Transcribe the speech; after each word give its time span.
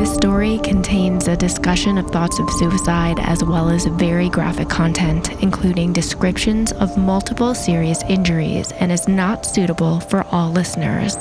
This 0.00 0.14
story 0.14 0.58
contains 0.64 1.28
a 1.28 1.36
discussion 1.36 1.98
of 1.98 2.06
thoughts 2.06 2.38
of 2.38 2.48
suicide 2.52 3.18
as 3.20 3.44
well 3.44 3.68
as 3.68 3.84
very 3.84 4.30
graphic 4.30 4.70
content, 4.70 5.30
including 5.42 5.92
descriptions 5.92 6.72
of 6.72 6.96
multiple 6.96 7.54
serious 7.54 8.02
injuries, 8.04 8.72
and 8.72 8.90
is 8.90 9.06
not 9.06 9.44
suitable 9.44 10.00
for 10.00 10.22
all 10.28 10.50
listeners. 10.52 11.18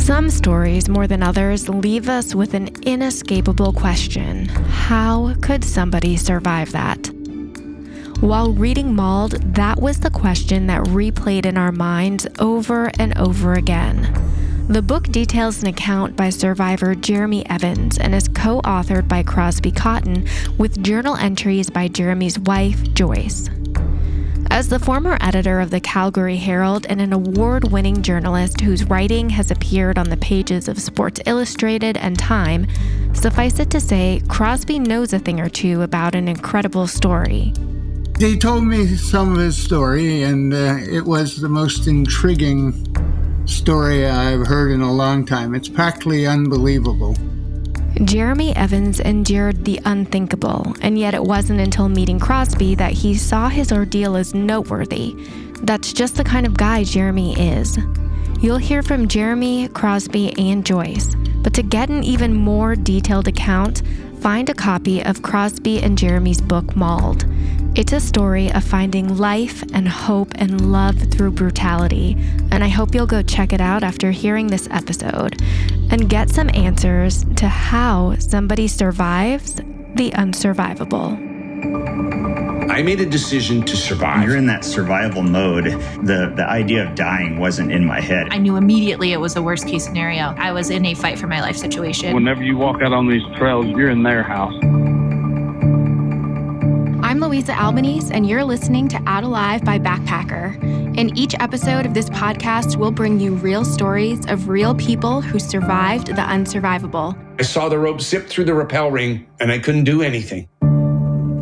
Some 0.00 0.30
stories, 0.30 0.88
more 0.88 1.08
than 1.08 1.24
others, 1.24 1.68
leave 1.68 2.08
us 2.08 2.32
with 2.32 2.54
an 2.54 2.68
inescapable 2.82 3.72
question 3.72 4.46
How 4.46 5.34
could 5.40 5.64
somebody 5.64 6.16
survive 6.16 6.70
that? 6.70 7.17
While 8.20 8.52
reading 8.52 8.96
Mauled, 8.96 9.54
that 9.54 9.80
was 9.80 10.00
the 10.00 10.10
question 10.10 10.66
that 10.66 10.82
replayed 10.86 11.46
in 11.46 11.56
our 11.56 11.70
minds 11.70 12.26
over 12.40 12.90
and 12.98 13.16
over 13.16 13.52
again. 13.52 14.12
The 14.68 14.82
book 14.82 15.04
details 15.04 15.62
an 15.62 15.68
account 15.68 16.16
by 16.16 16.30
survivor 16.30 16.96
Jeremy 16.96 17.48
Evans 17.48 17.96
and 17.96 18.16
is 18.16 18.26
co 18.26 18.60
authored 18.62 19.06
by 19.06 19.22
Crosby 19.22 19.70
Cotton 19.70 20.26
with 20.58 20.82
journal 20.82 21.14
entries 21.14 21.70
by 21.70 21.86
Jeremy's 21.86 22.40
wife, 22.40 22.92
Joyce. 22.92 23.50
As 24.50 24.68
the 24.68 24.80
former 24.80 25.16
editor 25.20 25.60
of 25.60 25.70
the 25.70 25.80
Calgary 25.80 26.38
Herald 26.38 26.86
and 26.86 27.00
an 27.00 27.12
award 27.12 27.70
winning 27.70 28.02
journalist 28.02 28.62
whose 28.62 28.82
writing 28.82 29.30
has 29.30 29.52
appeared 29.52 29.96
on 29.96 30.10
the 30.10 30.16
pages 30.16 30.66
of 30.66 30.80
Sports 30.80 31.20
Illustrated 31.24 31.96
and 31.96 32.18
Time, 32.18 32.66
suffice 33.14 33.60
it 33.60 33.70
to 33.70 33.80
say, 33.80 34.20
Crosby 34.26 34.80
knows 34.80 35.12
a 35.12 35.20
thing 35.20 35.38
or 35.38 35.48
two 35.48 35.82
about 35.82 36.16
an 36.16 36.26
incredible 36.26 36.88
story. 36.88 37.52
He 38.18 38.36
told 38.36 38.64
me 38.64 38.96
some 38.96 39.34
of 39.34 39.38
his 39.38 39.56
story, 39.56 40.24
and 40.24 40.52
uh, 40.52 40.78
it 40.80 41.04
was 41.04 41.40
the 41.40 41.48
most 41.48 41.86
intriguing 41.86 42.74
story 43.46 44.06
I've 44.06 44.44
heard 44.44 44.72
in 44.72 44.80
a 44.80 44.92
long 44.92 45.24
time. 45.24 45.54
It's 45.54 45.68
practically 45.68 46.26
unbelievable. 46.26 47.16
Jeremy 48.02 48.56
Evans 48.56 48.98
endured 48.98 49.64
the 49.64 49.80
unthinkable, 49.84 50.74
and 50.82 50.98
yet 50.98 51.14
it 51.14 51.22
wasn't 51.22 51.60
until 51.60 51.88
meeting 51.88 52.18
Crosby 52.18 52.74
that 52.74 52.90
he 52.90 53.14
saw 53.14 53.48
his 53.48 53.70
ordeal 53.70 54.16
as 54.16 54.34
noteworthy. 54.34 55.14
That's 55.62 55.92
just 55.92 56.16
the 56.16 56.24
kind 56.24 56.44
of 56.44 56.56
guy 56.56 56.82
Jeremy 56.82 57.38
is. 57.38 57.78
You'll 58.40 58.58
hear 58.58 58.82
from 58.82 59.06
Jeremy, 59.06 59.68
Crosby, 59.68 60.36
and 60.36 60.66
Joyce, 60.66 61.14
but 61.44 61.54
to 61.54 61.62
get 61.62 61.88
an 61.88 62.02
even 62.02 62.34
more 62.34 62.74
detailed 62.74 63.28
account, 63.28 63.82
find 64.20 64.50
a 64.50 64.54
copy 64.54 65.04
of 65.04 65.22
Crosby 65.22 65.80
and 65.80 65.96
Jeremy's 65.96 66.40
book 66.40 66.74
Mauled. 66.74 67.24
It's 67.78 67.92
a 67.92 68.00
story 68.00 68.50
of 68.50 68.64
finding 68.64 69.18
life 69.18 69.62
and 69.72 69.86
hope 69.88 70.32
and 70.34 70.72
love 70.72 70.98
through 71.12 71.30
brutality, 71.30 72.16
and 72.50 72.64
I 72.64 72.66
hope 72.66 72.92
you'll 72.92 73.06
go 73.06 73.22
check 73.22 73.52
it 73.52 73.60
out 73.60 73.84
after 73.84 74.10
hearing 74.10 74.48
this 74.48 74.66
episode 74.72 75.40
and 75.92 76.10
get 76.10 76.28
some 76.28 76.50
answers 76.54 77.24
to 77.36 77.46
how 77.46 78.16
somebody 78.18 78.66
survives 78.66 79.54
the 79.94 80.10
unsurvivable. 80.16 81.28
I 82.68 82.82
made 82.82 83.00
a 83.00 83.06
decision 83.06 83.62
to 83.62 83.76
survive. 83.76 84.26
You're 84.26 84.36
in 84.36 84.46
that 84.46 84.64
survival 84.64 85.22
mode. 85.22 85.66
The 85.66 86.32
the 86.34 86.46
idea 86.48 86.84
of 86.84 86.96
dying 86.96 87.38
wasn't 87.38 87.70
in 87.70 87.86
my 87.86 88.00
head. 88.00 88.26
I 88.32 88.38
knew 88.38 88.56
immediately 88.56 89.12
it 89.12 89.20
was 89.20 89.36
a 89.36 89.42
worst 89.42 89.68
case 89.68 89.84
scenario. 89.84 90.34
I 90.36 90.50
was 90.50 90.70
in 90.70 90.84
a 90.84 90.94
fight 90.94 91.16
for 91.16 91.28
my 91.28 91.40
life 91.40 91.56
situation. 91.56 92.12
Whenever 92.12 92.42
you 92.42 92.56
walk 92.56 92.82
out 92.82 92.92
on 92.92 93.08
these 93.08 93.22
trails, 93.36 93.66
you're 93.66 93.90
in 93.90 94.02
their 94.02 94.24
house. 94.24 94.77
I'm 97.18 97.24
Louisa 97.24 97.52
Albanese, 97.52 98.14
and 98.14 98.28
you're 98.28 98.44
listening 98.44 98.86
to 98.90 99.02
Out 99.04 99.24
Alive 99.24 99.64
by 99.64 99.80
Backpacker. 99.80 100.54
In 100.96 101.18
each 101.18 101.34
episode 101.40 101.84
of 101.84 101.92
this 101.92 102.08
podcast, 102.10 102.76
we'll 102.76 102.92
bring 102.92 103.18
you 103.18 103.34
real 103.34 103.64
stories 103.64 104.24
of 104.26 104.48
real 104.48 104.72
people 104.72 105.20
who 105.20 105.40
survived 105.40 106.06
the 106.06 106.22
unsurvivable. 106.22 107.18
I 107.40 107.42
saw 107.42 107.68
the 107.68 107.76
rope 107.76 108.00
zip 108.00 108.28
through 108.28 108.44
the 108.44 108.54
rappel 108.54 108.92
ring, 108.92 109.26
and 109.40 109.50
I 109.50 109.58
couldn't 109.58 109.82
do 109.82 110.00
anything. 110.00 110.48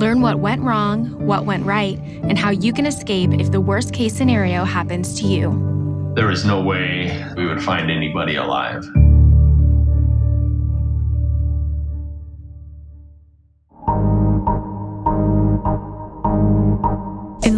Learn 0.01 0.23
what 0.23 0.39
went 0.39 0.63
wrong, 0.63 1.09
what 1.27 1.45
went 1.45 1.67
right, 1.67 1.99
and 2.23 2.39
how 2.39 2.49
you 2.49 2.73
can 2.73 2.87
escape 2.87 3.35
if 3.35 3.53
the 3.53 3.61
worst 3.61 3.93
case 3.93 4.17
scenario 4.17 4.65
happens 4.65 5.21
to 5.21 5.27
you. 5.27 6.13
There 6.17 6.31
is 6.31 6.47
no 6.47 6.63
way 6.63 7.23
we 7.37 7.45
would 7.45 7.63
find 7.63 7.91
anybody 7.91 8.37
alive. 8.37 8.83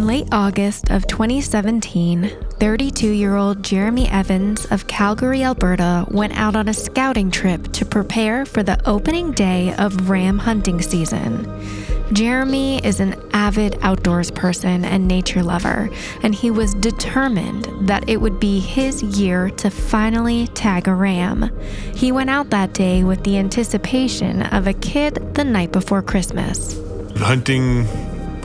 Late 0.09 0.27
August 0.31 0.89
of 0.89 1.05
2017, 1.05 2.31
32 2.59 3.11
year 3.11 3.35
old 3.35 3.61
Jeremy 3.61 4.09
Evans 4.09 4.65
of 4.71 4.87
Calgary, 4.87 5.43
Alberta, 5.43 6.03
went 6.09 6.35
out 6.35 6.55
on 6.55 6.67
a 6.67 6.73
scouting 6.73 7.29
trip 7.29 7.71
to 7.73 7.85
prepare 7.85 8.43
for 8.43 8.63
the 8.63 8.81
opening 8.89 9.31
day 9.33 9.71
of 9.75 10.09
ram 10.09 10.39
hunting 10.39 10.81
season. 10.81 11.45
Jeremy 12.11 12.83
is 12.83 12.99
an 12.99 13.21
avid 13.33 13.77
outdoors 13.83 14.31
person 14.31 14.83
and 14.83 15.07
nature 15.07 15.43
lover, 15.43 15.91
and 16.23 16.33
he 16.33 16.49
was 16.49 16.73
determined 16.73 17.67
that 17.87 18.09
it 18.09 18.17
would 18.17 18.39
be 18.39 18.59
his 18.59 19.03
year 19.03 19.51
to 19.51 19.69
finally 19.69 20.47
tag 20.47 20.87
a 20.87 20.95
ram. 20.95 21.51
He 21.93 22.11
went 22.11 22.31
out 22.31 22.49
that 22.49 22.73
day 22.73 23.03
with 23.03 23.23
the 23.23 23.37
anticipation 23.37 24.41
of 24.41 24.65
a 24.65 24.73
kid 24.73 25.35
the 25.35 25.43
night 25.43 25.71
before 25.71 26.01
Christmas. 26.01 26.81
Hunting 27.17 27.85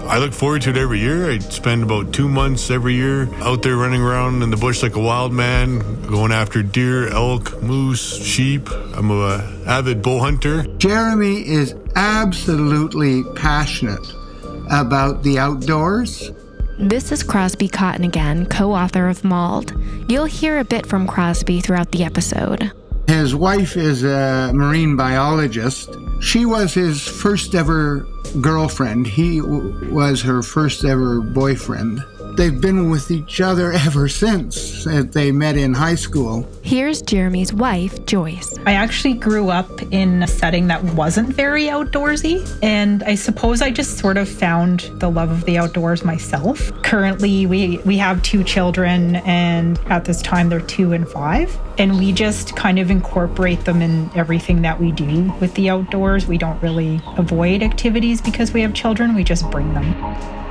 I 0.07 0.19
look 0.19 0.33
forward 0.33 0.63
to 0.63 0.71
it 0.71 0.77
every 0.77 1.01
year. 1.01 1.31
I 1.31 1.39
spend 1.39 1.83
about 1.83 2.13
two 2.13 2.29
months 2.29 2.71
every 2.71 2.95
year 2.95 3.29
out 3.43 3.63
there 3.63 3.77
running 3.77 4.03
around 4.03 4.43
in 4.43 4.51
the 4.51 4.57
bush 4.57 4.83
like 4.83 4.97
a 4.97 5.01
wild 5.01 5.33
man, 5.33 5.79
going 6.07 6.31
after 6.31 6.63
deer, 6.63 7.09
elk, 7.09 7.61
moose, 7.63 8.23
sheep. 8.23 8.71
I'm 8.95 9.11
a 9.11 9.39
avid 9.67 10.03
bow 10.03 10.21
hunter. 10.21 10.65
Jeremy 10.77 11.47
is 11.49 11.75
absolutely 11.97 13.25
passionate 13.35 14.07
about 14.71 15.23
the 15.23 15.39
outdoors. 15.39 16.31
This 16.79 17.11
is 17.11 17.23
Crosby 17.23 17.69
Cotton 17.69 18.05
again, 18.05 18.47
co 18.47 18.73
author 18.73 19.09
of 19.09 19.25
Mauled. 19.25 19.73
You'll 20.09 20.25
hear 20.27 20.59
a 20.59 20.65
bit 20.65 20.87
from 20.87 21.07
Crosby 21.07 21.61
throughout 21.61 21.93
the 21.93 22.05
episode. 22.05 22.73
His 23.07 23.35
wife 23.35 23.77
is 23.77 24.03
a 24.05 24.51
marine 24.55 24.97
biologist. 24.97 25.91
She 26.25 26.47
was 26.47 26.73
his 26.73 27.07
first 27.07 27.55
ever 27.55 28.07
girlfriend. 28.41 29.07
He 29.07 29.41
w- 29.41 29.93
was 29.93 30.23
her 30.23 30.43
first 30.43 30.83
ever 30.83 31.21
boyfriend. 31.21 32.03
They've 32.37 32.61
been 32.61 32.91
with 32.91 33.13
each 33.13 33.41
other 33.41 33.71
ever 33.73 34.09
since 34.09 34.85
they 34.85 35.31
met 35.31 35.57
in 35.57 35.73
high 35.73 35.95
school. 35.95 36.49
Here's 36.63 37.01
Jeremy's 37.01 37.53
wife, 37.53 38.05
Joyce. 38.07 38.59
I 38.67 38.73
actually 38.73 39.15
grew 39.15 39.51
up 39.51 39.71
in 39.93 40.23
a 40.25 40.27
setting 40.27 40.67
that 40.67 40.83
wasn't 40.83 41.29
very 41.29 41.67
outdoorsy, 41.67 42.45
and 42.61 43.05
I 43.05 43.15
suppose 43.15 43.63
I 43.63 43.71
just 43.71 43.99
sort 43.99 44.17
of 44.17 44.29
found 44.29 44.91
the 44.95 45.09
love 45.09 45.31
of 45.31 45.45
the 45.45 45.59
outdoors 45.59 46.05
myself. 46.05 46.73
Currently, 46.83 47.47
we 47.47 47.79
we 47.79 47.99
have 47.99 48.21
two 48.23 48.43
children, 48.43 49.17
and 49.17 49.79
at 49.87 50.05
this 50.05 50.21
time 50.21 50.49
they're 50.49 50.61
two 50.61 50.93
and 50.93 51.09
five, 51.09 51.57
and 51.79 51.99
we 51.99 52.11
just 52.13 52.57
kind 52.57 52.81
of 52.81 52.91
incorporate 52.91 53.65
them 53.65 53.81
in 53.81 54.11
everything 54.17 54.63
that 54.63 54.81
we 54.81 54.91
do 54.91 55.33
with 55.41 55.55
the 55.55 55.71
outdoors. 55.71 56.27
We 56.27 56.39
don't 56.39 56.61
really 56.61 57.01
avoid 57.17 57.63
activities 57.63 58.21
because 58.21 58.53
we 58.53 58.63
have 58.63 58.75
children; 58.75 59.15
we 59.15 59.23
just 59.23 59.49
bring 59.53 59.73
them. 59.73 60.44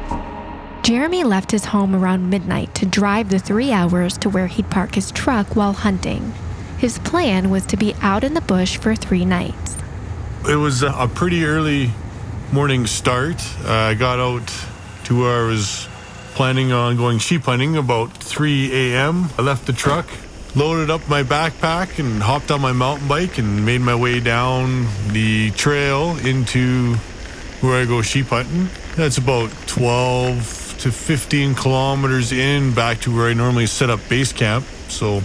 Jeremy 0.83 1.23
left 1.23 1.51
his 1.51 1.63
home 1.63 1.95
around 1.95 2.29
midnight 2.29 2.75
to 2.75 2.85
drive 2.85 3.29
the 3.29 3.39
three 3.39 3.71
hours 3.71 4.17
to 4.17 4.29
where 4.29 4.47
he'd 4.47 4.69
park 4.69 4.95
his 4.95 5.11
truck 5.11 5.55
while 5.55 5.71
hunting. 5.71 6.33
His 6.77 6.99
plan 6.99 7.49
was 7.49 7.65
to 7.67 7.77
be 7.77 7.95
out 8.01 8.25
in 8.25 8.33
the 8.33 8.41
bush 8.41 8.75
for 8.75 8.93
three 8.93 9.23
nights. 9.23 9.77
It 10.45 10.57
was 10.57 10.83
a 10.83 11.09
pretty 11.15 11.45
early 11.45 11.91
morning 12.51 12.85
start. 12.85 13.37
Uh, 13.63 13.71
I 13.71 13.93
got 13.93 14.19
out 14.19 14.53
to 15.05 15.21
where 15.21 15.45
I 15.45 15.47
was 15.47 15.87
planning 16.33 16.73
on 16.73 16.97
going 16.97 17.17
sheep 17.19 17.43
hunting 17.43 17.77
about 17.77 18.11
3 18.17 18.91
a.m. 18.91 19.29
I 19.37 19.41
left 19.41 19.67
the 19.67 19.71
truck, 19.71 20.05
loaded 20.53 20.89
up 20.89 21.07
my 21.07 21.23
backpack, 21.23 21.97
and 21.97 22.21
hopped 22.21 22.51
on 22.51 22.59
my 22.59 22.73
mountain 22.73 23.07
bike 23.07 23.37
and 23.37 23.65
made 23.65 23.79
my 23.79 23.95
way 23.95 24.19
down 24.19 24.87
the 25.13 25.51
trail 25.51 26.17
into 26.25 26.95
where 27.61 27.81
I 27.81 27.85
go 27.85 28.01
sheep 28.01 28.25
hunting. 28.25 28.67
That's 28.97 29.17
about 29.17 29.49
12 29.67 30.72
to 30.83 30.91
15 30.91 31.55
kilometers 31.55 32.33
in 32.33 32.73
back 32.73 32.99
to 32.99 33.15
where 33.15 33.29
I 33.29 33.33
normally 33.33 33.67
set 33.67 33.89
up 33.89 34.01
base 34.09 34.33
camp. 34.33 34.65
So 34.89 35.21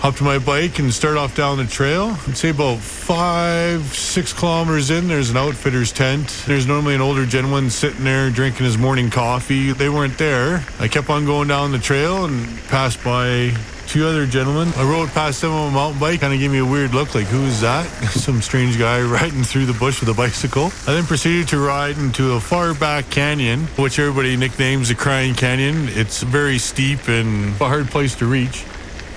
hopped 0.00 0.20
my 0.20 0.36
bike 0.36 0.80
and 0.80 0.92
start 0.92 1.16
off 1.16 1.36
down 1.36 1.58
the 1.58 1.64
trail. 1.64 2.16
I'd 2.26 2.36
say 2.36 2.48
about 2.48 2.78
five, 2.78 3.84
six 3.94 4.32
kilometers 4.32 4.90
in, 4.90 5.06
there's 5.06 5.30
an 5.30 5.36
outfitter's 5.36 5.92
tent. 5.92 6.42
There's 6.44 6.66
normally 6.66 6.96
an 6.96 7.00
older 7.00 7.24
gentleman 7.24 7.70
sitting 7.70 8.02
there 8.02 8.30
drinking 8.30 8.66
his 8.66 8.78
morning 8.78 9.10
coffee. 9.10 9.70
They 9.70 9.88
weren't 9.88 10.18
there. 10.18 10.64
I 10.80 10.88
kept 10.88 11.08
on 11.08 11.24
going 11.24 11.46
down 11.46 11.70
the 11.70 11.78
trail 11.78 12.24
and 12.24 12.58
passed 12.64 13.04
by 13.04 13.54
two 13.90 14.06
other 14.06 14.24
gentlemen. 14.24 14.72
I 14.76 14.88
rode 14.88 15.08
past 15.08 15.40
them 15.40 15.50
on 15.50 15.70
a 15.70 15.74
mountain 15.74 15.98
bike, 15.98 16.20
kind 16.20 16.32
of 16.32 16.38
gave 16.38 16.52
me 16.52 16.58
a 16.58 16.64
weird 16.64 16.94
look, 16.94 17.12
like, 17.16 17.26
who 17.26 17.42
is 17.42 17.60
that? 17.62 17.84
Some 18.10 18.40
strange 18.40 18.78
guy 18.78 19.02
riding 19.18 19.42
through 19.42 19.66
the 19.66 19.72
bush 19.72 19.98
with 19.98 20.08
a 20.08 20.14
bicycle. 20.14 20.66
I 20.86 20.92
then 20.92 21.04
proceeded 21.04 21.48
to 21.48 21.58
ride 21.58 21.98
into 21.98 22.34
a 22.34 22.40
far 22.40 22.72
back 22.72 23.10
canyon, 23.10 23.66
which 23.76 23.98
everybody 23.98 24.36
nicknames 24.36 24.90
the 24.90 24.94
Crying 24.94 25.34
Canyon. 25.34 25.88
It's 25.88 26.22
very 26.22 26.58
steep 26.58 27.08
and 27.08 27.60
a 27.60 27.66
hard 27.66 27.88
place 27.88 28.14
to 28.16 28.26
reach. 28.26 28.64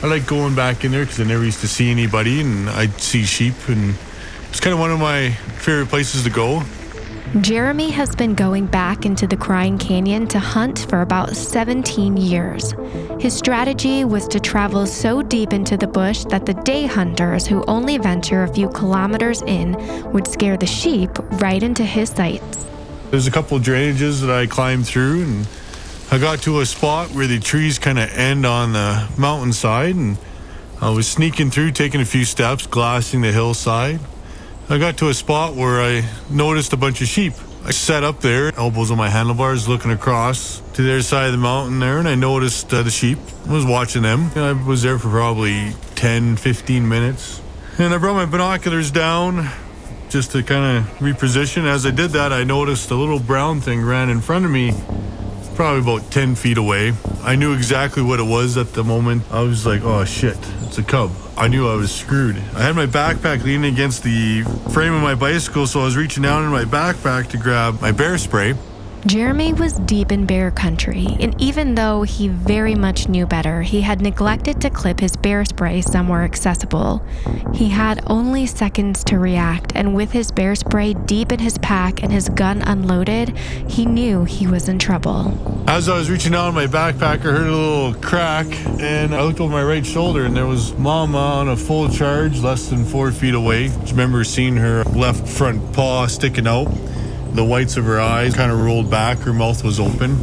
I 0.01 0.07
like 0.07 0.25
going 0.25 0.55
back 0.55 0.83
in 0.83 0.91
there 0.91 1.03
because 1.03 1.21
I 1.21 1.25
never 1.25 1.45
used 1.45 1.61
to 1.61 1.67
see 1.67 1.91
anybody 1.91 2.41
and 2.41 2.67
I'd 2.71 2.99
see 2.99 3.25
sheep 3.25 3.53
and 3.67 3.93
it's 4.49 4.59
kind 4.59 4.73
of 4.73 4.79
one 4.79 4.91
of 4.91 4.99
my 4.99 5.29
favorite 5.59 5.89
places 5.89 6.23
to 6.23 6.31
go. 6.31 6.63
Jeremy 7.41 7.89
has 7.89 8.15
been 8.15 8.35
going 8.35 8.68
back 8.68 9.07
into 9.07 9.25
the 9.25 9.35
Crying 9.35 9.80
Canyon 9.80 10.27
to 10.27 10.38
hunt 10.38 10.85
for 10.88 11.01
about 11.01 11.35
17 11.35 12.15
years. 12.15 12.75
His 13.19 13.35
strategy 13.35 14.06
was 14.06 14.27
to 14.27 14.39
travel 14.39 14.85
so 14.85 15.24
deep 15.24 15.51
into 15.51 15.75
the 15.75 15.88
bush 15.88 16.25
that 16.25 16.45
the 16.45 16.53
day 16.53 16.85
hunters 16.85 17.47
who 17.47 17.65
only 17.65 17.97
venture 17.97 18.44
a 18.44 18.53
few 18.53 18.69
kilometers 18.69 19.41
in 19.41 19.74
would 20.12 20.27
scare 20.27 20.57
the 20.57 20.68
sheep 20.68 21.09
right 21.41 21.63
into 21.63 21.83
his 21.83 22.12
sights. 22.12 22.68
There's 23.09 23.25
a 23.25 23.31
couple 23.31 23.57
drainages 23.57 24.21
that 24.21 24.29
I 24.29 24.45
climbed 24.45 24.86
through 24.86 25.24
and 25.24 25.47
I 26.12 26.19
got 26.19 26.44
to 26.44 26.59
a 26.59 26.68
spot 26.68 27.09
where 27.15 27.25
the 27.25 27.39
trees 27.39 27.79
kind 27.79 27.97
of 27.97 28.12
end 28.13 28.45
on 28.45 28.74
the 28.74 29.09
mountainside 29.18 29.95
and 29.95 30.19
I 30.79 30.91
was 30.91 31.07
sneaking 31.07 31.50
through, 31.50 31.71
taking 31.71 32.00
a 32.00 32.06
few 32.06 32.25
steps, 32.25 32.68
glassing 32.68 33.21
the 33.21 33.31
hillside. 33.31 34.00
I 34.69 34.77
got 34.77 34.98
to 34.98 35.10
a 35.10 35.13
spot 35.13 35.56
where 35.56 35.81
I 35.81 36.07
noticed 36.30 36.71
a 36.71 36.77
bunch 36.77 37.01
of 37.01 37.07
sheep. 37.07 37.33
I 37.65 37.71
sat 37.71 38.04
up 38.04 38.21
there, 38.21 38.54
elbows 38.57 38.92
on 38.92 38.98
my 38.98 39.10
handlebars, 39.10 39.68
looking 39.68 39.92
across 39.92 40.62
to 40.74 40.81
the 40.81 40.94
other 40.94 41.01
side 41.01 41.25
of 41.27 41.31
the 41.33 41.38
mountain 41.38 41.80
there, 41.80 41.98
and 41.98 42.07
I 42.07 42.15
noticed 42.15 42.74
uh, 42.74 42.81
the 42.81 42.89
sheep. 42.89 43.18
I 43.45 43.51
was 43.51 43.65
watching 43.65 44.04
them. 44.04 44.31
I 44.36 44.54
was 44.54 44.81
there 44.81 44.98
for 44.98 45.10
probably 45.10 45.74
10, 45.95 46.38
15 46.38 46.88
minutes. 46.88 47.42
And 47.77 47.94
I 47.94 47.98
brought 47.98 48.15
my 48.15 48.25
binoculars 48.25 48.89
down 48.89 49.50
just 50.10 50.31
to 50.31 50.44
kind 50.44 50.77
of 50.77 50.83
reposition. 51.00 51.65
As 51.65 51.86
I 51.86 51.92
did 51.92 52.12
that, 52.12 52.31
I 52.31 52.45
noticed 52.45 52.89
a 52.92 52.95
little 52.95 53.19
brown 53.19 53.60
thing 53.60 53.81
ran 53.81 54.10
in 54.10 54.21
front 54.21 54.45
of 54.45 54.51
me, 54.51 54.71
probably 55.56 55.81
about 55.81 56.10
10 56.10 56.36
feet 56.36 56.57
away. 56.57 56.94
I 57.21 57.36
knew 57.36 57.54
exactly 57.54 58.01
what 58.01 58.19
it 58.21 58.25
was 58.25 58.56
at 58.57 58.74
the 58.74 58.83
moment. 58.83 59.24
I 59.30 59.42
was 59.42 59.65
like, 59.65 59.83
oh 59.83 60.06
shit, 60.06 60.38
it's 60.63 60.77
a 60.77 60.83
cub. 60.83 61.12
I 61.35 61.47
knew 61.47 61.68
I 61.68 61.75
was 61.75 61.94
screwed. 61.94 62.38
I 62.56 62.62
had 62.62 62.75
my 62.75 62.85
backpack 62.85 63.44
leaning 63.44 63.74
against 63.74 64.03
the 64.03 64.44
frame 64.71 64.94
of 64.94 65.01
my 65.01 65.15
bicycle, 65.15 65.65
so 65.65 65.81
I 65.81 65.85
was 65.85 65.97
reaching 65.97 66.24
down 66.24 66.44
in 66.44 66.51
my 66.51 66.63
backpack 66.63 67.30
to 67.30 67.38
grab 67.38 67.81
my 67.81 67.91
bear 67.91 68.18
spray. 68.18 68.53
Jeremy 69.05 69.51
was 69.51 69.73
deep 69.73 70.13
in 70.13 70.25
bear 70.25 70.50
country, 70.50 71.17
and 71.19 71.35
even 71.41 71.75
though 71.75 72.03
he 72.03 72.29
very 72.29 72.73
much 72.73 73.09
knew 73.09 73.25
better, 73.25 73.61
he 73.61 73.81
had 73.81 74.01
neglected 74.01 74.61
to 74.61 74.69
clip 74.69 75.01
his 75.01 75.17
bear 75.17 75.44
spray 75.44 75.81
somewhere 75.81 76.23
accessible. 76.23 77.03
He 77.53 77.67
had 77.67 78.01
only 78.07 78.45
seconds 78.45 79.03
to 79.05 79.19
react, 79.19 79.73
and 79.75 79.94
with 79.94 80.13
his 80.13 80.31
bear 80.31 80.55
spray 80.55 80.94
deep 80.94 81.33
in 81.33 81.39
his 81.39 81.57
pack 81.57 82.01
and 82.01 82.13
his 82.13 82.29
gun 82.29 82.61
unloaded, 82.61 83.38
he 83.67 83.85
knew 83.85 84.23
he 84.23 84.47
was 84.47 84.69
in 84.69 84.79
trouble. 84.79 85.38
As 85.67 85.89
I 85.89 85.97
was 85.97 86.09
reaching 86.09 86.31
down 86.31 86.47
in 86.47 86.55
my 86.55 86.67
backpack, 86.67 87.19
I 87.25 87.31
heard 87.31 87.47
a 87.47 87.55
little 87.55 87.94
crack, 87.95 88.47
and 88.79 89.13
I 89.13 89.21
looked 89.23 89.41
over 89.41 89.51
my 89.51 89.63
right 89.63 89.85
shoulder, 89.85 90.23
and 90.23 90.33
there 90.33 90.47
was 90.47 90.73
Mama 90.77 91.17
on 91.17 91.50
a 91.50 91.57
full 91.57 91.89
charge, 91.89 92.39
less 92.39 92.69
than 92.69 92.85
four 92.85 93.11
feet 93.11 93.33
away. 93.33 93.69
I 93.69 93.89
remember 93.91 94.23
seeing 94.23 94.55
her 94.55 94.85
left 94.85 95.27
front 95.27 95.73
paw 95.73 96.07
sticking 96.07 96.47
out. 96.47 96.69
The 97.33 97.44
whites 97.44 97.77
of 97.77 97.85
her 97.85 98.00
eyes 98.00 98.35
kind 98.35 98.51
of 98.51 98.59
rolled 98.59 98.91
back, 98.91 99.18
her 99.19 99.33
mouth 99.33 99.63
was 99.63 99.80
open. 99.80 100.18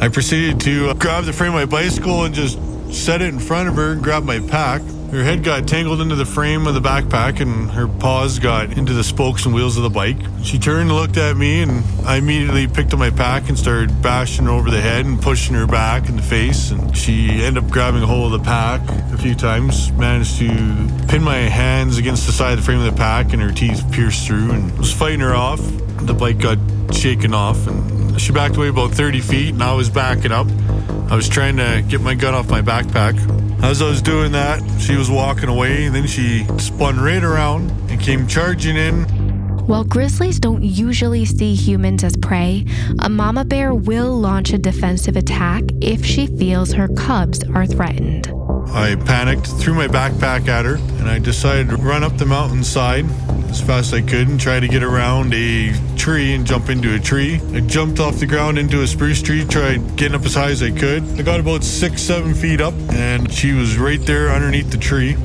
I 0.00 0.08
proceeded 0.08 0.60
to 0.60 0.90
uh, 0.90 0.94
grab 0.94 1.24
the 1.24 1.32
frame 1.32 1.54
of 1.54 1.54
my 1.54 1.64
bicycle 1.64 2.24
and 2.24 2.34
just 2.34 2.58
set 2.92 3.22
it 3.22 3.28
in 3.32 3.40
front 3.40 3.70
of 3.70 3.76
her 3.76 3.92
and 3.92 4.02
grab 4.02 4.24
my 4.24 4.40
pack. 4.40 4.82
Her 5.10 5.22
head 5.22 5.42
got 5.42 5.66
tangled 5.66 6.02
into 6.02 6.14
the 6.14 6.26
frame 6.26 6.66
of 6.66 6.74
the 6.74 6.80
backpack 6.80 7.40
and 7.40 7.70
her 7.70 7.88
paws 7.88 8.38
got 8.38 8.76
into 8.76 8.92
the 8.92 9.02
spokes 9.02 9.46
and 9.46 9.54
wheels 9.54 9.78
of 9.78 9.84
the 9.84 9.90
bike. 9.90 10.18
She 10.42 10.58
turned 10.58 10.90
and 10.90 10.92
looked 10.92 11.16
at 11.16 11.38
me 11.38 11.62
and 11.62 11.82
I 12.04 12.16
immediately 12.16 12.66
picked 12.66 12.92
up 12.92 12.98
my 12.98 13.08
pack 13.08 13.48
and 13.48 13.58
started 13.58 14.02
bashing 14.02 14.44
her 14.44 14.50
over 14.50 14.70
the 14.70 14.80
head 14.80 15.06
and 15.06 15.22
pushing 15.22 15.54
her 15.54 15.66
back 15.66 16.10
in 16.10 16.16
the 16.16 16.22
face. 16.22 16.70
And 16.70 16.94
she 16.94 17.42
ended 17.44 17.64
up 17.64 17.70
grabbing 17.70 18.02
a 18.02 18.06
hold 18.06 18.34
of 18.34 18.40
the 18.40 18.44
pack 18.44 18.82
a 19.14 19.16
few 19.16 19.34
times, 19.34 19.90
managed 19.92 20.36
to 20.38 20.48
pin 21.08 21.22
my 21.22 21.38
hands 21.38 21.96
against 21.96 22.26
the 22.26 22.32
side 22.32 22.52
of 22.52 22.58
the 22.58 22.64
frame 22.64 22.80
of 22.80 22.84
the 22.84 22.98
pack 22.98 23.32
and 23.32 23.40
her 23.40 23.52
teeth 23.52 23.82
pierced 23.92 24.26
through 24.26 24.50
and 24.50 24.76
was 24.76 24.92
fighting 24.92 25.20
her 25.20 25.34
off. 25.34 25.60
The 26.02 26.14
bike 26.14 26.38
got 26.38 26.58
shaken 26.94 27.34
off 27.34 27.66
and 27.66 28.20
she 28.20 28.32
backed 28.32 28.56
away 28.56 28.68
about 28.68 28.92
30 28.92 29.20
feet 29.20 29.54
and 29.54 29.62
I 29.62 29.74
was 29.74 29.90
backing 29.90 30.32
up. 30.32 30.46
I 31.10 31.16
was 31.16 31.28
trying 31.28 31.56
to 31.56 31.84
get 31.88 32.00
my 32.00 32.14
gun 32.14 32.34
off 32.34 32.50
my 32.50 32.62
backpack. 32.62 33.14
As 33.62 33.80
I 33.80 33.86
was 33.86 34.02
doing 34.02 34.32
that, 34.32 34.62
she 34.80 34.96
was 34.96 35.10
walking 35.10 35.48
away 35.48 35.86
and 35.86 35.94
then 35.94 36.06
she 36.06 36.44
spun 36.58 37.00
right 37.00 37.22
around 37.22 37.70
and 37.90 38.00
came 38.00 38.26
charging 38.26 38.76
in. 38.76 39.04
While 39.66 39.84
grizzlies 39.84 40.38
don't 40.38 40.62
usually 40.62 41.24
see 41.24 41.54
humans 41.54 42.04
as 42.04 42.16
prey, 42.16 42.64
a 43.00 43.08
mama 43.08 43.44
bear 43.44 43.74
will 43.74 44.16
launch 44.16 44.52
a 44.52 44.58
defensive 44.58 45.16
attack 45.16 45.64
if 45.80 46.04
she 46.04 46.28
feels 46.28 46.72
her 46.72 46.86
cubs 46.88 47.42
are 47.52 47.66
threatened. 47.66 48.35
I 48.76 48.94
panicked, 48.94 49.46
threw 49.46 49.72
my 49.72 49.88
backpack 49.88 50.48
at 50.48 50.66
her, 50.66 50.74
and 50.74 51.08
I 51.08 51.18
decided 51.18 51.70
to 51.70 51.76
run 51.76 52.04
up 52.04 52.18
the 52.18 52.26
mountainside 52.26 53.06
as 53.48 53.58
fast 53.58 53.94
as 53.94 53.94
I 53.94 54.02
could 54.02 54.28
and 54.28 54.38
try 54.38 54.60
to 54.60 54.68
get 54.68 54.82
around 54.82 55.32
a 55.32 55.72
tree 55.96 56.34
and 56.34 56.46
jump 56.46 56.68
into 56.68 56.94
a 56.94 56.98
tree. 56.98 57.40
I 57.54 57.60
jumped 57.60 58.00
off 58.00 58.16
the 58.16 58.26
ground 58.26 58.58
into 58.58 58.82
a 58.82 58.86
spruce 58.86 59.22
tree, 59.22 59.46
tried 59.46 59.96
getting 59.96 60.14
up 60.14 60.26
as 60.26 60.34
high 60.34 60.50
as 60.50 60.62
I 60.62 60.72
could. 60.72 61.02
I 61.18 61.22
got 61.22 61.40
about 61.40 61.64
six, 61.64 62.02
seven 62.02 62.34
feet 62.34 62.60
up, 62.60 62.74
and 62.90 63.32
she 63.32 63.54
was 63.54 63.78
right 63.78 64.00
there 64.02 64.28
underneath 64.28 64.70
the 64.70 64.76
tree. 64.76 65.16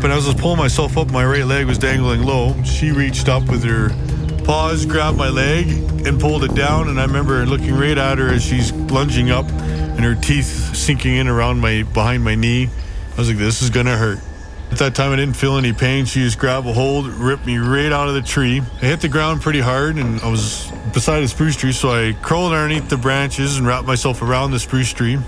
But 0.00 0.10
as 0.10 0.24
I 0.24 0.32
was 0.32 0.40
pulling 0.40 0.58
myself 0.58 0.96
up, 0.96 1.10
my 1.10 1.24
right 1.24 1.44
leg 1.44 1.66
was 1.66 1.76
dangling 1.76 2.22
low. 2.22 2.54
She 2.62 2.92
reached 2.92 3.28
up 3.28 3.46
with 3.50 3.62
her 3.64 3.90
paws, 4.44 4.86
grabbed 4.86 5.18
my 5.18 5.28
leg, 5.28 5.68
and 6.06 6.18
pulled 6.18 6.44
it 6.44 6.54
down. 6.54 6.88
And 6.88 6.98
I 6.98 7.04
remember 7.04 7.44
looking 7.44 7.74
right 7.74 7.98
at 7.98 8.16
her 8.16 8.28
as 8.30 8.42
she's 8.42 8.72
lunging 8.72 9.30
up, 9.30 9.46
and 9.50 10.00
her 10.00 10.14
teeth 10.14 10.74
sinking 10.74 11.16
in 11.16 11.28
around 11.28 11.60
my 11.60 11.82
behind 11.82 12.24
my 12.24 12.34
knee. 12.34 12.70
I 13.16 13.20
was 13.20 13.28
like, 13.28 13.38
"This 13.38 13.62
is 13.62 13.70
gonna 13.70 13.96
hurt." 13.96 14.20
At 14.70 14.78
that 14.78 14.94
time, 14.96 15.12
I 15.12 15.16
didn't 15.16 15.36
feel 15.36 15.56
any 15.56 15.72
pain. 15.72 16.06
She 16.06 16.24
just 16.24 16.38
grabbed 16.38 16.66
a 16.66 16.72
hold, 16.72 17.06
ripped 17.06 17.46
me 17.46 17.56
right 17.56 17.92
out 17.92 18.08
of 18.08 18.14
the 18.14 18.20
tree. 18.20 18.62
I 18.82 18.86
hit 18.86 19.00
the 19.00 19.08
ground 19.08 19.40
pretty 19.40 19.60
hard, 19.60 19.96
and 19.96 20.20
I 20.20 20.28
was 20.28 20.66
beside 20.92 21.22
a 21.22 21.28
spruce 21.28 21.54
tree, 21.54 21.72
so 21.72 21.90
I 21.90 22.14
crawled 22.20 22.52
underneath 22.52 22.88
the 22.88 22.96
branches 22.96 23.58
and 23.58 23.66
wrapped 23.66 23.86
myself 23.86 24.22
around 24.22 24.50
the 24.50 24.58
spruce 24.58 24.92
tree, 24.92 25.18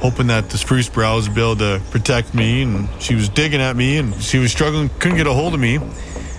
hoping 0.00 0.26
that 0.26 0.50
the 0.50 0.58
spruce 0.58 0.88
boughs 0.90 1.28
would 1.28 1.34
be 1.34 1.40
able 1.40 1.56
to 1.56 1.80
protect 1.90 2.34
me. 2.34 2.62
And 2.62 2.88
she 2.98 3.14
was 3.14 3.30
digging 3.30 3.60
at 3.60 3.74
me, 3.74 3.96
and 3.96 4.14
she 4.22 4.38
was 4.38 4.52
struggling, 4.52 4.90
couldn't 4.98 5.16
get 5.16 5.26
a 5.26 5.32
hold 5.32 5.54
of 5.54 5.60
me. 5.60 5.80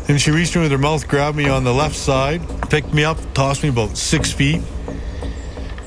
And 0.07 0.21
she 0.21 0.30
reached 0.30 0.56
in 0.56 0.62
with 0.62 0.71
her 0.71 0.77
mouth, 0.77 1.07
grabbed 1.07 1.36
me 1.36 1.50
on 1.50 1.63
the 1.63 1.74
left 1.74 1.95
side, 1.95 2.42
picked 2.69 2.94
me 2.94 3.03
up, 3.03 3.18
tossed 3.33 3.63
me 3.63 3.69
about 3.69 3.97
six 3.97 4.31
feet. 4.31 4.62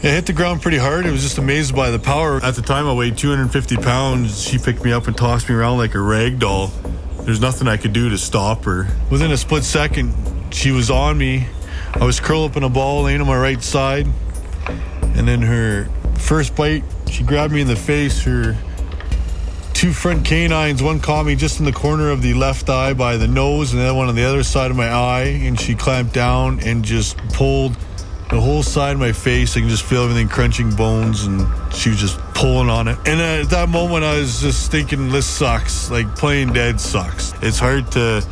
It 0.08 0.12
hit 0.12 0.24
the 0.24 0.32
ground 0.32 0.62
pretty 0.62 0.78
hard. 0.78 1.04
I 1.04 1.10
was 1.10 1.20
just 1.20 1.36
amazed 1.36 1.76
by 1.76 1.90
the 1.90 1.98
power. 1.98 2.42
At 2.42 2.54
the 2.54 2.62
time, 2.62 2.86
I 2.86 2.94
weighed 2.94 3.18
250 3.18 3.76
pounds. 3.76 4.42
She 4.42 4.56
picked 4.56 4.82
me 4.82 4.90
up 4.90 5.06
and 5.06 5.14
tossed 5.14 5.50
me 5.50 5.54
around 5.54 5.76
like 5.76 5.94
a 5.94 6.00
rag 6.00 6.38
doll. 6.38 6.68
There's 7.24 7.42
nothing 7.42 7.68
I 7.68 7.76
could 7.76 7.92
do 7.92 8.08
to 8.08 8.16
stop 8.16 8.64
her. 8.64 8.86
Within 9.10 9.30
a 9.32 9.36
split 9.36 9.64
second, 9.64 10.14
she 10.50 10.70
was 10.70 10.90
on 10.90 11.18
me. 11.18 11.46
I 11.92 12.06
was 12.06 12.20
curled 12.20 12.52
up 12.52 12.56
in 12.56 12.62
a 12.62 12.70
ball, 12.70 13.02
laying 13.02 13.20
on 13.20 13.26
my 13.26 13.36
right 13.36 13.62
side. 13.62 14.06
And 15.02 15.28
then 15.28 15.42
her 15.42 15.90
first 16.16 16.56
bite, 16.56 16.84
she 17.10 17.22
grabbed 17.22 17.52
me 17.52 17.60
in 17.60 17.66
the 17.66 17.76
face. 17.76 18.22
Her 18.22 18.56
two 19.74 19.92
front 19.92 20.24
canines, 20.24 20.82
one 20.82 21.00
caught 21.00 21.26
me 21.26 21.36
just 21.36 21.58
in 21.58 21.66
the 21.66 21.72
corner 21.72 22.08
of 22.08 22.22
the 22.22 22.32
left 22.32 22.70
eye 22.70 22.94
by 22.94 23.18
the 23.18 23.28
nose, 23.28 23.74
and 23.74 23.82
the 23.82 23.84
other 23.84 23.94
one 23.94 24.08
on 24.08 24.14
the 24.14 24.24
other 24.24 24.42
side 24.42 24.70
of 24.70 24.76
my 24.78 24.88
eye. 24.88 25.38
And 25.42 25.60
she 25.60 25.74
clamped 25.74 26.14
down 26.14 26.60
and 26.60 26.82
just 26.82 27.18
pulled 27.34 27.76
the 28.30 28.40
whole 28.40 28.62
side 28.62 28.92
of 28.92 28.98
my 28.98 29.12
face. 29.12 29.56
I 29.56 29.60
can 29.60 29.68
just 29.68 29.84
feel 29.84 30.02
everything 30.02 30.28
crunching 30.28 30.74
bones, 30.74 31.24
and 31.24 31.46
she 31.72 31.90
was 31.90 31.98
just 31.98 32.18
pulling 32.34 32.68
on 32.68 32.88
it. 32.88 32.98
And 33.06 33.20
at 33.20 33.50
that 33.50 33.68
moment, 33.68 34.04
I 34.04 34.18
was 34.18 34.40
just 34.40 34.70
thinking, 34.70 35.08
this 35.10 35.26
sucks. 35.26 35.90
Like 35.90 36.14
playing 36.16 36.52
dead 36.52 36.80
sucks. 36.80 37.32
It's 37.42 37.58
hard 37.58 37.90
to. 37.92 38.24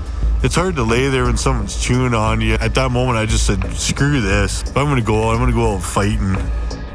It's 0.42 0.54
hard 0.54 0.76
to 0.76 0.82
lay 0.82 1.08
there 1.08 1.24
when 1.24 1.38
someone's 1.38 1.82
chewing 1.82 2.12
on 2.12 2.42
you. 2.42 2.54
At 2.54 2.74
that 2.74 2.90
moment, 2.90 3.16
I 3.16 3.24
just 3.24 3.46
said, 3.46 3.64
screw 3.72 4.20
this. 4.20 4.62
If 4.62 4.76
I'm 4.76 4.84
going 4.84 4.96
to 4.96 5.02
go 5.02 5.30
I'm 5.30 5.38
going 5.38 5.50
to 5.50 5.56
go 5.56 5.74
out 5.74 5.82
fighting. 5.82 6.36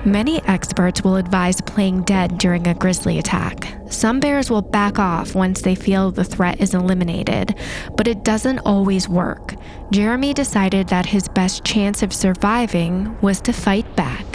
Many 0.05 0.41
experts 0.45 1.03
will 1.03 1.15
advise 1.15 1.61
playing 1.61 2.03
dead 2.03 2.39
during 2.39 2.65
a 2.65 2.73
grizzly 2.73 3.19
attack. 3.19 3.71
Some 3.87 4.19
bears 4.19 4.49
will 4.49 4.63
back 4.63 4.97
off 4.97 5.35
once 5.35 5.61
they 5.61 5.75
feel 5.75 6.09
the 6.09 6.23
threat 6.23 6.59
is 6.59 6.73
eliminated, 6.73 7.55
but 7.95 8.07
it 8.07 8.23
doesn't 8.23 8.59
always 8.59 9.07
work. 9.07 9.53
Jeremy 9.91 10.33
decided 10.33 10.87
that 10.87 11.05
his 11.05 11.27
best 11.27 11.63
chance 11.63 12.01
of 12.01 12.13
surviving 12.13 13.15
was 13.21 13.41
to 13.41 13.53
fight 13.53 13.95
back. 13.95 14.25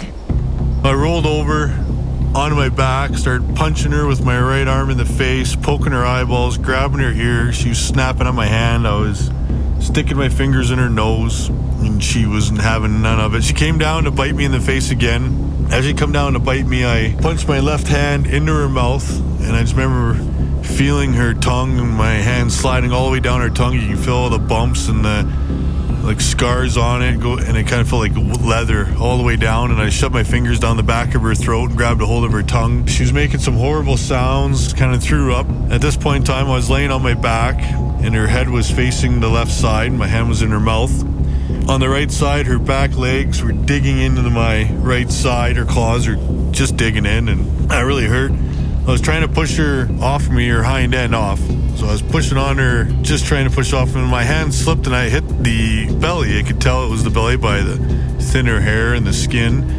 I 0.85 0.93
rolled 0.93 1.25
over 1.25 1.65
onto 2.33 2.55
my 2.55 2.69
back, 2.69 3.17
started 3.17 3.53
punching 3.53 3.91
her 3.91 4.07
with 4.07 4.23
my 4.23 4.39
right 4.39 4.69
arm 4.69 4.89
in 4.89 4.97
the 4.97 5.05
face, 5.05 5.53
poking 5.53 5.91
her 5.91 6.05
eyeballs, 6.05 6.57
grabbing 6.57 6.99
her 6.99 7.11
ear. 7.11 7.51
She 7.51 7.69
was 7.69 7.79
snapping 7.79 8.25
at 8.25 8.33
my 8.33 8.45
hand. 8.45 8.87
I 8.87 8.95
was 8.95 9.29
sticking 9.85 10.15
my 10.15 10.29
fingers 10.29 10.71
in 10.71 10.79
her 10.79 10.89
nose, 10.89 11.49
and 11.49 12.01
she 12.01 12.25
wasn't 12.25 12.61
having 12.61 13.01
none 13.01 13.19
of 13.19 13.35
it. 13.35 13.43
She 13.43 13.53
came 13.53 13.77
down 13.77 14.05
to 14.05 14.11
bite 14.11 14.33
me 14.33 14.45
in 14.45 14.53
the 14.53 14.61
face 14.61 14.91
again. 14.91 15.56
As 15.71 15.85
she 15.85 15.93
come 15.93 16.11
down 16.11 16.33
to 16.33 16.39
bite 16.39 16.65
me, 16.65 16.85
I 16.85 17.15
punched 17.21 17.47
my 17.47 17.59
left 17.59 17.87
hand 17.87 18.25
into 18.25 18.53
her 18.53 18.69
mouth, 18.69 19.07
and 19.41 19.55
I 19.55 19.61
just 19.61 19.75
remember 19.75 20.15
feeling 20.63 21.13
her 21.13 21.33
tongue 21.33 21.77
and 21.79 21.91
my 21.91 22.13
hand 22.13 22.51
sliding 22.51 22.91
all 22.91 23.05
the 23.05 23.11
way 23.11 23.19
down 23.19 23.41
her 23.41 23.49
tongue. 23.49 23.73
You 23.73 23.87
can 23.87 23.97
feel 23.97 24.15
all 24.15 24.29
the 24.29 24.39
bumps 24.39 24.87
and 24.87 25.03
the 25.03 25.23
like 26.03 26.21
scars 26.21 26.77
on 26.77 27.01
it, 27.01 27.19
go, 27.19 27.37
and 27.37 27.57
it 27.57 27.67
kind 27.67 27.81
of 27.81 27.89
felt 27.89 28.01
like 28.01 28.15
leather 28.41 28.87
all 28.97 29.17
the 29.17 29.23
way 29.23 29.35
down. 29.35 29.71
And 29.71 29.81
I 29.81 29.89
shoved 29.89 30.13
my 30.13 30.23
fingers 30.23 30.57
down 30.57 30.77
the 30.77 30.83
back 30.83 31.15
of 31.15 31.21
her 31.21 31.35
throat 31.35 31.69
and 31.69 31.77
grabbed 31.77 32.01
a 32.01 32.05
hold 32.05 32.23
of 32.23 32.31
her 32.31 32.43
tongue. 32.43 32.85
She 32.85 33.03
was 33.03 33.11
making 33.11 33.41
some 33.41 33.55
horrible 33.55 33.97
sounds, 33.97 34.71
kind 34.71 34.95
of 34.95 35.03
threw 35.03 35.35
up. 35.35 35.47
At 35.69 35.81
this 35.81 35.97
point 35.97 36.17
in 36.17 36.23
time, 36.23 36.47
I 36.47 36.55
was 36.55 36.69
laying 36.69 36.91
on 36.91 37.03
my 37.03 37.13
back, 37.13 37.59
and 38.01 38.15
her 38.15 38.27
head 38.27 38.49
was 38.49 38.71
facing 38.71 39.19
the 39.19 39.27
left 39.27 39.51
side. 39.51 39.91
My 39.91 40.07
hand 40.07 40.29
was 40.29 40.41
in 40.41 40.49
her 40.51 40.61
mouth. 40.61 41.16
On 41.67 41.79
the 41.79 41.89
right 41.89 42.11
side, 42.11 42.45
her 42.47 42.59
back 42.59 42.95
legs 42.97 43.43
were 43.43 43.51
digging 43.51 43.99
into 43.99 44.21
my 44.29 44.71
right 44.73 45.11
side. 45.11 45.57
Her 45.57 45.65
claws 45.65 46.07
were 46.07 46.17
just 46.51 46.77
digging 46.77 47.05
in, 47.05 47.29
and 47.29 47.69
that 47.69 47.81
really 47.81 48.05
hurt. 48.05 48.31
I 48.31 48.91
was 48.91 49.01
trying 49.01 49.21
to 49.21 49.27
push 49.27 49.57
her 49.57 49.89
off 50.01 50.29
me, 50.29 50.47
her 50.47 50.63
hind 50.63 50.95
end 50.95 51.13
off. 51.13 51.39
So 51.75 51.87
I 51.87 51.91
was 51.91 52.01
pushing 52.01 52.37
on 52.37 52.57
her, 52.57 52.85
just 53.01 53.25
trying 53.25 53.49
to 53.49 53.53
push 53.53 53.73
off, 53.73 53.95
and 53.95 54.05
my 54.07 54.23
hand 54.23 54.53
slipped 54.53 54.87
and 54.87 54.95
I 54.95 55.09
hit 55.09 55.27
the 55.43 55.93
belly. 55.99 56.39
I 56.39 56.43
could 56.43 56.61
tell 56.61 56.85
it 56.85 56.89
was 56.89 57.03
the 57.03 57.09
belly 57.09 57.37
by 57.37 57.61
the 57.61 57.77
thinner 58.19 58.59
hair 58.59 58.93
and 58.93 59.05
the 59.05 59.13
skin. 59.13 59.69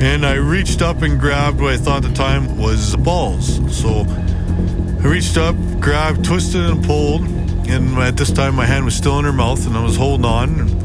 And 0.00 0.24
I 0.24 0.34
reached 0.34 0.80
up 0.80 1.02
and 1.02 1.18
grabbed 1.18 1.60
what 1.60 1.72
I 1.72 1.76
thought 1.76 2.04
at 2.04 2.10
the 2.10 2.16
time 2.16 2.56
was 2.56 2.92
the 2.92 2.98
balls. 2.98 3.56
So 3.76 4.06
I 4.08 5.08
reached 5.08 5.36
up, 5.36 5.56
grabbed, 5.80 6.24
twisted, 6.24 6.64
and 6.64 6.84
pulled. 6.84 7.22
And 7.68 7.98
at 7.98 8.16
this 8.16 8.30
time, 8.30 8.54
my 8.54 8.64
hand 8.64 8.84
was 8.84 8.94
still 8.94 9.18
in 9.18 9.24
her 9.24 9.32
mouth, 9.32 9.66
and 9.66 9.76
I 9.76 9.82
was 9.82 9.96
holding 9.96 10.24
on. 10.24 10.75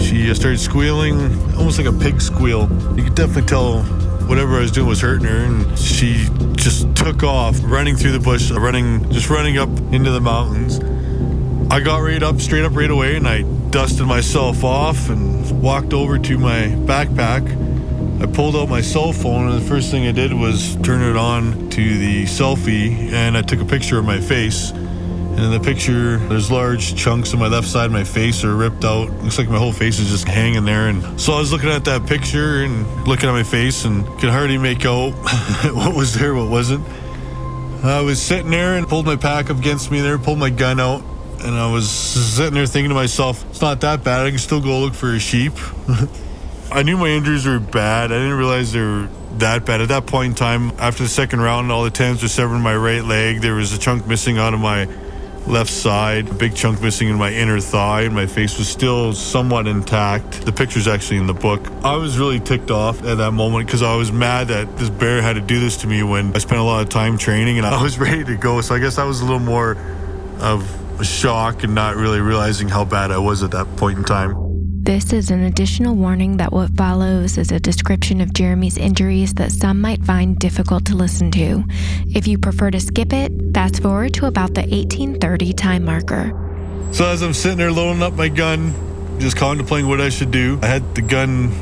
She 0.00 0.32
started 0.34 0.58
squealing, 0.58 1.16
almost 1.56 1.78
like 1.78 1.86
a 1.86 1.92
pig 1.92 2.20
squeal. 2.20 2.68
You 2.96 3.04
could 3.04 3.14
definitely 3.14 3.46
tell 3.46 3.82
whatever 4.28 4.56
I 4.56 4.60
was 4.60 4.72
doing 4.72 4.88
was 4.88 5.00
hurting 5.00 5.26
her, 5.26 5.38
and 5.38 5.78
she 5.78 6.28
just 6.52 6.94
took 6.94 7.22
off, 7.22 7.58
running 7.62 7.96
through 7.96 8.12
the 8.12 8.20
bush, 8.20 8.50
running, 8.50 9.10
just 9.10 9.30
running 9.30 9.58
up 9.58 9.70
into 9.92 10.10
the 10.10 10.20
mountains. 10.20 10.80
I 11.70 11.80
got 11.80 11.98
right 11.98 12.22
up, 12.22 12.40
straight 12.40 12.64
up 12.64 12.74
right 12.74 12.90
away, 12.90 13.16
and 13.16 13.26
I 13.26 13.42
dusted 13.70 14.06
myself 14.06 14.64
off 14.64 15.10
and 15.10 15.62
walked 15.62 15.92
over 15.92 16.18
to 16.18 16.38
my 16.38 16.74
backpack. 16.86 18.22
I 18.22 18.26
pulled 18.26 18.56
out 18.56 18.68
my 18.68 18.80
cell 18.80 19.12
phone, 19.12 19.48
and 19.48 19.60
the 19.60 19.66
first 19.66 19.90
thing 19.90 20.06
I 20.06 20.12
did 20.12 20.32
was 20.32 20.76
turn 20.76 21.02
it 21.02 21.16
on 21.16 21.70
to 21.70 21.98
the 21.98 22.24
selfie, 22.24 23.12
and 23.12 23.36
I 23.36 23.42
took 23.42 23.60
a 23.60 23.64
picture 23.64 23.98
of 23.98 24.04
my 24.04 24.20
face. 24.20 24.72
And 25.38 25.44
in 25.44 25.52
the 25.52 25.60
picture, 25.60 26.16
there's 26.16 26.50
large 26.50 26.96
chunks 26.96 27.32
of 27.32 27.38
my 27.38 27.46
left 27.46 27.68
side 27.68 27.86
of 27.86 27.92
my 27.92 28.02
face 28.02 28.42
are 28.42 28.56
ripped 28.56 28.84
out. 28.84 29.08
Looks 29.22 29.38
like 29.38 29.48
my 29.48 29.56
whole 29.56 29.70
face 29.70 30.00
is 30.00 30.10
just 30.10 30.26
hanging 30.26 30.64
there. 30.64 30.88
And 30.88 31.20
so 31.20 31.32
I 31.32 31.38
was 31.38 31.52
looking 31.52 31.68
at 31.68 31.84
that 31.84 32.08
picture 32.08 32.64
and 32.64 33.06
looking 33.06 33.28
at 33.28 33.32
my 33.32 33.44
face 33.44 33.84
and 33.84 34.04
could 34.18 34.30
hardly 34.30 34.58
make 34.58 34.84
out 34.84 35.12
what 35.76 35.94
was 35.94 36.12
there, 36.14 36.34
what 36.34 36.50
wasn't. 36.50 36.84
I 37.84 38.00
was 38.00 38.20
sitting 38.20 38.50
there 38.50 38.74
and 38.74 38.88
pulled 38.88 39.06
my 39.06 39.14
pack 39.14 39.48
up 39.48 39.58
against 39.58 39.92
me 39.92 40.00
there, 40.00 40.18
pulled 40.18 40.40
my 40.40 40.50
gun 40.50 40.80
out, 40.80 41.04
and 41.38 41.54
I 41.54 41.70
was 41.70 41.88
sitting 41.88 42.54
there 42.54 42.66
thinking 42.66 42.88
to 42.88 42.96
myself, 42.96 43.48
it's 43.48 43.60
not 43.60 43.80
that 43.82 44.02
bad. 44.02 44.26
I 44.26 44.30
can 44.30 44.40
still 44.40 44.60
go 44.60 44.80
look 44.80 44.94
for 44.94 45.14
a 45.14 45.20
sheep. 45.20 45.52
I 46.72 46.82
knew 46.82 46.96
my 46.96 47.10
injuries 47.10 47.46
were 47.46 47.60
bad. 47.60 48.10
I 48.10 48.16
didn't 48.16 48.38
realize 48.38 48.72
they 48.72 48.80
were 48.80 49.08
that 49.36 49.64
bad. 49.64 49.82
At 49.82 49.88
that 49.90 50.06
point 50.06 50.30
in 50.30 50.34
time, 50.34 50.72
after 50.80 51.04
the 51.04 51.08
second 51.08 51.40
round, 51.42 51.70
all 51.70 51.84
the 51.84 51.90
tendons 51.90 52.22
were 52.22 52.28
severed 52.28 52.56
in 52.56 52.62
my 52.62 52.74
right 52.74 53.04
leg. 53.04 53.40
There 53.40 53.54
was 53.54 53.72
a 53.72 53.78
chunk 53.78 54.04
missing 54.08 54.36
out 54.36 54.52
of 54.52 54.58
my 54.58 54.88
left 55.48 55.70
side, 55.70 56.28
a 56.28 56.34
big 56.34 56.54
chunk 56.54 56.80
missing 56.82 57.08
in 57.08 57.16
my 57.16 57.32
inner 57.32 57.60
thigh, 57.60 58.02
and 58.02 58.14
my 58.14 58.26
face 58.26 58.58
was 58.58 58.68
still 58.68 59.12
somewhat 59.12 59.66
intact. 59.66 60.44
The 60.44 60.52
picture's 60.52 60.86
actually 60.86 61.16
in 61.18 61.26
the 61.26 61.34
book. 61.34 61.66
I 61.82 61.96
was 61.96 62.18
really 62.18 62.38
ticked 62.38 62.70
off 62.70 63.02
at 63.04 63.16
that 63.16 63.32
moment 63.32 63.66
because 63.66 63.82
I 63.82 63.96
was 63.96 64.12
mad 64.12 64.48
that 64.48 64.76
this 64.76 64.90
bear 64.90 65.22
had 65.22 65.34
to 65.34 65.40
do 65.40 65.58
this 65.58 65.78
to 65.78 65.86
me 65.86 66.02
when 66.02 66.34
I 66.34 66.38
spent 66.38 66.60
a 66.60 66.64
lot 66.64 66.82
of 66.82 66.88
time 66.88 67.18
training 67.18 67.58
and 67.58 67.66
I 67.66 67.82
was 67.82 67.98
ready 68.06 68.24
to 68.24 68.36
go. 68.36 68.60
So 68.60 68.74
I 68.74 68.78
guess 68.78 68.96
that 68.96 69.04
was 69.04 69.20
a 69.20 69.24
little 69.24 69.40
more 69.40 69.76
of 70.40 71.00
a 71.00 71.04
shock 71.04 71.64
and 71.64 71.74
not 71.74 71.96
really 71.96 72.20
realizing 72.20 72.68
how 72.68 72.84
bad 72.84 73.10
I 73.10 73.18
was 73.18 73.42
at 73.42 73.52
that 73.52 73.76
point 73.76 73.98
in 73.98 74.04
time. 74.04 74.47
This 74.88 75.12
is 75.12 75.30
an 75.30 75.42
additional 75.42 75.94
warning 75.94 76.38
that 76.38 76.50
what 76.50 76.74
follows 76.74 77.36
is 77.36 77.52
a 77.52 77.60
description 77.60 78.22
of 78.22 78.32
Jeremy's 78.32 78.78
injuries 78.78 79.34
that 79.34 79.52
some 79.52 79.82
might 79.82 80.02
find 80.02 80.38
difficult 80.38 80.86
to 80.86 80.96
listen 80.96 81.30
to. 81.32 81.62
If 82.14 82.26
you 82.26 82.38
prefer 82.38 82.70
to 82.70 82.80
skip 82.80 83.12
it, 83.12 83.30
fast 83.52 83.82
forward 83.82 84.14
to 84.14 84.24
about 84.24 84.54
the 84.54 84.62
1830 84.62 85.52
time 85.52 85.84
marker. 85.84 86.32
So 86.92 87.04
as 87.04 87.20
I'm 87.20 87.34
sitting 87.34 87.58
there 87.58 87.70
loading 87.70 88.02
up 88.02 88.14
my 88.14 88.28
gun, 88.30 88.72
just 89.20 89.36
contemplating 89.36 89.90
what 89.90 90.00
I 90.00 90.08
should 90.08 90.30
do, 90.30 90.58
I 90.62 90.68
had 90.68 90.94
the 90.94 91.02
gun 91.02 91.52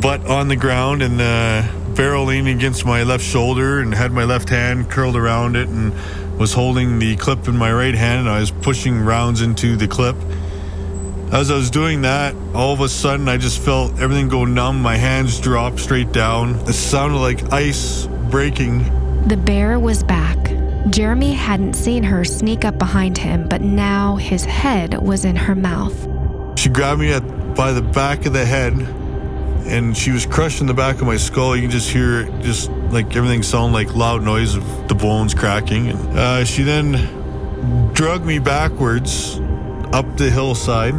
butt 0.00 0.24
on 0.24 0.48
the 0.48 0.56
ground 0.56 1.02
and 1.02 1.20
the 1.20 1.68
barrel 1.94 2.24
leaning 2.24 2.56
against 2.56 2.86
my 2.86 3.02
left 3.02 3.22
shoulder 3.22 3.80
and 3.80 3.92
had 3.92 4.12
my 4.12 4.24
left 4.24 4.48
hand 4.48 4.88
curled 4.88 5.16
around 5.16 5.56
it 5.56 5.68
and 5.68 5.92
was 6.38 6.54
holding 6.54 6.98
the 6.98 7.16
clip 7.16 7.48
in 7.48 7.56
my 7.58 7.70
right 7.70 7.94
hand 7.94 8.20
and 8.20 8.30
I 8.30 8.40
was 8.40 8.50
pushing 8.50 8.98
rounds 8.98 9.42
into 9.42 9.76
the 9.76 9.86
clip. 9.86 10.16
As 11.32 11.50
I 11.50 11.56
was 11.56 11.70
doing 11.70 12.02
that, 12.02 12.34
all 12.54 12.72
of 12.72 12.80
a 12.80 12.88
sudden 12.88 13.28
I 13.28 13.36
just 13.36 13.60
felt 13.60 13.98
everything 13.98 14.28
go 14.28 14.44
numb. 14.44 14.80
My 14.80 14.96
hands 14.96 15.40
dropped 15.40 15.80
straight 15.80 16.12
down. 16.12 16.54
It 16.68 16.74
sounded 16.74 17.18
like 17.18 17.52
ice 17.52 18.06
breaking. 18.30 18.84
The 19.26 19.36
bear 19.36 19.80
was 19.80 20.02
back. 20.02 20.38
Jeremy 20.90 21.32
hadn't 21.32 21.74
seen 21.74 22.04
her 22.04 22.24
sneak 22.24 22.64
up 22.64 22.78
behind 22.78 23.18
him, 23.18 23.48
but 23.48 23.62
now 23.62 24.16
his 24.16 24.44
head 24.44 25.00
was 25.02 25.24
in 25.24 25.34
her 25.34 25.54
mouth. 25.54 25.96
She 26.58 26.68
grabbed 26.68 27.00
me 27.00 27.12
at, 27.12 27.56
by 27.56 27.72
the 27.72 27.82
back 27.82 28.26
of 28.26 28.32
the 28.32 28.44
head 28.44 28.74
and 29.66 29.96
she 29.96 30.12
was 30.12 30.26
crushing 30.26 30.66
the 30.66 30.74
back 30.74 31.00
of 31.00 31.06
my 31.06 31.16
skull. 31.16 31.56
You 31.56 31.62
can 31.62 31.70
just 31.70 31.90
hear 31.90 32.20
it, 32.20 32.42
just 32.42 32.70
like 32.90 33.16
everything 33.16 33.42
sound 33.42 33.72
like 33.72 33.94
loud 33.94 34.22
noise 34.22 34.54
of 34.54 34.88
the 34.88 34.94
bones 34.94 35.34
cracking. 35.34 35.88
And 35.88 36.18
uh, 36.18 36.44
she 36.44 36.62
then 36.62 37.92
drug 37.94 38.24
me 38.24 38.38
backwards 38.38 39.40
up 39.92 40.16
the 40.16 40.30
hillside 40.30 40.94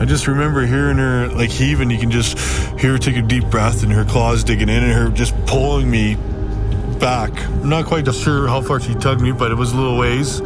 I 0.00 0.04
just 0.04 0.28
remember 0.28 0.64
hearing 0.64 0.98
her 0.98 1.28
like 1.28 1.50
heaving. 1.50 1.90
You 1.90 1.98
can 1.98 2.10
just 2.10 2.38
hear 2.78 2.92
her 2.92 2.98
take 2.98 3.16
a 3.16 3.22
deep 3.22 3.44
breath 3.46 3.82
and 3.82 3.92
her 3.92 4.04
claws 4.04 4.44
digging 4.44 4.68
in 4.68 4.82
and 4.84 4.92
her 4.92 5.08
just 5.08 5.34
pulling 5.46 5.90
me 5.90 6.16
back. 7.00 7.30
I'm 7.46 7.68
not 7.68 7.86
quite 7.86 8.12
sure 8.14 8.46
how 8.46 8.60
far 8.60 8.80
she 8.80 8.94
tugged 8.94 9.20
me, 9.20 9.32
but 9.32 9.50
it 9.50 9.56
was 9.56 9.72
a 9.72 9.76
little 9.76 9.98
ways. 9.98 10.40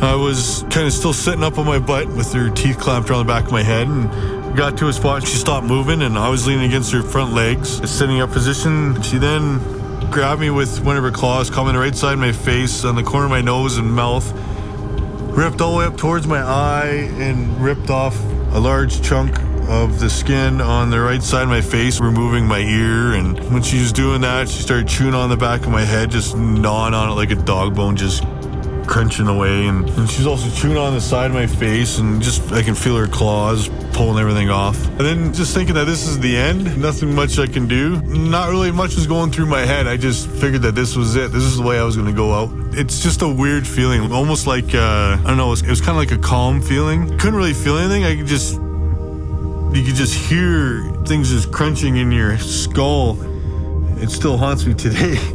I 0.00 0.14
was 0.14 0.64
kind 0.70 0.86
of 0.86 0.92
still 0.92 1.12
sitting 1.12 1.42
up 1.42 1.58
on 1.58 1.66
my 1.66 1.80
butt 1.80 2.06
with 2.06 2.32
her 2.32 2.50
teeth 2.50 2.78
clamped 2.78 3.10
around 3.10 3.26
the 3.26 3.32
back 3.32 3.46
of 3.46 3.52
my 3.52 3.64
head 3.64 3.88
and 3.88 4.56
got 4.56 4.78
to 4.78 4.88
a 4.88 4.92
spot 4.92 5.18
and 5.18 5.28
she 5.28 5.36
stopped 5.36 5.66
moving 5.66 6.02
and 6.02 6.16
I 6.16 6.28
was 6.28 6.46
leaning 6.46 6.66
against 6.66 6.92
her 6.92 7.02
front 7.02 7.34
legs, 7.34 7.90
sitting 7.90 8.20
up 8.20 8.30
position. 8.30 9.02
She 9.02 9.18
then 9.18 9.58
grabbed 10.10 10.40
me 10.40 10.50
with 10.50 10.84
one 10.84 10.96
of 10.96 11.02
her 11.02 11.10
claws, 11.10 11.50
on 11.50 11.72
the 11.72 11.78
right 11.78 11.94
side 11.94 12.14
of 12.14 12.18
my 12.20 12.32
face, 12.32 12.84
on 12.84 12.94
the 12.94 13.02
corner 13.02 13.26
of 13.26 13.30
my 13.30 13.40
nose 13.40 13.76
and 13.76 13.92
mouth, 13.92 14.32
ripped 15.36 15.60
all 15.60 15.72
the 15.72 15.78
way 15.78 15.84
up 15.84 15.96
towards 15.96 16.26
my 16.26 16.40
eye 16.40 17.10
and 17.18 17.60
ripped 17.60 17.90
off 17.90 18.18
a 18.52 18.58
large 18.58 19.02
chunk 19.02 19.38
of 19.68 20.00
the 20.00 20.08
skin 20.08 20.60
on 20.60 20.90
the 20.90 20.98
right 20.98 21.22
side 21.22 21.42
of 21.42 21.48
my 21.48 21.60
face, 21.60 22.00
removing 22.00 22.46
my 22.46 22.58
ear. 22.58 23.12
And 23.12 23.38
when 23.52 23.62
she 23.62 23.78
was 23.78 23.92
doing 23.92 24.22
that, 24.22 24.48
she 24.48 24.62
started 24.62 24.88
chewing 24.88 25.14
on 25.14 25.28
the 25.28 25.36
back 25.36 25.60
of 25.60 25.68
my 25.68 25.84
head, 25.84 26.10
just 26.10 26.36
gnawing 26.36 26.94
on 26.94 27.10
it 27.10 27.14
like 27.14 27.30
a 27.30 27.36
dog 27.36 27.74
bone, 27.74 27.94
just 27.94 28.24
crunching 28.88 29.28
away. 29.28 29.66
And, 29.66 29.88
and 29.90 30.10
she's 30.10 30.26
also 30.26 30.50
chewing 30.50 30.76
on 30.76 30.94
the 30.94 31.00
side 31.00 31.26
of 31.26 31.34
my 31.34 31.46
face, 31.46 31.98
and 31.98 32.20
just 32.20 32.50
I 32.52 32.62
can 32.62 32.74
feel 32.74 32.96
her 32.96 33.06
claws 33.06 33.68
pulling 33.92 34.18
everything 34.18 34.50
off. 34.50 34.84
And 34.86 35.00
then 35.00 35.32
just 35.32 35.54
thinking 35.54 35.74
that 35.74 35.84
this 35.84 36.06
is 36.06 36.18
the 36.18 36.36
end, 36.36 36.80
nothing 36.80 37.14
much 37.14 37.38
I 37.38 37.46
can 37.46 37.68
do. 37.68 38.00
Not 38.02 38.48
really 38.48 38.72
much 38.72 38.96
was 38.96 39.06
going 39.06 39.30
through 39.30 39.46
my 39.46 39.60
head. 39.60 39.86
I 39.86 39.96
just 39.96 40.28
figured 40.28 40.62
that 40.62 40.74
this 40.74 40.96
was 40.96 41.14
it. 41.14 41.30
This 41.30 41.44
is 41.44 41.58
the 41.58 41.62
way 41.62 41.78
I 41.78 41.84
was 41.84 41.96
going 41.96 42.08
to 42.08 42.16
go 42.16 42.32
out. 42.32 42.50
It's 42.72 43.02
just 43.02 43.22
a 43.22 43.28
weird 43.28 43.66
feeling, 43.66 44.10
almost 44.10 44.46
like 44.46 44.74
uh, 44.74 45.18
I 45.18 45.22
don't 45.24 45.36
know. 45.36 45.48
It 45.48 45.50
was, 45.50 45.62
was 45.66 45.80
kind 45.80 45.90
of 45.90 45.96
like 45.96 46.12
a 46.12 46.18
calm 46.18 46.62
feeling. 46.62 47.06
Couldn't 47.18 47.36
really 47.36 47.54
feel 47.54 47.76
anything. 47.76 48.04
I 48.04 48.16
could 48.16 48.26
just 48.26 48.54
you 48.54 49.84
could 49.84 49.96
just 49.96 50.14
hear 50.14 50.82
things 51.04 51.28
just 51.28 51.52
crunching 51.52 51.96
in 51.96 52.10
your 52.10 52.38
skull. 52.38 53.18
It 54.00 54.10
still 54.10 54.38
haunts 54.38 54.64
me 54.64 54.74
today. 54.74 55.16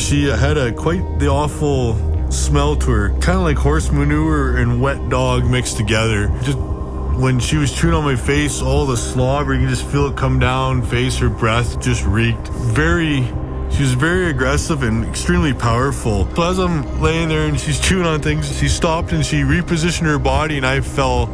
She 0.00 0.24
had 0.24 0.56
a 0.56 0.72
quite 0.72 1.20
the 1.20 1.28
awful 1.28 1.92
smell 2.30 2.76
to 2.76 2.90
her, 2.90 3.10
kind 3.18 3.38
of 3.38 3.42
like 3.42 3.56
horse 3.56 3.90
manure 3.90 4.56
and 4.56 4.80
wet 4.80 5.08
dog 5.08 5.44
mixed 5.44 5.76
together. 5.76 6.28
Just 6.42 6.58
when 6.58 7.38
she 7.38 7.56
was 7.56 7.72
chewing 7.72 7.94
on 7.94 8.04
my 8.04 8.16
face, 8.16 8.62
all 8.62 8.86
the 8.86 8.96
slobber, 8.96 9.52
you 9.52 9.60
can 9.60 9.68
just 9.68 9.84
feel 9.86 10.06
it 10.06 10.16
come 10.16 10.38
down, 10.38 10.82
face, 10.82 11.18
her 11.18 11.28
breath 11.28 11.80
just 11.80 12.04
reeked. 12.04 12.48
Very, 12.48 13.24
she 13.70 13.82
was 13.82 13.92
very 13.92 14.30
aggressive 14.30 14.82
and 14.82 15.04
extremely 15.04 15.52
powerful. 15.52 16.26
So 16.34 16.42
as 16.42 16.58
I'm 16.58 17.00
laying 17.02 17.28
there 17.28 17.46
and 17.46 17.60
she's 17.60 17.78
chewing 17.78 18.06
on 18.06 18.22
things, 18.22 18.56
she 18.58 18.68
stopped 18.68 19.12
and 19.12 19.24
she 19.24 19.42
repositioned 19.42 20.06
her 20.06 20.18
body 20.18 20.56
and 20.56 20.64
I 20.64 20.80
fell, 20.80 21.26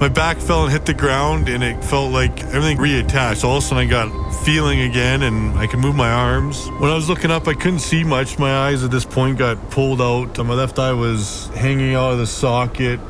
my 0.00 0.08
back 0.08 0.38
fell 0.38 0.64
and 0.64 0.72
hit 0.72 0.84
the 0.84 0.94
ground 0.94 1.48
and 1.48 1.64
it 1.64 1.82
felt 1.82 2.12
like 2.12 2.42
everything 2.44 2.76
reattached. 2.76 3.44
All 3.44 3.56
of 3.56 3.64
a 3.64 3.66
sudden 3.66 3.86
I 3.86 3.86
got 3.86 4.30
feeling 4.44 4.80
again 4.80 5.22
and 5.22 5.58
I 5.58 5.66
could 5.66 5.78
move 5.78 5.94
my 5.94 6.10
arms. 6.10 6.68
When 6.78 6.90
I 6.90 6.94
was 6.94 7.08
looking 7.08 7.30
up, 7.30 7.48
I 7.48 7.54
couldn't 7.54 7.78
see 7.78 8.04
much. 8.04 8.38
My 8.38 8.68
eyes 8.68 8.84
at 8.84 8.90
this 8.90 9.04
point 9.06 9.38
got 9.38 9.70
pulled 9.70 10.02
out. 10.02 10.36
My 10.38 10.54
left 10.54 10.78
eye 10.78 10.92
was 10.92 11.48
hanging 11.54 11.94
out 11.94 12.12
of 12.12 12.18
the 12.18 12.26
socket 12.26 13.00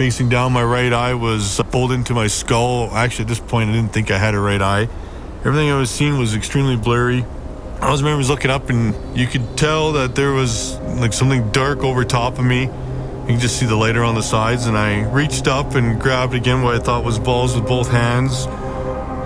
facing 0.00 0.30
down. 0.30 0.50
My 0.52 0.64
right 0.64 0.92
eye 0.92 1.12
was 1.12 1.60
pulled 1.70 1.92
into 1.92 2.14
my 2.14 2.26
skull. 2.26 2.88
Actually, 2.96 3.24
at 3.24 3.28
this 3.28 3.40
point, 3.40 3.68
I 3.68 3.74
didn't 3.74 3.92
think 3.92 4.10
I 4.10 4.16
had 4.16 4.34
a 4.34 4.40
right 4.40 4.62
eye. 4.62 4.88
Everything 5.44 5.70
I 5.70 5.76
was 5.76 5.90
seeing 5.90 6.16
was 6.16 6.34
extremely 6.34 6.76
blurry. 6.76 7.24
I 7.82 7.90
was 7.90 8.02
remember 8.02 8.24
looking 8.26 8.50
up, 8.50 8.70
and 8.70 8.94
you 9.18 9.26
could 9.26 9.58
tell 9.58 9.92
that 9.92 10.14
there 10.14 10.32
was 10.32 10.78
like 10.78 11.12
something 11.12 11.50
dark 11.50 11.80
over 11.80 12.04
top 12.04 12.38
of 12.38 12.44
me. 12.44 12.70
You 13.22 13.34
can 13.34 13.40
just 13.40 13.58
see 13.58 13.66
the 13.66 13.76
lighter 13.76 14.02
on 14.02 14.14
the 14.14 14.22
sides, 14.22 14.66
and 14.66 14.76
I 14.76 15.08
reached 15.10 15.46
up 15.46 15.74
and 15.74 16.00
grabbed 16.00 16.34
again 16.34 16.62
what 16.62 16.74
I 16.74 16.78
thought 16.78 17.04
was 17.04 17.18
balls 17.18 17.54
with 17.54 17.66
both 17.66 17.90
hands. 17.90 18.46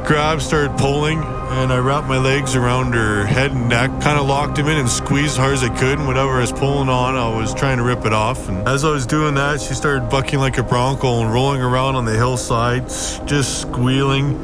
Grabbed, 0.06 0.42
started 0.42 0.76
pulling, 0.76 1.18
and 1.22 1.72
I 1.72 1.78
wrapped 1.78 2.08
my 2.08 2.18
legs 2.18 2.54
around 2.56 2.92
her 2.92 3.24
head 3.24 3.52
and 3.52 3.68
neck, 3.68 3.88
kind 4.02 4.18
of 4.18 4.26
locked 4.26 4.58
him 4.58 4.66
in 4.66 4.76
and 4.76 4.88
squeezed 4.88 5.32
as 5.32 5.36
hard 5.36 5.54
as 5.54 5.62
I 5.62 5.68
could. 5.68 5.98
And 5.98 6.06
whatever 6.06 6.32
I 6.32 6.40
was 6.40 6.52
pulling 6.52 6.88
on, 6.88 7.14
I 7.14 7.34
was 7.34 7.54
trying 7.54 7.78
to 7.78 7.84
rip 7.84 8.04
it 8.04 8.12
off. 8.12 8.48
And 8.48 8.68
as 8.68 8.84
I 8.84 8.90
was 8.90 9.06
doing 9.06 9.36
that, 9.36 9.60
she 9.60 9.72
started 9.72 10.10
bucking 10.10 10.38
like 10.38 10.58
a 10.58 10.62
bronco 10.62 11.20
and 11.20 11.32
rolling 11.32 11.62
around 11.62 11.94
on 11.94 12.04
the 12.04 12.14
hillside, 12.14 12.88
just 13.26 13.62
squealing. 13.62 14.34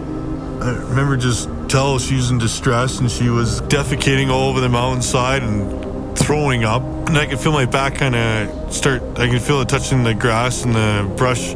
I 0.63 0.71
remember 0.71 1.17
just 1.17 1.49
tell 1.69 1.99
she 1.99 2.17
was 2.17 2.31
in 2.31 2.39
distress 2.39 3.01
and 3.01 3.11
she 3.11 3.29
was 3.29 3.61
defecating 3.63 4.29
all 4.29 4.49
over 4.51 4.61
the 4.61 4.69
mountainside 4.69 5.43
and 5.43 5.80
throwing 6.17 6.65
up. 6.65 6.83
And 7.09 7.19
I 7.19 7.27
could 7.27 7.41
feel 7.41 7.53
my 7.53 7.67
back 7.67 7.97
kind 7.97 8.15
of 8.15 8.73
start, 8.73 9.03
I 9.19 9.29
could 9.29 9.43
feel 9.43 9.61
it 9.61 9.69
touching 9.69 10.03
the 10.05 10.15
grass 10.15 10.65
and 10.65 10.75
the 10.75 11.13
brush. 11.17 11.55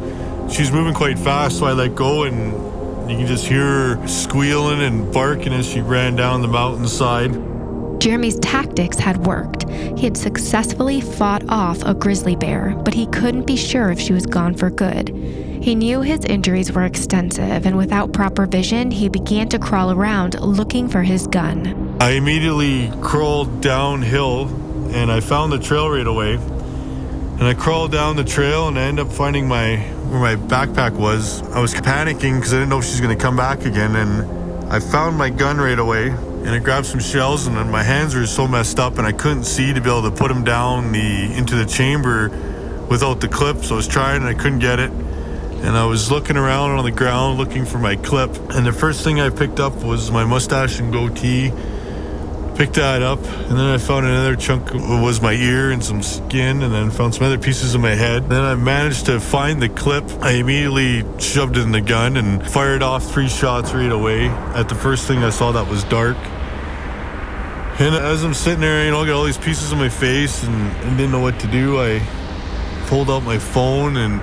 She's 0.53 0.71
moving 0.71 0.93
quite 0.93 1.17
fast, 1.17 1.59
so 1.59 1.65
I 1.65 1.73
let 1.73 1.95
go 1.95 2.23
and 2.23 3.09
you 3.09 3.17
can 3.17 3.27
just 3.27 3.45
hear 3.45 3.95
her 3.95 4.07
squealing 4.07 4.81
and 4.81 5.13
barking 5.13 5.53
as 5.53 5.67
she 5.67 5.81
ran 5.81 6.15
down 6.15 6.41
the 6.41 6.47
mountainside. 6.47 7.33
Jeremy's 7.99 8.39
tactics 8.39 8.99
had 8.99 9.25
worked. 9.25 9.69
He 9.69 10.03
had 10.03 10.17
successfully 10.17 11.01
fought 11.01 11.43
off 11.49 11.81
a 11.83 11.93
grizzly 11.93 12.35
bear, 12.35 12.75
but 12.83 12.93
he 12.93 13.07
couldn't 13.07 13.47
be 13.47 13.55
sure 13.55 13.91
if 13.91 13.99
she 13.99 14.13
was 14.13 14.25
gone 14.25 14.55
for 14.55 14.69
good. 14.69 15.09
He 15.09 15.73
knew 15.73 16.01
his 16.01 16.23
injuries 16.25 16.71
were 16.71 16.83
extensive, 16.83 17.65
and 17.65 17.77
without 17.77 18.13
proper 18.13 18.45
vision, 18.45 18.91
he 18.91 19.09
began 19.09 19.49
to 19.49 19.57
crawl 19.59 19.91
around 19.91 20.39
looking 20.39 20.87
for 20.87 21.01
his 21.01 21.25
gun. 21.25 21.84
I 21.99 22.11
immediately 22.11 22.91
crawled 23.01 23.61
downhill 23.61 24.47
and 24.93 25.09
I 25.09 25.21
found 25.21 25.53
the 25.53 25.59
trail 25.59 25.89
right 25.89 26.05
away. 26.05 26.33
And 26.35 27.43
I 27.43 27.53
crawled 27.53 27.93
down 27.93 28.17
the 28.17 28.23
trail 28.25 28.67
and 28.67 28.77
I 28.77 28.83
ended 28.83 29.07
up 29.07 29.13
finding 29.13 29.47
my 29.47 29.77
where 29.77 30.19
my 30.19 30.35
backpack 30.35 30.91
was. 30.91 31.41
I 31.51 31.61
was 31.61 31.73
panicking 31.73 32.35
because 32.35 32.53
I 32.53 32.57
didn't 32.57 32.69
know 32.69 32.79
if 32.79 32.85
she 32.85 32.91
was 32.91 33.01
going 33.01 33.17
to 33.17 33.21
come 33.21 33.37
back 33.37 33.65
again. 33.65 33.95
And 33.95 34.71
I 34.71 34.81
found 34.81 35.17
my 35.17 35.29
gun 35.29 35.57
right 35.57 35.79
away 35.79 36.09
and 36.09 36.49
I 36.49 36.59
grabbed 36.59 36.85
some 36.85 36.99
shells 36.99 37.47
and 37.47 37.55
my 37.71 37.81
hands 37.81 38.13
were 38.13 38.27
so 38.27 38.45
messed 38.45 38.77
up 38.77 38.97
and 38.97 39.07
I 39.07 39.13
couldn't 39.13 39.45
see 39.45 39.73
to 39.73 39.79
be 39.79 39.89
able 39.89 40.03
to 40.03 40.11
put 40.11 40.27
them 40.27 40.43
down 40.43 40.91
the 40.91 41.33
into 41.33 41.55
the 41.55 41.65
chamber 41.65 42.27
without 42.89 43.21
the 43.21 43.29
clip. 43.29 43.63
So 43.63 43.75
I 43.75 43.77
was 43.77 43.87
trying 43.87 44.17
and 44.17 44.27
I 44.27 44.33
couldn't 44.33 44.59
get 44.59 44.79
it. 44.79 44.91
And 44.91 45.77
I 45.77 45.85
was 45.85 46.11
looking 46.11 46.35
around 46.35 46.71
on 46.71 46.83
the 46.83 46.91
ground 46.91 47.37
looking 47.37 47.65
for 47.65 47.79
my 47.79 47.95
clip. 47.95 48.35
And 48.51 48.65
the 48.65 48.73
first 48.73 49.01
thing 49.01 49.21
I 49.21 49.29
picked 49.29 49.61
up 49.61 49.75
was 49.81 50.11
my 50.11 50.25
mustache 50.25 50.79
and 50.79 50.91
goatee 50.91 51.53
picked 52.55 52.75
that 52.75 53.01
up 53.01 53.19
and 53.19 53.57
then 53.57 53.65
i 53.65 53.77
found 53.77 54.05
another 54.05 54.33
chunk 54.33 54.73
was 54.73 55.21
my 55.21 55.33
ear 55.33 55.71
and 55.71 55.83
some 55.83 56.01
skin 56.01 56.63
and 56.63 56.73
then 56.73 56.89
found 56.89 57.13
some 57.13 57.25
other 57.25 57.37
pieces 57.37 57.75
of 57.75 57.81
my 57.81 57.91
head. 57.91 58.29
Then 58.29 58.43
i 58.43 58.55
managed 58.55 59.07
to 59.07 59.19
find 59.19 59.61
the 59.61 59.67
clip. 59.67 60.05
I 60.21 60.31
immediately 60.31 61.03
shoved 61.19 61.57
it 61.57 61.63
in 61.63 61.73
the 61.73 61.81
gun 61.81 62.15
and 62.15 62.45
fired 62.49 62.81
off 62.81 63.11
three 63.11 63.27
shots 63.27 63.73
right 63.73 63.91
away. 63.91 64.27
At 64.29 64.69
the 64.69 64.75
first 64.75 65.05
thing 65.05 65.19
i 65.19 65.29
saw 65.29 65.51
that 65.51 65.67
was 65.69 65.83
dark. 65.83 66.17
And 67.77 67.93
as 67.93 68.23
i'm 68.23 68.33
sitting 68.33 68.61
there 68.61 68.85
you 68.85 68.91
know 68.91 69.01
i 69.01 69.05
got 69.05 69.15
all 69.15 69.25
these 69.25 69.37
pieces 69.37 69.73
of 69.73 69.77
my 69.77 69.89
face 69.89 70.43
and, 70.43 70.55
and 70.55 70.97
didn't 70.97 71.11
know 71.11 71.19
what 71.19 71.37
to 71.41 71.47
do 71.47 71.81
i 71.81 71.99
pulled 72.87 73.09
out 73.09 73.23
my 73.23 73.37
phone 73.37 73.97
and 73.97 74.21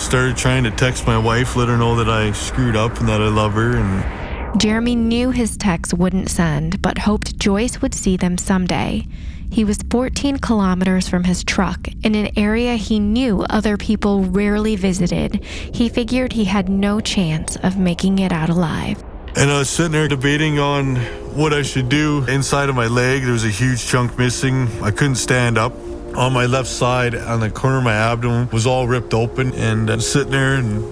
started 0.00 0.36
trying 0.38 0.64
to 0.64 0.70
text 0.70 1.06
my 1.06 1.18
wife 1.18 1.54
let 1.54 1.68
her 1.68 1.76
know 1.76 1.96
that 1.96 2.08
i 2.08 2.32
screwed 2.32 2.76
up 2.76 2.98
and 2.98 3.08
that 3.08 3.20
i 3.20 3.28
love 3.28 3.52
her 3.52 3.76
and 3.76 4.23
Jeremy 4.56 4.94
knew 4.94 5.30
his 5.32 5.56
texts 5.56 5.92
wouldn't 5.92 6.30
send, 6.30 6.80
but 6.80 6.98
hoped 6.98 7.38
Joyce 7.38 7.82
would 7.82 7.92
see 7.92 8.16
them 8.16 8.38
someday. 8.38 9.04
He 9.50 9.64
was 9.64 9.78
14 9.90 10.38
kilometers 10.38 11.08
from 11.08 11.24
his 11.24 11.42
truck 11.42 11.88
in 12.04 12.14
an 12.14 12.30
area 12.38 12.76
he 12.76 13.00
knew 13.00 13.42
other 13.50 13.76
people 13.76 14.24
rarely 14.24 14.76
visited. 14.76 15.44
He 15.44 15.88
figured 15.88 16.32
he 16.32 16.44
had 16.44 16.68
no 16.68 17.00
chance 17.00 17.56
of 17.56 17.78
making 17.78 18.20
it 18.20 18.30
out 18.30 18.48
alive. 18.48 19.02
And 19.36 19.50
I 19.50 19.58
was 19.58 19.68
sitting 19.68 19.90
there 19.90 20.06
debating 20.06 20.60
on 20.60 20.96
what 21.34 21.52
I 21.52 21.62
should 21.62 21.88
do. 21.88 22.24
Inside 22.28 22.68
of 22.68 22.76
my 22.76 22.86
leg, 22.86 23.22
there 23.24 23.32
was 23.32 23.44
a 23.44 23.50
huge 23.50 23.84
chunk 23.84 24.16
missing. 24.18 24.68
I 24.80 24.92
couldn't 24.92 25.16
stand 25.16 25.58
up. 25.58 25.72
On 26.14 26.32
my 26.32 26.46
left 26.46 26.68
side, 26.68 27.16
on 27.16 27.40
the 27.40 27.50
corner 27.50 27.78
of 27.78 27.84
my 27.84 27.94
abdomen, 27.94 28.48
was 28.50 28.68
all 28.68 28.86
ripped 28.86 29.14
open. 29.14 29.52
And 29.54 29.90
I'm 29.90 30.00
sitting 30.00 30.30
there, 30.30 30.54
and 30.54 30.84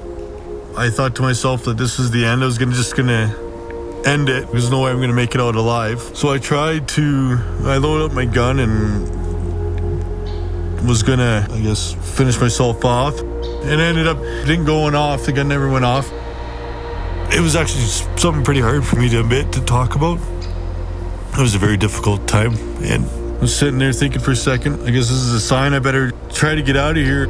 I 0.76 0.90
thought 0.90 1.14
to 1.16 1.22
myself 1.22 1.62
that 1.64 1.76
this 1.76 1.98
was 1.98 2.10
the 2.10 2.24
end. 2.24 2.42
I 2.42 2.46
was 2.46 2.58
gonna 2.58 2.72
just 2.72 2.96
gonna 2.96 3.32
end 4.06 4.28
it. 4.28 4.50
There's 4.50 4.70
no 4.70 4.82
way 4.82 4.90
I'm 4.90 5.00
gonna 5.00 5.12
make 5.12 5.34
it 5.34 5.40
out 5.40 5.56
alive. 5.56 6.00
So 6.14 6.30
I 6.30 6.38
tried 6.38 6.88
to, 6.88 7.38
I 7.64 7.76
loaded 7.78 8.10
up 8.10 8.12
my 8.12 8.24
gun 8.24 8.58
and 8.58 9.22
was 10.86 11.02
gonna, 11.02 11.46
I 11.50 11.60
guess, 11.60 11.94
finish 12.16 12.40
myself 12.40 12.84
off. 12.84 13.18
And 13.20 13.80
ended 13.80 14.06
up, 14.08 14.18
didn't 14.18 14.64
going 14.64 14.94
off. 14.94 15.24
The 15.26 15.32
gun 15.32 15.48
never 15.48 15.68
went 15.68 15.84
off. 15.84 16.10
It 17.32 17.40
was 17.40 17.56
actually 17.56 17.84
something 18.18 18.44
pretty 18.44 18.60
hard 18.60 18.84
for 18.84 18.96
me 18.96 19.08
to 19.10 19.20
admit, 19.20 19.52
to 19.52 19.60
talk 19.64 19.94
about. 19.94 20.18
It 21.32 21.38
was 21.38 21.54
a 21.54 21.58
very 21.58 21.76
difficult 21.76 22.26
time. 22.26 22.54
And 22.82 23.04
I 23.06 23.40
was 23.40 23.56
sitting 23.56 23.78
there 23.78 23.92
thinking 23.92 24.20
for 24.20 24.32
a 24.32 24.36
second, 24.36 24.82
I 24.82 24.90
guess 24.90 25.08
this 25.08 25.12
is 25.12 25.32
a 25.32 25.40
sign 25.40 25.72
I 25.72 25.78
better 25.78 26.10
try 26.30 26.54
to 26.54 26.62
get 26.62 26.76
out 26.76 26.98
of 26.98 27.04
here. 27.04 27.28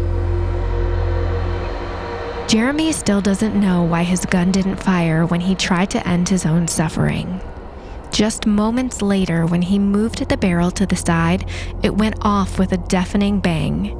Jeremy 2.53 2.93
still 2.93 3.23
doesn't 3.23 3.59
know 3.59 3.83
why 3.83 4.03
his 4.03 4.27
gun 4.27 4.53
didn't 4.53 4.77
fire 4.77 5.25
when 5.25 5.41
he 5.41 5.55
tried 5.55 5.88
to 5.88 6.07
end 6.07 6.29
his 6.29 6.45
own 6.45 6.69
suffering. 6.69 7.41
Just 8.11 8.47
moments 8.47 9.01
later, 9.01 9.47
when 9.47 9.62
he 9.62 9.79
moved 9.79 10.29
the 10.29 10.37
barrel 10.37 10.71
to 10.73 10.85
the 10.85 10.95
side, 10.95 11.49
it 11.83 11.97
went 11.97 12.17
off 12.21 12.59
with 12.59 12.73
a 12.73 12.77
deafening 12.77 13.41
bang. 13.41 13.97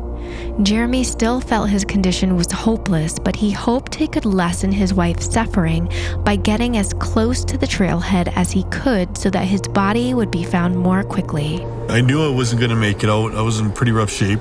Jeremy 0.63 1.03
still 1.03 1.41
felt 1.41 1.71
his 1.71 1.87
condition 1.87 2.37
was 2.37 2.53
hopeless, 2.53 3.19
but 3.19 3.35
he 3.35 3.51
hoped 3.51 3.95
he 3.95 4.07
could 4.07 4.27
lessen 4.27 4.71
his 4.71 4.93
wife's 4.93 5.33
suffering 5.33 5.91
by 6.19 6.37
getting 6.37 6.77
as 6.77 6.93
close 6.93 7.47
to 7.47 7.57
the 7.57 7.67
trailhead 7.67 8.31
as 8.37 8.51
he 8.51 8.65
could 8.65 9.17
so 9.17 9.31
that 9.31 9.47
his 9.47 9.63
body 9.63 10.13
would 10.13 10.31
be 10.31 10.45
found 10.45 10.77
more 10.77 11.03
quickly. 11.03 11.65
I 11.89 12.03
knew 12.03 12.23
I 12.23 12.29
wasn't 12.29 12.61
going 12.61 12.69
to 12.69 12.77
make 12.77 13.03
it 13.03 13.09
out. 13.09 13.35
I 13.35 13.41
was 13.41 13.61
in 13.61 13.73
pretty 13.73 13.93
rough 13.93 14.11
shape. 14.11 14.41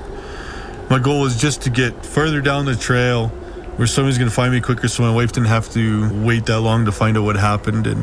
My 0.90 0.98
goal 0.98 1.22
was 1.22 1.40
just 1.40 1.62
to 1.62 1.70
get 1.70 2.04
further 2.04 2.42
down 2.42 2.66
the 2.66 2.76
trail 2.76 3.32
where 3.76 3.86
somebody's 3.86 4.18
gonna 4.18 4.30
find 4.30 4.52
me 4.52 4.60
quicker 4.60 4.88
so 4.88 5.02
my 5.02 5.12
wife 5.12 5.32
didn't 5.32 5.48
have 5.48 5.70
to 5.72 6.12
wait 6.24 6.46
that 6.46 6.60
long 6.60 6.84
to 6.84 6.92
find 6.92 7.16
out 7.16 7.24
what 7.24 7.36
happened 7.36 7.86
and 7.86 8.02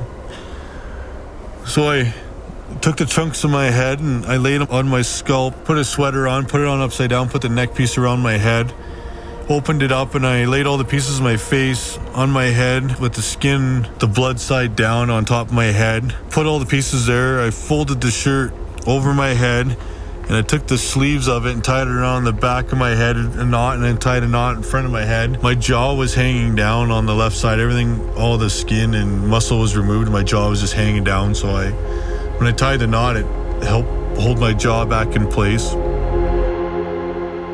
so 1.66 1.90
I 1.90 2.14
took 2.82 2.98
the 2.98 3.06
chunks 3.06 3.44
of 3.44 3.52
my 3.52 3.66
head 3.66 4.00
and 4.00 4.26
I 4.26 4.38
laid 4.38 4.62
them 4.62 4.68
on 4.72 4.88
my 4.88 5.02
scalp, 5.02 5.66
put 5.66 5.78
a 5.78 5.84
sweater 5.84 6.28
on, 6.28 6.46
put 6.46 6.62
it 6.62 6.68
on 6.68 6.82
upside 6.82 7.10
down, 7.10 7.30
put 7.30 7.42
the 7.42 7.50
neck 7.50 7.76
piece 7.76 7.98
around 7.98 8.22
my 8.22 8.38
head, 8.38 8.74
opened 9.50 9.84
it 9.84 9.92
up, 9.92 10.16
and 10.16 10.26
I 10.26 10.46
laid 10.46 10.66
all 10.66 10.78
the 10.78 10.86
pieces 10.86 11.18
of 11.18 11.24
my 11.24 11.38
face 11.38 11.98
on 12.14 12.32
my 12.32 12.46
head 12.46 13.00
with 13.00 13.14
the 13.14 13.22
skin, 13.22 13.88
the 14.00 14.08
blood 14.08 14.40
side 14.40 14.76
down 14.76 15.10
on 15.10 15.26
top 15.26 15.48
of 15.48 15.54
my 15.54 15.66
head. 15.66 16.16
Put 16.30 16.46
all 16.46 16.60
the 16.60 16.66
pieces 16.66 17.06
there. 17.06 17.42
I 17.42 17.52
folded 17.52 18.02
the 18.02 18.12
shirt 18.12 18.54
over 18.88 19.14
my 19.14 19.34
head 19.34 19.78
and 20.30 20.38
I 20.38 20.44
took 20.44 20.68
the 20.68 20.78
sleeves 20.78 21.28
of 21.28 21.48
it 21.48 21.54
and 21.54 21.64
tied 21.64 21.88
it 21.88 21.92
around 21.92 22.26
the 22.26 22.32
back 22.32 22.72
of 22.72 22.78
my 22.78 22.92
head, 22.92 23.18
a 23.18 23.44
knot, 23.44 23.78
and 23.78 23.84
then 23.84 23.98
tied 23.98 24.22
a 24.22 24.28
knot 24.28 24.58
in 24.58 24.62
front 24.62 24.86
of 24.86 24.92
my 24.92 25.04
head. 25.04 25.42
My 25.42 25.56
jaw 25.56 25.96
was 25.96 26.14
hanging 26.14 26.54
down 26.54 26.92
on 26.92 27.08
the 27.08 27.16
left 27.16 27.36
side. 27.36 27.60
Everything, 27.60 28.08
all 28.12 28.38
the 28.38 28.50
skin 28.50 28.94
and 28.94 29.28
muscle 29.28 29.60
was 29.60 29.76
removed. 29.76 30.12
My 30.12 30.22
jaw 30.22 30.48
was 30.48 30.62
just 30.62 30.74
hanging 30.74 31.04
down. 31.04 31.34
So 31.34 31.50
I, 31.50 31.72
when 32.38 32.48
I 32.48 32.52
tied 32.52 32.78
the 32.78 32.86
knot, 32.86 33.16
it 33.16 33.26
helped 33.64 33.90
hold 34.20 34.40
my 34.40 34.54
jaw 34.54 34.86
back 34.86 35.16
in 35.16 35.28
place. 35.28 35.74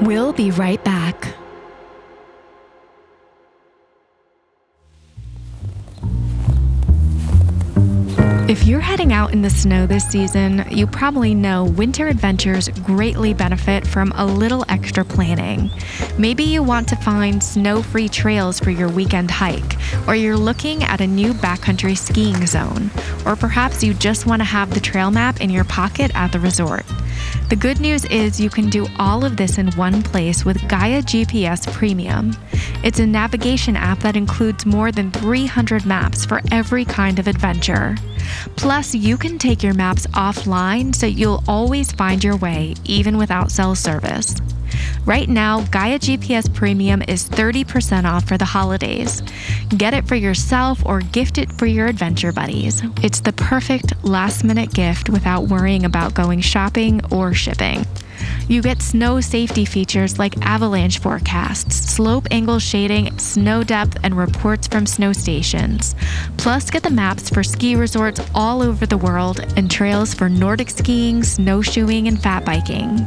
We'll 0.05 0.33
be 0.33 0.51
right 0.51 0.83
back. 0.83 1.33
If 8.47 8.67
you're 8.67 8.79
heading 8.79 9.11
out 9.11 9.33
in 9.33 9.41
the 9.41 9.49
snow 9.49 9.87
this 9.87 10.07
season, 10.07 10.65
you 10.69 10.85
probably 10.85 11.33
know 11.33 11.63
winter 11.63 12.07
adventures 12.07 12.69
greatly 12.83 13.33
benefit 13.33 13.87
from 13.87 14.11
a 14.11 14.23
little 14.23 14.63
extra 14.69 15.03
planning. 15.03 15.71
Maybe 16.19 16.43
you 16.43 16.61
want 16.61 16.87
to 16.89 16.95
find 16.95 17.41
snow 17.41 17.81
free 17.81 18.07
trails 18.07 18.59
for 18.59 18.69
your 18.69 18.87
weekend 18.87 19.31
hike, 19.31 19.75
or 20.07 20.13
you're 20.13 20.37
looking 20.37 20.83
at 20.83 21.01
a 21.01 21.07
new 21.07 21.33
backcountry 21.33 21.97
skiing 21.97 22.45
zone, 22.45 22.91
or 23.25 23.35
perhaps 23.35 23.83
you 23.83 23.95
just 23.95 24.27
want 24.27 24.41
to 24.41 24.45
have 24.45 24.75
the 24.75 24.79
trail 24.79 25.09
map 25.09 25.41
in 25.41 25.49
your 25.49 25.63
pocket 25.63 26.11
at 26.13 26.31
the 26.31 26.39
resort. 26.39 26.85
The 27.49 27.55
good 27.55 27.79
news 27.79 28.05
is 28.05 28.39
you 28.39 28.51
can 28.51 28.69
do 28.69 28.85
all 28.99 29.25
of 29.25 29.37
this 29.37 29.57
in 29.57 29.71
one 29.71 30.03
place 30.03 30.45
with 30.45 30.67
Gaia 30.69 31.01
GPS 31.01 31.71
Premium. 31.73 32.35
It's 32.85 32.99
a 32.99 33.05
navigation 33.07 33.75
app 33.75 34.01
that 34.01 34.15
includes 34.15 34.63
more 34.63 34.91
than 34.91 35.09
300 35.09 35.87
maps 35.87 36.23
for 36.23 36.39
every 36.51 36.85
kind 36.85 37.17
of 37.17 37.27
adventure. 37.27 37.95
Plus, 38.57 38.93
you 38.93 39.17
can 39.17 39.39
take 39.39 39.63
your 39.63 39.73
maps 39.73 40.05
offline 40.13 40.93
so 40.93 41.07
you'll 41.07 41.43
always 41.47 41.91
find 41.91 42.23
your 42.23 42.37
way, 42.37 42.75
even 42.83 43.17
without 43.17 43.49
cell 43.49 43.73
service. 43.73 44.35
Right 45.03 45.27
now, 45.27 45.61
Gaia 45.71 45.97
GPS 45.97 46.53
Premium 46.53 47.01
is 47.07 47.27
30% 47.27 48.05
off 48.05 48.27
for 48.27 48.37
the 48.37 48.45
holidays. 48.45 49.23
Get 49.75 49.95
it 49.95 50.07
for 50.07 50.15
yourself 50.15 50.85
or 50.85 50.99
gift 50.99 51.39
it 51.39 51.51
for 51.53 51.65
your 51.65 51.87
adventure 51.87 52.31
buddies. 52.31 52.83
It's 53.01 53.19
the 53.19 53.33
perfect 53.33 53.93
last 54.03 54.43
minute 54.43 54.71
gift 54.75 55.09
without 55.09 55.47
worrying 55.47 55.85
about 55.85 56.13
going 56.13 56.41
shopping 56.41 57.01
or 57.11 57.33
shipping. 57.33 57.83
You 58.47 58.61
get 58.61 58.81
snow 58.81 59.21
safety 59.21 59.65
features 59.65 60.19
like 60.19 60.45
avalanche 60.45 60.99
forecasts, 60.99 61.75
slope 61.75 62.27
angle 62.31 62.59
shading, 62.59 63.17
snow 63.17 63.63
depth, 63.63 63.97
and 64.03 64.15
reports 64.17 64.67
from 64.67 64.85
snow 64.85 65.13
stations. 65.13 65.95
Plus, 66.37 66.69
get 66.69 66.83
the 66.83 66.89
maps 66.89 67.29
for 67.29 67.43
ski 67.43 67.75
resorts 67.75 68.21
all 68.33 68.61
over 68.61 68.85
the 68.85 68.97
world 68.97 69.39
and 69.57 69.69
trails 69.69 70.13
for 70.13 70.29
Nordic 70.29 70.69
skiing, 70.69 71.23
snowshoeing, 71.23 72.07
and 72.07 72.21
fat 72.21 72.45
biking. 72.45 73.05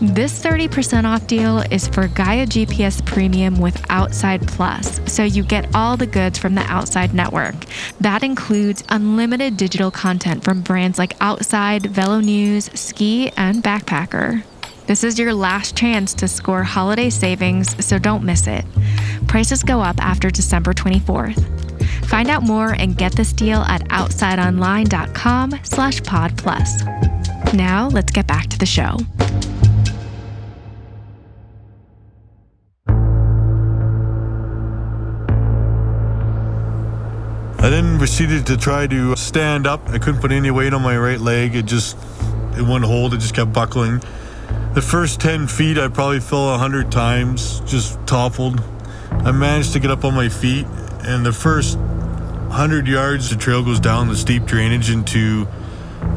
This 0.00 0.40
30% 0.40 1.06
off 1.06 1.26
deal 1.26 1.58
is 1.72 1.88
for 1.88 2.06
Gaia 2.06 2.46
GPS 2.46 3.04
Premium 3.04 3.58
with 3.58 3.84
Outside 3.90 4.46
Plus, 4.46 5.00
so 5.12 5.24
you 5.24 5.42
get 5.42 5.74
all 5.74 5.96
the 5.96 6.06
goods 6.06 6.38
from 6.38 6.54
the 6.54 6.60
Outside 6.62 7.12
network. 7.12 7.56
That 8.00 8.22
includes 8.22 8.84
unlimited 8.90 9.56
digital 9.56 9.90
content 9.90 10.44
from 10.44 10.60
brands 10.60 10.98
like 10.98 11.16
Outside, 11.20 11.86
Velo 11.86 12.20
News, 12.20 12.70
Ski, 12.78 13.30
and 13.36 13.60
Backpacker. 13.60 14.44
This 14.86 15.02
is 15.02 15.18
your 15.18 15.34
last 15.34 15.76
chance 15.76 16.14
to 16.14 16.28
score 16.28 16.62
holiday 16.62 17.10
savings, 17.10 17.84
so 17.84 17.98
don't 17.98 18.22
miss 18.22 18.46
it. 18.46 18.64
Prices 19.26 19.64
go 19.64 19.80
up 19.80 19.98
after 19.98 20.30
December 20.30 20.74
24th. 20.74 21.44
Find 22.06 22.30
out 22.30 22.44
more 22.44 22.76
and 22.78 22.96
get 22.96 23.16
this 23.16 23.32
deal 23.32 23.62
at 23.62 23.82
outsideonline.com 23.88 25.58
slash 25.64 26.00
pod 26.04 26.38
plus. 26.38 26.84
Now 27.52 27.88
let's 27.88 28.12
get 28.12 28.28
back 28.28 28.46
to 28.46 28.58
the 28.58 28.64
show. 28.64 28.96
I 37.60 37.70
then 37.70 37.98
proceeded 37.98 38.46
to 38.46 38.56
try 38.56 38.86
to 38.86 39.16
stand 39.16 39.66
up. 39.66 39.88
I 39.88 39.98
couldn't 39.98 40.20
put 40.20 40.30
any 40.30 40.48
weight 40.48 40.72
on 40.72 40.80
my 40.80 40.96
right 40.96 41.20
leg. 41.20 41.56
It 41.56 41.66
just, 41.66 41.96
it 42.56 42.62
wouldn't 42.62 42.84
hold. 42.84 43.14
It 43.14 43.18
just 43.18 43.34
kept 43.34 43.52
buckling. 43.52 44.00
The 44.74 44.80
first 44.80 45.20
10 45.20 45.48
feet, 45.48 45.76
I 45.76 45.88
probably 45.88 46.20
fell 46.20 46.46
100 46.50 46.92
times, 46.92 47.58
just 47.66 47.98
toppled. 48.06 48.62
I 49.10 49.32
managed 49.32 49.72
to 49.72 49.80
get 49.80 49.90
up 49.90 50.04
on 50.04 50.14
my 50.14 50.28
feet, 50.28 50.66
and 51.00 51.26
the 51.26 51.32
first 51.32 51.76
100 51.78 52.86
yards, 52.86 53.28
the 53.30 53.36
trail 53.36 53.64
goes 53.64 53.80
down 53.80 54.06
the 54.06 54.16
steep 54.16 54.44
drainage 54.44 54.88
into 54.88 55.48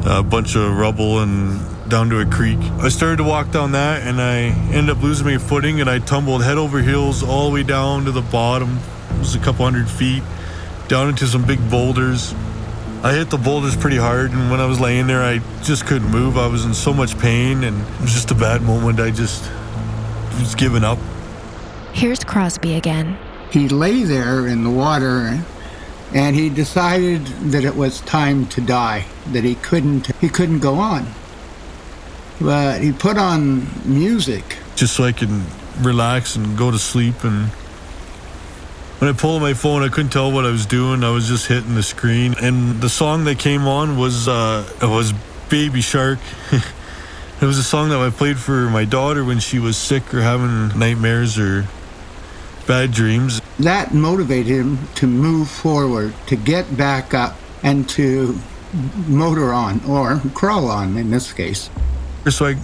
a 0.06 0.22
bunch 0.22 0.54
of 0.54 0.76
rubble 0.76 1.18
and 1.18 1.60
down 1.90 2.08
to 2.10 2.20
a 2.20 2.24
creek. 2.24 2.60
I 2.78 2.88
started 2.88 3.16
to 3.16 3.24
walk 3.24 3.50
down 3.50 3.72
that, 3.72 4.06
and 4.06 4.22
I 4.22 4.42
ended 4.72 4.96
up 4.96 5.02
losing 5.02 5.26
my 5.26 5.38
footing, 5.38 5.80
and 5.80 5.90
I 5.90 5.98
tumbled 5.98 6.44
head 6.44 6.56
over 6.56 6.80
heels 6.80 7.24
all 7.24 7.48
the 7.48 7.54
way 7.54 7.62
down 7.64 8.04
to 8.04 8.12
the 8.12 8.22
bottom. 8.22 8.78
It 9.10 9.18
was 9.18 9.34
a 9.34 9.40
couple 9.40 9.64
hundred 9.64 9.90
feet 9.90 10.22
down 10.92 11.08
into 11.08 11.26
some 11.26 11.42
big 11.42 11.58
boulders. 11.70 12.34
I 13.02 13.14
hit 13.14 13.30
the 13.30 13.38
boulders 13.38 13.74
pretty 13.74 13.96
hard, 13.96 14.32
and 14.32 14.50
when 14.50 14.60
I 14.60 14.66
was 14.66 14.78
laying 14.78 15.06
there, 15.06 15.22
I 15.22 15.40
just 15.62 15.86
couldn't 15.86 16.10
move. 16.10 16.36
I 16.36 16.46
was 16.46 16.66
in 16.66 16.74
so 16.74 16.92
much 16.92 17.18
pain, 17.18 17.64
and 17.64 17.80
it 17.80 18.00
was 18.02 18.12
just 18.12 18.30
a 18.30 18.34
bad 18.34 18.60
moment. 18.60 19.00
I 19.00 19.10
just 19.10 19.50
was 20.38 20.54
giving 20.54 20.84
up. 20.84 20.98
Here's 21.94 22.22
Crosby 22.22 22.74
again. 22.74 23.16
He 23.50 23.70
lay 23.70 24.02
there 24.02 24.46
in 24.46 24.64
the 24.64 24.70
water 24.70 25.42
and 26.12 26.36
he 26.36 26.50
decided 26.50 27.24
that 27.52 27.64
it 27.64 27.74
was 27.74 28.02
time 28.02 28.46
to 28.48 28.60
die, 28.60 29.06
that 29.28 29.44
he 29.44 29.54
couldn't 29.54 30.14
he 30.16 30.28
couldn't 30.28 30.58
go 30.58 30.74
on. 30.74 31.06
But 32.38 32.82
he 32.82 32.92
put 32.92 33.16
on 33.16 33.66
music. 33.86 34.58
Just 34.76 34.94
so 34.94 35.04
I 35.04 35.12
could 35.12 35.30
relax 35.80 36.36
and 36.36 36.56
go 36.56 36.70
to 36.70 36.78
sleep 36.78 37.24
and 37.24 37.50
when 39.02 39.12
I 39.12 39.18
pulled 39.18 39.42
my 39.42 39.52
phone, 39.52 39.82
I 39.82 39.88
couldn't 39.88 40.12
tell 40.12 40.30
what 40.30 40.46
I 40.46 40.52
was 40.52 40.64
doing. 40.64 41.02
I 41.02 41.10
was 41.10 41.26
just 41.26 41.48
hitting 41.48 41.74
the 41.74 41.82
screen, 41.82 42.36
and 42.40 42.80
the 42.80 42.88
song 42.88 43.24
that 43.24 43.36
came 43.36 43.66
on 43.66 43.98
was 43.98 44.28
uh, 44.28 44.64
it 44.80 44.86
was 44.86 45.12
Baby 45.48 45.80
Shark. 45.80 46.20
it 46.52 47.44
was 47.44 47.58
a 47.58 47.64
song 47.64 47.88
that 47.88 47.98
I 47.98 48.10
played 48.10 48.38
for 48.38 48.70
my 48.70 48.84
daughter 48.84 49.24
when 49.24 49.40
she 49.40 49.58
was 49.58 49.76
sick 49.76 50.14
or 50.14 50.22
having 50.22 50.78
nightmares 50.78 51.36
or 51.36 51.66
bad 52.68 52.92
dreams. 52.92 53.42
That 53.58 53.92
motivated 53.92 54.46
him 54.46 54.78
to 54.94 55.08
move 55.08 55.50
forward, 55.50 56.14
to 56.28 56.36
get 56.36 56.76
back 56.76 57.12
up, 57.12 57.36
and 57.64 57.88
to 57.88 58.38
motor 59.08 59.52
on 59.52 59.84
or 59.84 60.20
crawl 60.32 60.70
on 60.70 60.96
in 60.96 61.10
this 61.10 61.32
case. 61.32 61.70
So 62.30 62.46
I 62.46 62.56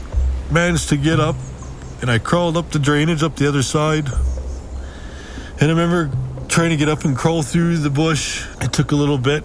managed 0.52 0.88
to 0.90 0.96
get 0.96 1.18
up, 1.18 1.34
and 2.00 2.08
I 2.08 2.20
crawled 2.20 2.56
up 2.56 2.70
the 2.70 2.78
drainage 2.78 3.24
up 3.24 3.34
the 3.34 3.48
other 3.48 3.64
side. 3.64 4.06
And 5.60 5.72
I 5.72 5.74
remember 5.74 6.12
trying 6.58 6.70
to 6.70 6.76
get 6.76 6.88
up 6.88 7.04
and 7.04 7.16
crawl 7.16 7.40
through 7.40 7.76
the 7.76 7.88
bush. 7.88 8.44
It 8.60 8.72
took 8.72 8.90
a 8.90 8.96
little 8.96 9.16
bit, 9.16 9.44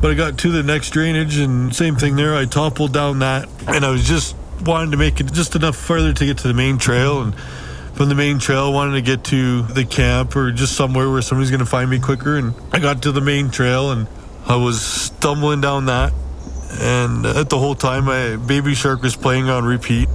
but 0.00 0.10
I 0.10 0.14
got 0.14 0.38
to 0.38 0.50
the 0.50 0.64
next 0.64 0.90
drainage 0.90 1.36
and 1.36 1.72
same 1.72 1.94
thing 1.94 2.16
there. 2.16 2.34
I 2.34 2.46
toppled 2.46 2.92
down 2.92 3.20
that 3.20 3.48
and 3.68 3.84
I 3.84 3.90
was 3.90 4.02
just 4.02 4.34
wanting 4.60 4.90
to 4.90 4.96
make 4.96 5.20
it 5.20 5.32
just 5.32 5.54
enough 5.54 5.76
further 5.76 6.12
to 6.12 6.26
get 6.26 6.38
to 6.38 6.48
the 6.48 6.54
main 6.54 6.78
trail 6.78 7.22
and 7.22 7.32
from 7.94 8.08
the 8.08 8.16
main 8.16 8.40
trail 8.40 8.72
wanted 8.72 8.94
to 8.94 9.02
get 9.02 9.22
to 9.26 9.62
the 9.62 9.84
camp 9.84 10.34
or 10.34 10.50
just 10.50 10.74
somewhere 10.74 11.08
where 11.08 11.22
somebody's 11.22 11.52
going 11.52 11.60
to 11.60 11.64
find 11.64 11.88
me 11.88 12.00
quicker 12.00 12.36
and 12.36 12.54
I 12.72 12.80
got 12.80 13.02
to 13.02 13.12
the 13.12 13.20
main 13.20 13.52
trail 13.52 13.92
and 13.92 14.08
I 14.44 14.56
was 14.56 14.84
stumbling 14.84 15.60
down 15.60 15.86
that 15.86 16.12
and 16.80 17.24
at 17.24 17.50
the 17.50 17.58
whole 17.58 17.76
time 17.76 18.06
my 18.06 18.34
baby 18.34 18.74
shark 18.74 19.02
was 19.02 19.14
playing 19.14 19.48
on 19.48 19.64
repeat 19.64 20.08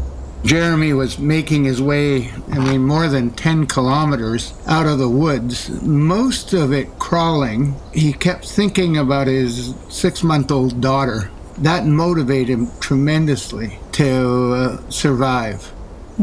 Jeremy 0.48 0.94
was 0.94 1.20
making 1.20 1.66
his 1.66 1.82
way, 1.82 2.32
I 2.50 2.60
mean, 2.60 2.86
more 2.86 3.10
than 3.10 3.32
10 3.32 3.68
kilometers 3.68 4.54
out 4.66 4.86
of 4.86 4.98
the 4.98 5.10
woods, 5.10 5.70
most 5.82 6.54
of 6.54 6.72
it 6.72 6.98
crawling. 7.00 7.76
He 7.94 8.14
kept 8.14 8.48
thinking 8.48 8.96
about 8.96 9.28
his 9.28 9.76
six 9.90 10.24
month 10.24 10.50
old 10.50 10.80
daughter. 10.80 11.30
That 11.58 11.86
motivated 11.86 12.48
him 12.48 12.72
tremendously 12.80 13.78
to 13.94 14.54
uh, 14.54 14.90
survive. 14.90 15.74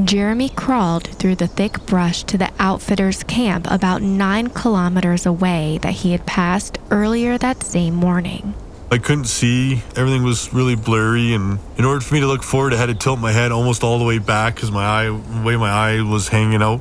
Jeremy 0.03 0.49
crawled 0.49 1.07
through 1.07 1.37
the 1.37 1.47
thick 1.47 1.85
brush 1.85 2.23
to 2.25 2.39
the 2.39 2.51
outfitter's 2.59 3.25
camp 3.25 3.67
about 3.71 4.01
nine 4.01 4.49
kilometers 4.49 5.27
away 5.27 5.79
that 5.83 5.93
he 5.93 6.13
had 6.13 6.25
passed 6.25 6.79
earlier 6.91 7.37
that 7.37 7.63
same 7.63 7.95
morning. 7.95 8.55
I 8.95 8.99
couldn't 8.99 9.25
see. 9.25 9.83
Everything 9.97 10.23
was 10.23 10.55
really 10.55 10.77
blurry, 10.77 11.35
and 11.35 11.59
in 11.77 11.85
order 11.85 12.01
for 12.01 12.15
me 12.15 12.21
to 12.21 12.29
look 12.29 12.45
forward, 12.45 12.73
I 12.73 12.77
had 12.77 12.87
to 12.87 12.95
tilt 12.95 13.19
my 13.19 13.33
head 13.33 13.51
almost 13.51 13.83
all 13.83 13.99
the 13.99 14.05
way 14.05 14.19
back 14.21 14.55
because 14.55 14.71
my 14.71 14.85
eye, 14.85 15.11
way 15.45 15.57
my 15.57 15.69
eye 15.69 16.03
was 16.03 16.29
hanging 16.29 16.63
out. 16.63 16.81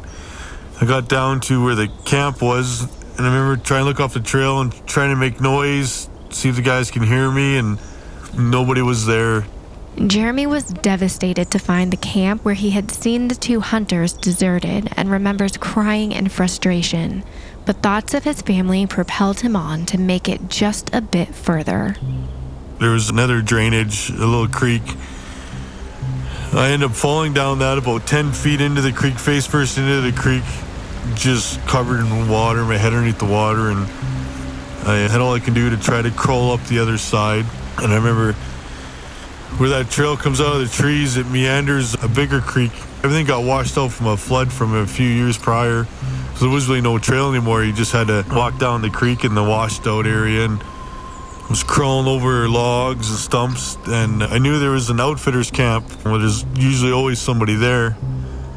I 0.79 0.85
got 0.85 1.09
down 1.09 1.41
to 1.41 1.65
where 1.65 1.73
the 1.73 1.87
camp 2.05 2.39
was, 2.39 2.83
and 3.17 3.21
I 3.25 3.33
remember 3.33 3.57
trying 3.57 3.81
to 3.81 3.85
look 3.85 3.99
off 3.99 4.13
the 4.13 4.19
trail 4.19 4.61
and 4.61 4.71
trying 4.85 5.09
to 5.09 5.15
make 5.15 5.41
noise, 5.41 6.07
see 6.29 6.49
if 6.49 6.55
the 6.55 6.61
guys 6.61 6.91
can 6.91 7.01
hear 7.01 7.31
me, 7.31 7.57
and 7.57 7.79
nobody 8.37 8.83
was 8.83 9.07
there. 9.07 9.47
Jeremy 10.05 10.45
was 10.45 10.65
devastated 10.65 11.49
to 11.49 11.57
find 11.57 11.91
the 11.91 11.97
camp 11.97 12.45
where 12.45 12.53
he 12.53 12.69
had 12.69 12.91
seen 12.91 13.27
the 13.27 13.33
two 13.33 13.59
hunters 13.59 14.13
deserted 14.13 14.87
and 14.95 15.09
remembers 15.09 15.57
crying 15.57 16.11
in 16.11 16.29
frustration 16.29 17.23
but 17.65 17.77
thoughts 17.77 18.13
of 18.13 18.23
his 18.23 18.41
family 18.41 18.85
propelled 18.85 19.39
him 19.41 19.55
on 19.55 19.85
to 19.87 19.97
make 19.97 20.27
it 20.27 20.49
just 20.49 20.93
a 20.93 21.01
bit 21.01 21.33
further. 21.33 21.95
There 22.79 22.91
was 22.91 23.09
another 23.09 23.41
drainage, 23.41 24.09
a 24.09 24.13
little 24.13 24.47
creek. 24.47 24.83
I 26.53 26.69
ended 26.71 26.89
up 26.89 26.95
falling 26.95 27.33
down 27.33 27.59
that 27.59 27.77
about 27.77 28.05
10 28.05 28.31
feet 28.31 28.61
into 28.61 28.81
the 28.81 28.91
creek, 28.91 29.15
face 29.15 29.47
first 29.47 29.77
into 29.77 30.01
the 30.01 30.11
creek, 30.11 30.43
just 31.15 31.59
covered 31.61 32.01
in 32.01 32.29
water, 32.29 32.63
my 32.63 32.77
head 32.77 32.93
underneath 32.93 33.19
the 33.19 33.25
water, 33.25 33.69
and 33.69 33.87
I 34.87 35.07
had 35.09 35.21
all 35.21 35.33
I 35.33 35.39
can 35.39 35.53
do 35.53 35.69
to 35.69 35.77
try 35.77 36.01
to 36.01 36.11
crawl 36.11 36.51
up 36.51 36.63
the 36.65 36.79
other 36.79 36.97
side. 36.97 37.45
And 37.77 37.91
I 37.91 37.95
remember 37.95 38.35
where 39.57 39.69
that 39.69 39.89
trail 39.89 40.17
comes 40.17 40.41
out 40.41 40.55
of 40.55 40.61
the 40.61 40.67
trees, 40.67 41.17
it 41.17 41.27
meanders 41.27 41.93
a 42.03 42.07
bigger 42.07 42.41
creek. 42.41 42.71
Everything 43.03 43.25
got 43.25 43.43
washed 43.43 43.77
out 43.77 43.91
from 43.91 44.07
a 44.07 44.17
flood 44.17 44.51
from 44.51 44.73
a 44.73 44.87
few 44.87 45.07
years 45.07 45.37
prior. 45.37 45.85
So 46.35 46.45
there 46.45 46.49
was 46.49 46.67
really 46.67 46.81
no 46.81 46.97
trail 46.97 47.29
anymore. 47.29 47.63
You 47.63 47.73
just 47.73 47.91
had 47.91 48.07
to 48.07 48.25
walk 48.31 48.57
down 48.57 48.81
the 48.81 48.89
creek 48.89 49.23
in 49.23 49.35
the 49.35 49.43
washed 49.43 49.85
out 49.85 50.07
area 50.07 50.45
and 50.45 50.63
was 51.49 51.61
crawling 51.61 52.07
over 52.07 52.49
logs 52.49 53.09
and 53.09 53.19
stumps. 53.19 53.77
And 53.85 54.23
I 54.23 54.39
knew 54.39 54.57
there 54.57 54.71
was 54.71 54.89
an 54.89 54.99
outfitter's 54.99 55.51
camp 55.51 55.89
where 56.03 56.17
there's 56.17 56.43
usually 56.55 56.91
always 56.91 57.19
somebody 57.19 57.55
there. 57.55 57.95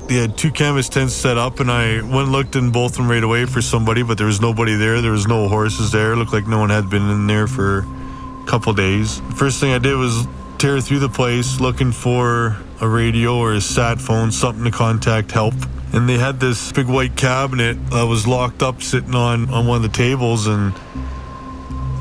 They 0.07 0.15
had 0.15 0.39
two 0.39 0.53
canvas 0.53 0.89
tents 0.89 1.15
set 1.15 1.37
up, 1.37 1.59
and 1.59 1.71
I 1.71 2.01
went 2.01 2.15
and 2.15 2.33
looked 2.33 2.55
in 2.55 2.71
both 2.71 2.93
of 2.93 2.99
them 2.99 3.11
right 3.11 3.23
away 3.23 3.45
for 3.45 3.61
somebody, 3.61 4.03
but 4.05 4.17
there 4.17 4.29
was 4.29 4.41
nobody 4.41 4.77
there. 4.77 5.03
There 5.03 5.11
was 5.11 5.27
no 5.27 5.49
horses 5.49 5.91
there. 5.91 6.13
It 6.13 6.17
looked 6.17 6.33
like 6.33 6.47
no 6.47 6.61
one 6.61 6.71
had 6.71 6.89
been 6.89 7.11
in 7.11 7.27
there 7.27 7.49
for 7.49 7.81
a 7.81 8.47
couple 8.47 8.73
days. 8.73 9.21
First 9.35 9.61
thing 9.61 9.73
I 9.73 9.79
did 9.79 9.97
was 9.97 10.27
tear 10.59 10.81
through 10.81 11.01
the 11.01 11.09
place 11.09 11.61
looking 11.61 11.93
for 11.93 12.57
a 12.81 12.89
radio 12.89 13.37
or 13.37 13.55
a 13.55 13.61
sat 13.61 14.01
phone, 14.01 14.33
something 14.33 14.65
to 14.65 14.71
contact 14.71 15.31
help 15.33 15.55
and 15.93 16.09
they 16.09 16.19
had 16.19 16.41
this 16.41 16.73
big 16.73 16.87
white 16.87 17.17
cabinet 17.17 17.75
that 17.91 18.05
was 18.05 18.27
locked 18.27 18.63
up 18.63 18.83
sitting 18.83 19.15
on, 19.15 19.49
on 19.49 19.67
one 19.67 19.77
of 19.77 19.83
the 19.83 19.97
tables 19.97 20.47
and 20.47 20.75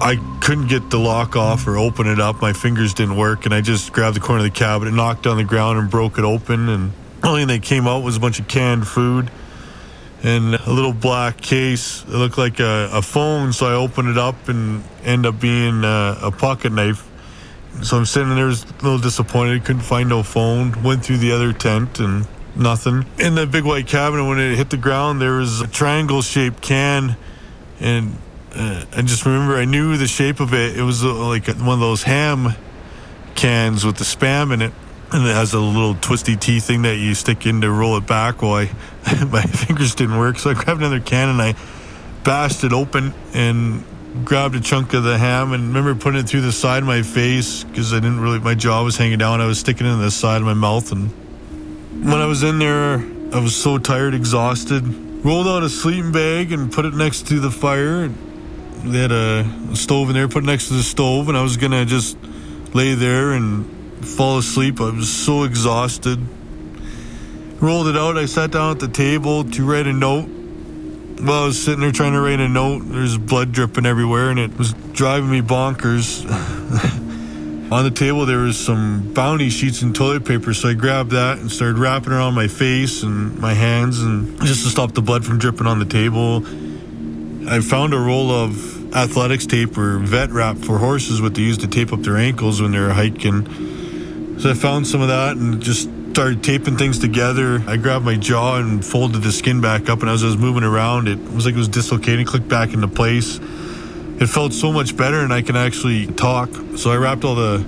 I 0.01 0.19
couldn't 0.41 0.67
get 0.67 0.89
the 0.89 0.99
lock 0.99 1.37
off 1.37 1.65
or 1.65 1.77
open 1.77 2.07
it 2.07 2.19
up. 2.19 2.41
My 2.41 2.51
fingers 2.51 2.93
didn't 2.93 3.15
work 3.15 3.45
and 3.45 3.53
I 3.53 3.61
just 3.61 3.93
grabbed 3.93 4.17
the 4.17 4.19
corner 4.19 4.45
of 4.45 4.51
the 4.51 4.57
cabinet, 4.57 4.91
knocked 4.91 5.27
on 5.27 5.37
the 5.37 5.43
ground 5.43 5.79
and 5.79 5.89
broke 5.89 6.17
it 6.17 6.25
open 6.25 6.67
and 6.67 6.91
the 7.21 7.27
only 7.27 7.41
thing 7.41 7.47
that 7.47 7.63
came 7.63 7.87
out 7.87 8.03
was 8.03 8.17
a 8.17 8.19
bunch 8.19 8.39
of 8.39 8.47
canned 8.47 8.87
food 8.87 9.31
and 10.23 10.55
a 10.55 10.71
little 10.71 10.93
black 10.93 11.39
case. 11.39 12.03
It 12.03 12.09
looked 12.09 12.37
like 12.37 12.59
a, 12.59 12.89
a 12.91 13.01
phone, 13.01 13.53
so 13.53 13.67
I 13.67 13.73
opened 13.73 14.09
it 14.09 14.17
up 14.17 14.49
and 14.49 14.83
ended 15.03 15.33
up 15.33 15.39
being 15.39 15.83
a, 15.83 16.17
a 16.23 16.31
pocket 16.31 16.71
knife 16.71 17.09
So 17.83 17.97
I'm 17.97 18.05
sitting 18.05 18.33
there, 18.35 18.45
was 18.45 18.63
a 18.63 18.67
little 18.83 18.97
disappointed. 18.97 19.65
Couldn't 19.65 19.81
find 19.81 20.09
no 20.09 20.23
phone. 20.23 20.81
Went 20.83 21.05
through 21.05 21.17
the 21.17 21.31
other 21.31 21.53
tent 21.53 21.99
and 21.99 22.27
nothing. 22.55 23.05
In 23.19 23.35
the 23.35 23.45
big 23.45 23.63
white 23.63 23.87
cabinet, 23.87 24.25
when 24.25 24.39
it 24.39 24.55
hit 24.55 24.69
the 24.69 24.77
ground, 24.77 25.21
there 25.21 25.33
was 25.33 25.61
a 25.61 25.67
triangle 25.67 26.21
shaped 26.21 26.61
can. 26.61 27.17
And 27.79 28.15
uh, 28.53 28.85
I 28.95 29.01
just 29.01 29.25
remember 29.25 29.57
I 29.57 29.65
knew 29.65 29.97
the 29.97 30.07
shape 30.07 30.39
of 30.39 30.53
it. 30.53 30.77
It 30.77 30.83
was 30.83 31.03
uh, 31.03 31.13
like 31.13 31.47
one 31.47 31.73
of 31.73 31.79
those 31.79 32.03
ham 32.03 32.55
cans 33.35 33.85
with 33.85 33.97
the 33.97 34.05
spam 34.05 34.53
in 34.53 34.61
it. 34.61 34.73
And 35.11 35.25
it 35.27 35.33
has 35.33 35.53
a 35.53 35.59
little 35.59 35.95
twisty 35.95 36.35
T 36.35 36.59
thing 36.59 36.81
that 36.83 36.97
you 36.97 37.13
stick 37.13 37.45
in 37.45 37.61
to 37.61 37.69
roll 37.69 37.97
it 37.97 38.07
back. 38.07 38.41
Well, 38.41 38.55
I, 38.55 38.65
my 39.31 39.43
fingers 39.43 39.95
didn't 39.95 40.17
work. 40.17 40.39
So 40.39 40.49
I 40.49 40.53
grabbed 40.53 40.79
another 40.79 40.99
can 40.99 41.29
and 41.29 41.41
I 41.41 41.55
bashed 42.23 42.63
it 42.63 42.73
open 42.73 43.13
and 43.33 43.83
grabbed 44.23 44.55
a 44.55 44.61
chunk 44.61 44.93
of 44.93 45.03
the 45.03 45.17
ham 45.17 45.51
and 45.51 45.67
remember 45.67 45.95
putting 45.95 46.19
it 46.19 46.29
through 46.29 46.41
the 46.41 46.51
side 46.51 46.83
of 46.83 46.87
my 46.87 47.01
face 47.01 47.63
because 47.63 47.91
I 47.91 47.97
didn't 47.97 48.21
really, 48.21 48.39
my 48.39 48.55
jaw 48.55 48.83
was 48.83 48.97
hanging 48.97 49.17
down. 49.17 49.41
I 49.41 49.47
was 49.47 49.59
sticking 49.59 49.85
it 49.85 49.89
in 49.89 49.99
the 49.99 50.11
side 50.11 50.37
of 50.37 50.43
my 50.43 50.53
mouth. 50.53 50.91
And 50.91 51.09
when 51.91 52.21
I 52.21 52.25
was 52.25 52.43
in 52.43 52.59
there, 52.59 53.03
I 53.33 53.39
was 53.39 53.55
so 53.55 53.77
tired, 53.77 54.13
exhausted. 54.13 54.83
Rolled 55.25 55.47
out 55.47 55.63
a 55.63 55.69
sleeping 55.69 56.11
bag 56.11 56.51
and 56.51 56.71
put 56.71 56.85
it 56.85 56.93
next 56.93 57.27
to 57.27 57.39
the 57.39 57.51
fire. 57.51 58.07
They 58.07 58.99
had 58.99 59.11
a 59.11 59.75
stove 59.75 60.09
in 60.09 60.15
there, 60.15 60.27
put 60.27 60.43
it 60.43 60.47
next 60.47 60.67
to 60.67 60.75
the 60.75 60.83
stove, 60.83 61.27
and 61.27 61.37
I 61.37 61.41
was 61.41 61.57
gonna 61.57 61.85
just 61.85 62.17
lay 62.73 62.93
there 62.93 63.31
and 63.31 63.65
fall 64.05 64.37
asleep. 64.37 64.79
I 64.79 64.91
was 64.91 65.11
so 65.11 65.43
exhausted. 65.43 66.19
Rolled 67.59 67.87
it 67.87 67.97
out. 67.97 68.17
I 68.17 68.25
sat 68.25 68.51
down 68.51 68.71
at 68.71 68.79
the 68.79 68.87
table 68.87 69.43
to 69.43 69.65
write 69.65 69.87
a 69.87 69.93
note 69.93 70.29
while 71.19 71.43
I 71.43 71.45
was 71.45 71.63
sitting 71.63 71.81
there 71.81 71.91
trying 71.91 72.13
to 72.13 72.21
write 72.21 72.39
a 72.39 72.49
note, 72.49 72.79
there's 72.85 73.17
blood 73.17 73.51
dripping 73.51 73.85
everywhere, 73.85 74.29
and 74.29 74.39
it 74.39 74.57
was 74.57 74.73
driving 74.93 75.31
me 75.31 75.41
bonkers. 75.41 76.25
On 77.71 77.83
the 77.83 77.91
table, 77.91 78.25
there 78.25 78.39
was 78.39 78.57
some 78.57 79.13
bounty 79.13 79.49
sheets 79.49 79.81
and 79.81 79.95
toilet 79.95 80.23
paper, 80.23 80.53
so 80.53 80.69
I 80.69 80.73
grabbed 80.73 81.11
that 81.11 81.39
and 81.39 81.51
started 81.51 81.79
wrapping 81.79 82.13
around 82.13 82.35
my 82.35 82.47
face 82.47 83.01
and 83.01 83.37
my 83.39 83.53
hands, 83.53 84.01
and 84.01 84.39
just 84.41 84.63
to 84.63 84.69
stop 84.69 84.93
the 84.93 85.01
blood 85.01 85.25
from 85.25 85.39
dripping 85.39 85.65
on 85.65 85.79
the 85.79 85.85
table. 85.85 86.45
I 87.49 87.61
found 87.61 87.93
a 87.93 87.99
roll 87.99 88.31
of 88.31 88.95
athletics 88.95 89.45
tape 89.45 89.77
or 89.77 89.97
vet 89.99 90.31
wrap 90.31 90.57
for 90.57 90.77
horses, 90.77 91.21
what 91.21 91.33
they 91.35 91.41
use 91.41 91.57
to 91.59 91.67
tape 91.67 91.91
up 91.91 92.01
their 92.01 92.17
ankles 92.17 92.61
when 92.61 92.71
they're 92.71 92.93
hiking. 92.93 94.39
So 94.39 94.51
I 94.51 94.53
found 94.53 94.85
some 94.85 95.01
of 95.01 95.07
that 95.07 95.37
and 95.37 95.61
just 95.61 95.89
started 96.15 96.41
taping 96.41 96.77
things 96.77 96.97
together. 96.97 97.61
I 97.67 97.75
grabbed 97.75 98.05
my 98.05 98.15
jaw 98.15 98.55
and 98.55 98.85
folded 98.85 99.21
the 99.21 99.33
skin 99.33 99.59
back 99.59 99.89
up, 99.89 99.99
and 99.99 100.09
as 100.09 100.23
I 100.23 100.27
was 100.27 100.37
moving 100.37 100.63
around, 100.63 101.09
it 101.09 101.19
was 101.33 101.45
like 101.45 101.55
it 101.55 101.57
was 101.57 101.67
dislocating, 101.67 102.25
clicked 102.25 102.47
back 102.47 102.73
into 102.73 102.87
place. 102.87 103.35
It 103.35 104.27
felt 104.27 104.53
so 104.53 104.71
much 104.71 104.95
better, 104.95 105.19
and 105.19 105.33
I 105.33 105.41
can 105.41 105.57
actually 105.57 106.07
talk. 106.07 106.49
So 106.77 106.89
I 106.89 106.95
wrapped 106.95 107.25
all 107.25 107.35
the 107.35 107.65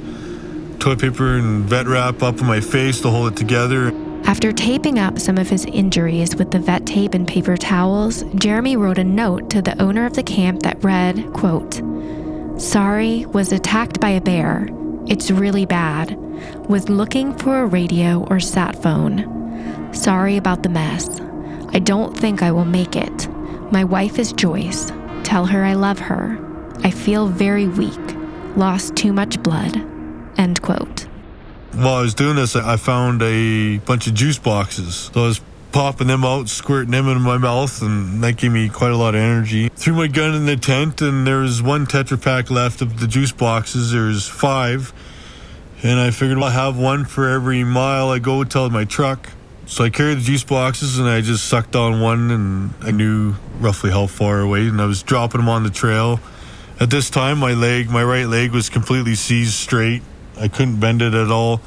toilet 0.79 1.01
paper 1.01 1.35
and 1.35 1.65
vet 1.65 1.87
wrap 1.87 2.23
up 2.23 2.39
on 2.41 2.47
my 2.47 2.61
face 2.61 3.01
to 3.01 3.09
hold 3.09 3.33
it 3.33 3.35
together. 3.35 3.91
After 4.23 4.53
taping 4.53 4.97
up 4.97 5.19
some 5.19 5.37
of 5.37 5.49
his 5.49 5.65
injuries 5.65 6.37
with 6.37 6.49
the 6.51 6.59
vet 6.59 6.85
tape 6.85 7.15
and 7.15 7.27
paper 7.27 7.57
towels, 7.57 8.23
Jeremy 8.35 8.77
wrote 8.77 8.97
a 8.97 9.03
note 9.03 9.49
to 9.49 9.61
the 9.61 9.77
owner 9.81 10.05
of 10.05 10.13
the 10.13 10.23
camp 10.23 10.61
that 10.61 10.81
read, 10.81 11.33
quote, 11.33 11.81
Sorry, 12.57 13.25
was 13.25 13.51
attacked 13.51 13.99
by 13.99 14.11
a 14.11 14.21
bear. 14.21 14.69
It's 15.05 15.31
really 15.31 15.65
bad. 15.65 16.17
Was 16.67 16.89
looking 16.89 17.37
for 17.37 17.61
a 17.61 17.65
radio 17.65 18.25
or 18.29 18.39
sat 18.39 18.81
phone. 18.81 19.93
Sorry 19.93 20.37
about 20.37 20.63
the 20.63 20.69
mess. 20.69 21.19
I 21.69 21.79
don't 21.79 22.17
think 22.17 22.41
I 22.41 22.51
will 22.51 22.65
make 22.65 22.95
it. 22.95 23.27
My 23.71 23.83
wife 23.83 24.19
is 24.19 24.33
Joyce. 24.33 24.91
Tell 25.23 25.45
her 25.45 25.63
I 25.63 25.73
love 25.73 25.99
her. 25.99 26.37
I 26.83 26.91
feel 26.91 27.27
very 27.27 27.67
weak. 27.67 27.99
Lost 28.55 28.95
too 28.95 29.13
much 29.13 29.41
blood. 29.43 29.75
End 30.37 30.61
quote. 30.61 31.07
While 31.73 31.95
I 31.95 32.01
was 32.01 32.13
doing 32.13 32.35
this, 32.37 32.55
I 32.55 32.77
found 32.77 33.21
a 33.21 33.77
bunch 33.79 34.07
of 34.07 34.13
juice 34.13 34.39
boxes. 34.39 35.11
So 35.13 35.23
I 35.23 35.27
was 35.27 35.41
popping 35.71 36.07
them 36.07 36.23
out, 36.23 36.49
squirting 36.49 36.91
them 36.91 37.07
into 37.07 37.19
my 37.19 37.37
mouth, 37.37 37.81
and 37.81 38.23
that 38.23 38.37
gave 38.37 38.51
me 38.51 38.69
quite 38.69 38.91
a 38.91 38.97
lot 38.97 39.13
of 39.13 39.21
energy. 39.21 39.69
Threw 39.75 39.93
my 39.93 40.07
gun 40.07 40.33
in 40.33 40.45
the 40.45 40.55
tent, 40.55 41.01
and 41.01 41.27
there 41.27 41.39
was 41.39 41.61
one 41.61 41.85
Tetra 41.85 42.21
Pak 42.21 42.49
left 42.49 42.81
of 42.81 42.99
the 42.99 43.05
juice 43.05 43.31
boxes. 43.31 43.91
There's 43.91 44.27
five. 44.27 44.93
And 45.83 45.99
I 45.99 46.11
figured 46.11 46.39
I'll 46.39 46.49
have 46.49 46.77
one 46.77 47.05
for 47.05 47.29
every 47.29 47.63
mile 47.63 48.09
I 48.09 48.19
go 48.19 48.43
till 48.43 48.69
my 48.69 48.83
truck. 48.83 49.29
So 49.67 49.83
I 49.83 49.89
carried 49.89 50.17
the 50.17 50.21
juice 50.21 50.43
boxes 50.43 50.97
and 50.97 51.07
I 51.07 51.21
just 51.21 51.45
sucked 51.45 51.75
on 51.75 52.01
one 52.01 52.31
and 52.31 52.73
I 52.81 52.91
knew 52.91 53.35
roughly 53.59 53.91
how 53.91 54.07
far 54.07 54.39
away 54.39 54.67
and 54.67 54.81
I 54.81 54.85
was 54.85 55.03
dropping 55.03 55.41
them 55.41 55.49
on 55.49 55.63
the 55.63 55.69
trail. 55.69 56.19
At 56.79 56.89
this 56.89 57.09
time, 57.09 57.39
my 57.39 57.53
leg, 57.53 57.89
my 57.89 58.03
right 58.03 58.27
leg 58.27 58.51
was 58.51 58.69
completely 58.69 59.15
seized 59.15 59.53
straight. 59.53 60.03
I 60.39 60.47
couldn't 60.47 60.79
bend 60.79 61.01
it 61.01 61.13
at 61.13 61.31
all. 61.31 61.61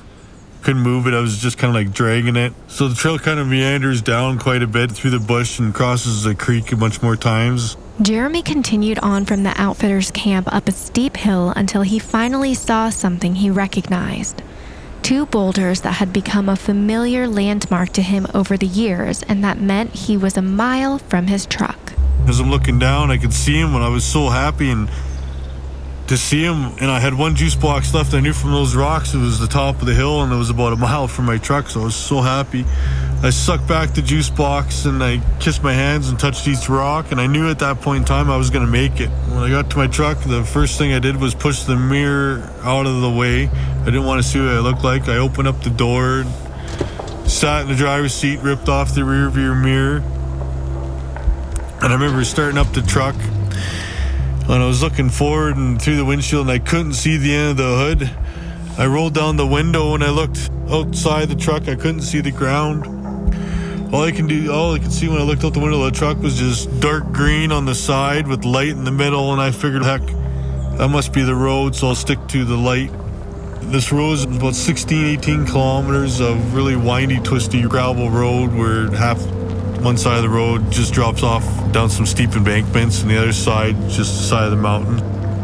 Couldn't 0.62 0.82
move 0.82 1.06
it. 1.06 1.14
I 1.14 1.20
was 1.20 1.38
just 1.38 1.56
kind 1.56 1.70
of 1.70 1.74
like 1.74 1.94
dragging 1.94 2.36
it. 2.36 2.52
So 2.68 2.88
the 2.88 2.94
trail 2.94 3.18
kind 3.18 3.40
of 3.40 3.48
meanders 3.48 4.02
down 4.02 4.38
quite 4.38 4.62
a 4.62 4.66
bit 4.66 4.90
through 4.92 5.10
the 5.10 5.18
bush 5.18 5.58
and 5.58 5.74
crosses 5.74 6.24
the 6.24 6.34
creek 6.34 6.70
a 6.72 6.76
bunch 6.76 7.02
more 7.02 7.16
times. 7.16 7.76
Jeremy 8.02 8.42
continued 8.42 8.98
on 9.00 9.24
from 9.24 9.42
the 9.42 9.58
outfitters' 9.60 10.10
camp 10.10 10.52
up 10.52 10.68
a 10.68 10.72
steep 10.72 11.16
hill 11.16 11.52
until 11.56 11.82
he 11.82 11.98
finally 11.98 12.54
saw 12.54 12.90
something 12.90 13.34
he 13.36 13.50
recognized. 13.50 14.42
Two 15.02 15.26
boulders 15.26 15.80
that 15.80 15.92
had 15.92 16.12
become 16.12 16.48
a 16.48 16.56
familiar 16.56 17.26
landmark 17.26 17.90
to 17.90 18.02
him 18.02 18.26
over 18.34 18.56
the 18.56 18.66
years, 18.66 19.22
and 19.24 19.42
that 19.42 19.60
meant 19.60 19.94
he 19.94 20.16
was 20.16 20.36
a 20.36 20.42
mile 20.42 20.98
from 20.98 21.26
his 21.26 21.46
truck. 21.46 21.94
As 22.28 22.38
I'm 22.38 22.50
looking 22.50 22.78
down, 22.78 23.10
I 23.10 23.16
could 23.16 23.32
see 23.32 23.58
him, 23.58 23.74
and 23.74 23.82
I 23.82 23.88
was 23.88 24.04
so 24.04 24.28
happy 24.28 24.70
and 24.70 24.90
to 26.10 26.16
see 26.16 26.42
him. 26.42 26.72
And 26.80 26.90
I 26.90 26.98
had 26.98 27.14
one 27.14 27.36
juice 27.36 27.54
box 27.54 27.94
left. 27.94 28.14
I 28.14 28.20
knew 28.20 28.32
from 28.32 28.50
those 28.50 28.74
rocks 28.74 29.14
it 29.14 29.18
was 29.18 29.38
the 29.38 29.46
top 29.46 29.80
of 29.80 29.86
the 29.86 29.94
hill, 29.94 30.22
and 30.22 30.32
it 30.32 30.36
was 30.36 30.50
about 30.50 30.72
a 30.72 30.76
mile 30.76 31.06
from 31.06 31.24
my 31.24 31.38
truck. 31.38 31.68
So 31.68 31.82
I 31.82 31.84
was 31.84 31.94
so 31.94 32.20
happy. 32.20 32.64
I 33.22 33.30
sucked 33.30 33.68
back 33.68 33.94
the 33.94 34.02
juice 34.02 34.28
box 34.28 34.86
and 34.86 35.04
I 35.04 35.20
kissed 35.38 35.62
my 35.62 35.72
hands 35.72 36.08
and 36.08 36.18
touched 36.18 36.48
each 36.48 36.68
rock. 36.68 37.12
And 37.12 37.20
I 37.20 37.28
knew 37.28 37.48
at 37.48 37.60
that 37.60 37.80
point 37.80 38.00
in 38.00 38.04
time 38.06 38.28
I 38.28 38.36
was 38.36 38.50
going 38.50 38.66
to 38.66 38.70
make 38.70 38.98
it. 38.98 39.08
When 39.08 39.38
I 39.38 39.50
got 39.50 39.70
to 39.70 39.76
my 39.76 39.86
truck, 39.86 40.18
the 40.24 40.42
first 40.42 40.78
thing 40.78 40.92
I 40.92 40.98
did 40.98 41.16
was 41.16 41.32
push 41.32 41.62
the 41.62 41.76
mirror 41.76 42.50
out 42.62 42.86
of 42.86 43.00
the 43.02 43.10
way. 43.10 43.46
I 43.46 43.84
didn't 43.84 44.04
want 44.04 44.20
to 44.20 44.28
see 44.28 44.40
what 44.40 44.48
I 44.48 44.58
looked 44.58 44.82
like. 44.82 45.08
I 45.08 45.18
opened 45.18 45.46
up 45.46 45.62
the 45.62 45.70
door, 45.70 46.24
sat 47.24 47.62
in 47.62 47.68
the 47.68 47.76
driver's 47.76 48.14
seat, 48.14 48.40
ripped 48.40 48.68
off 48.68 48.96
the 48.96 49.04
rear 49.04 49.30
view 49.30 49.54
mirror. 49.54 49.98
And 51.82 51.84
I 51.84 51.92
remember 51.92 52.24
starting 52.24 52.58
up 52.58 52.72
the 52.72 52.82
truck 52.82 53.14
and 54.48 54.62
I 54.62 54.66
was 54.66 54.82
looking 54.82 55.08
forward 55.08 55.56
and 55.56 55.80
through 55.80 55.96
the 55.96 56.04
windshield 56.04 56.48
and 56.48 56.50
I 56.50 56.58
couldn't 56.58 56.94
see 56.94 57.16
the 57.16 57.34
end 57.34 57.50
of 57.50 57.56
the 57.56 57.76
hood. 57.76 58.10
I 58.78 58.86
rolled 58.86 59.14
down 59.14 59.36
the 59.36 59.46
window 59.46 59.94
and 59.94 60.02
I 60.02 60.10
looked 60.10 60.50
outside 60.68 61.28
the 61.28 61.34
truck. 61.34 61.68
I 61.68 61.74
couldn't 61.74 62.02
see 62.02 62.20
the 62.20 62.30
ground. 62.30 62.86
All 63.92 64.02
I 64.02 64.12
can 64.12 64.26
do, 64.26 64.52
all 64.52 64.74
I 64.74 64.78
could 64.78 64.92
see 64.92 65.08
when 65.08 65.18
I 65.18 65.22
looked 65.22 65.44
out 65.44 65.52
the 65.52 65.60
window 65.60 65.82
of 65.82 65.92
the 65.92 65.98
truck 65.98 66.18
was 66.18 66.38
just 66.38 66.80
dark 66.80 67.12
green 67.12 67.52
on 67.52 67.66
the 67.66 67.74
side 67.74 68.26
with 68.26 68.44
light 68.44 68.70
in 68.70 68.84
the 68.84 68.92
middle. 68.92 69.32
And 69.32 69.40
I 69.40 69.50
figured, 69.50 69.82
heck, 69.82 70.02
that 70.78 70.88
must 70.88 71.12
be 71.12 71.22
the 71.22 71.34
road, 71.34 71.74
so 71.74 71.88
I'll 71.88 71.94
stick 71.94 72.18
to 72.28 72.44
the 72.44 72.56
light. 72.56 72.90
This 73.62 73.92
road 73.92 74.12
is 74.12 74.24
about 74.24 74.54
16, 74.54 75.18
18 75.18 75.46
kilometers 75.46 76.20
of 76.20 76.54
really 76.54 76.76
windy, 76.76 77.20
twisty 77.20 77.62
gravel 77.62 78.10
road 78.10 78.54
where 78.54 78.90
half 78.90 79.20
one 79.82 79.96
side 79.96 80.16
of 80.16 80.22
the 80.22 80.28
road 80.28 80.70
just 80.72 80.94
drops 80.94 81.22
off 81.22 81.44
down 81.72 81.90
some 81.90 82.06
steep 82.06 82.30
embankments, 82.34 83.02
and 83.02 83.10
the 83.10 83.18
other 83.18 83.32
side 83.32 83.74
just 83.88 84.16
the 84.18 84.22
side 84.24 84.44
of 84.44 84.50
the 84.50 84.56
mountain. 84.56 84.98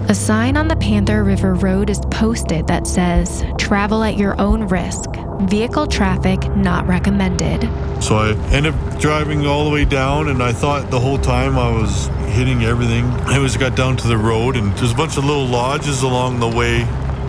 A 0.09 0.15
sign 0.15 0.57
on 0.57 0.69
the 0.69 0.77
Panther 0.77 1.25
River 1.25 1.55
Road 1.55 1.91
is 1.91 1.99
posted 2.13 2.69
that 2.69 2.87
says, 2.87 3.45
Travel 3.59 4.05
at 4.05 4.17
your 4.17 4.41
own 4.41 4.69
risk. 4.69 5.11
Vehicle 5.49 5.89
traffic 5.89 6.41
not 6.55 6.87
recommended. 6.87 7.63
So 8.01 8.17
I 8.17 8.31
ended 8.53 8.73
up 8.73 9.01
driving 9.01 9.47
all 9.47 9.65
the 9.65 9.71
way 9.71 9.85
down, 9.85 10.29
and 10.29 10.43
I 10.43 10.53
thought 10.53 10.93
the 10.93 11.01
whole 11.01 11.19
time 11.19 11.59
I 11.59 11.71
was 11.71 12.07
hitting 12.35 12.63
everything. 12.63 13.05
I 13.27 13.41
was 13.41 13.57
got 13.57 13.75
down 13.75 13.97
to 13.97 14.07
the 14.07 14.17
road, 14.17 14.57
and 14.57 14.73
there's 14.77 14.93
a 14.93 14.95
bunch 14.95 15.17
of 15.17 15.25
little 15.25 15.47
lodges 15.47 16.03
along 16.03 16.39
the 16.39 16.49
way. 16.49 16.83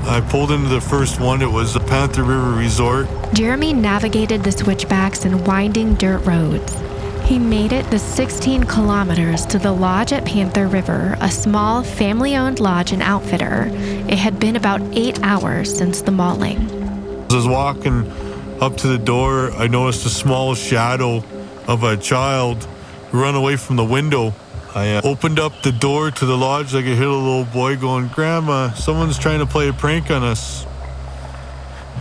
I 0.04 0.22
pulled 0.30 0.52
into 0.52 0.70
the 0.70 0.80
first 0.80 1.20
one. 1.20 1.42
It 1.42 1.52
was 1.52 1.74
the 1.74 1.80
Panther 1.80 2.24
River 2.24 2.52
Resort. 2.52 3.08
Jeremy 3.34 3.74
navigated 3.74 4.44
the 4.44 4.52
switchbacks 4.52 5.26
and 5.26 5.46
winding 5.48 5.96
dirt 5.96 6.26
roads. 6.26 6.87
He 7.28 7.40
made 7.40 7.74
it 7.74 7.92
the 7.92 8.00
16 8.00 8.64
kilometers 8.64 9.46
to 9.48 9.60
the 9.60 9.74
lodge 9.74 10.14
at 10.14 10.24
Panther 10.24 10.66
River, 10.66 11.18
a 11.20 11.30
small 11.30 11.84
family 11.84 12.38
owned 12.38 12.62
lodge 12.62 12.94
and 12.94 13.02
outfitter. 13.02 13.70
It 13.74 14.18
had 14.18 14.40
been 14.40 14.56
about 14.56 14.80
eight 14.94 15.22
hours 15.24 15.78
since 15.78 16.02
the 16.02 16.12
mauling. 16.12 16.58
As 17.26 17.34
I 17.34 17.36
was 17.36 17.48
walking 17.50 18.10
up 18.62 18.78
to 18.78 18.88
the 18.88 18.98
door, 18.98 19.52
I 19.52 19.68
noticed 19.68 20.06
a 20.06 20.10
small 20.10 20.56
shadow 20.56 21.22
of 21.68 21.84
a 21.84 21.98
child 21.98 22.66
run 23.12 23.36
away 23.36 23.58
from 23.58 23.76
the 23.76 23.84
window. 23.84 24.34
I 24.74 24.94
uh, 24.94 25.02
opened 25.04 25.38
up 25.38 25.64
the 25.64 25.74
door 25.74 26.12
to 26.12 26.26
the 26.26 26.38
lodge. 26.38 26.74
I 26.76 26.82
could 26.82 26.98
hear 26.98 27.10
a 27.10 27.14
little 27.14 27.44
boy 27.44 27.76
going, 27.76 28.08
Grandma, 28.08 28.72
someone's 28.72 29.20
trying 29.20 29.40
to 29.40 29.46
play 29.46 29.68
a 29.68 29.74
prank 29.74 30.10
on 30.12 30.24
us. 30.24 30.66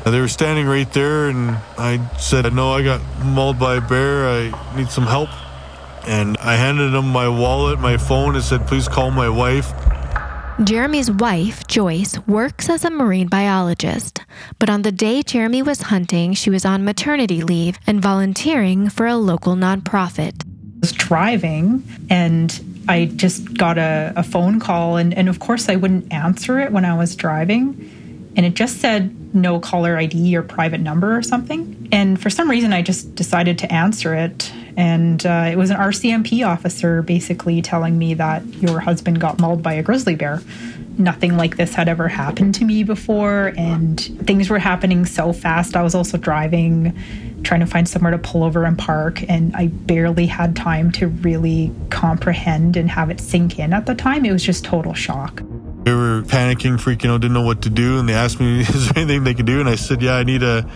They 0.05 0.21
were 0.21 0.29
standing 0.29 0.67
right 0.67 0.91
there, 0.93 1.29
and 1.29 1.51
I 1.79 2.01
said, 2.19 2.53
No, 2.53 2.73
I 2.73 2.83
got 2.83 3.01
mauled 3.25 3.59
by 3.59 3.77
a 3.77 3.81
bear. 3.81 4.29
I 4.29 4.77
need 4.77 4.91
some 4.91 5.05
help. 5.05 5.31
And 6.07 6.37
I 6.39 6.55
handed 6.55 6.91
them 6.91 7.09
my 7.09 7.29
wallet, 7.29 7.81
my 7.81 7.97
phone, 7.97 8.37
and 8.37 8.45
said, 8.45 8.67
Please 8.67 8.87
call 8.87 9.11
my 9.11 9.29
wife. 9.29 9.73
Jeremy's 10.65 11.11
wife, 11.11 11.67
Joyce, 11.67 12.19
works 12.27 12.71
as 12.71 12.85
a 12.85 12.91
marine 12.91 13.29
biologist, 13.29 14.23
but 14.59 14.71
on 14.71 14.83
the 14.83 14.93
day 14.93 15.23
Jeremy 15.23 15.61
was 15.61 15.83
hunting, 15.83 16.33
she 16.33 16.49
was 16.49 16.65
on 16.65 16.83
maternity 16.83 17.43
leave 17.43 17.79
and 17.87 18.01
volunteering 18.01 18.89
for 18.89 19.07
a 19.07 19.17
local 19.17 19.55
nonprofit. 19.55 20.43
I 20.47 20.81
was 20.81 20.93
driving 20.93 21.83
and 22.09 22.59
I 22.89 23.07
just 23.07 23.53
got 23.55 23.77
a, 23.77 24.13
a 24.17 24.23
phone 24.23 24.61
call, 24.61 24.97
and, 24.97 25.13
and 25.13 25.29
of 25.29 25.41
course, 25.41 25.69
I 25.69 25.77
wouldn't 25.77 26.13
answer 26.13 26.59
it 26.61 26.73
when 26.73 26.85
I 26.85 26.97
was 26.97 27.17
driving. 27.17 27.91
And 28.37 28.45
it 28.45 28.55
just 28.55 28.81
said 28.81 29.35
no 29.35 29.59
caller 29.59 29.97
ID 29.97 30.37
or 30.37 30.43
private 30.43 30.81
number 30.81 31.17
or 31.17 31.23
something. 31.23 31.89
And 31.91 32.21
for 32.21 32.31
some 32.31 32.51
reason, 32.51 32.73
I 32.73 32.83
just 32.83 33.15
decided 33.15 33.59
to 33.59 33.73
answer 33.73 34.15
it. 34.15 34.53
And 34.77 35.25
uh, 35.25 35.49
it 35.51 35.57
was 35.57 35.71
an 35.71 35.79
RCMP 35.79 36.47
officer 36.47 37.03
basically 37.03 37.63
telling 37.63 37.99
me 37.99 38.15
that 38.15 38.45
your 38.57 38.81
husband 38.81 39.21
got 39.21 39.41
mauled 39.41 39.63
by 39.63 39.73
a 39.75 39.83
grizzly 39.83 40.17
bear. 40.17 40.43
Nothing 40.99 41.37
like 41.37 41.57
this 41.57 41.75
had 41.75 41.89
ever 41.89 42.09
happened 42.09 42.55
to 42.57 42.65
me 42.65 42.83
before, 42.83 43.53
and 43.59 44.01
things 44.27 44.49
were 44.49 44.59
happening 44.59 45.05
so 45.05 45.35
fast. 45.35 45.77
I 45.77 45.83
was 45.83 45.95
also 45.95 46.17
driving, 46.17 46.99
trying 47.43 47.61
to 47.61 47.67
find 47.67 47.87
somewhere 47.87 48.13
to 48.13 48.19
pull 48.19 48.43
over 48.43 48.65
and 48.65 48.79
park, 48.79 49.23
and 49.29 49.55
I 49.55 49.67
barely 49.67 50.27
had 50.27 50.57
time 50.57 50.91
to 50.93 51.09
really 51.09 51.71
comprehend 51.91 52.79
and 52.79 52.91
have 52.91 53.11
it 53.11 53.21
sink 53.21 53.59
in 53.59 53.75
at 53.75 53.85
the 53.85 53.95
time. 53.95 54.25
It 54.25 54.33
was 54.33 54.43
just 54.43 54.65
total 54.65 54.95
shock. 54.95 55.43
They 55.87 55.95
were 55.95 56.23
panicking, 56.23 56.79
freaking 56.79 57.11
out, 57.11 57.21
didn't 57.21 57.35
know 57.35 57.43
what 57.43 57.63
to 57.63 57.71
do, 57.71 58.01
and 58.01 58.09
they 58.09 58.13
asked 58.13 58.41
me, 58.41 58.59
"Is 58.69 58.89
there 58.89 59.05
anything 59.05 59.23
they 59.23 59.35
could 59.35 59.47
do?" 59.47 59.61
And 59.61 59.69
I 59.69 59.77
said, 59.77 60.03
"Yeah, 60.03 60.17
I 60.17 60.25
need 60.25 60.43
a, 60.43 60.69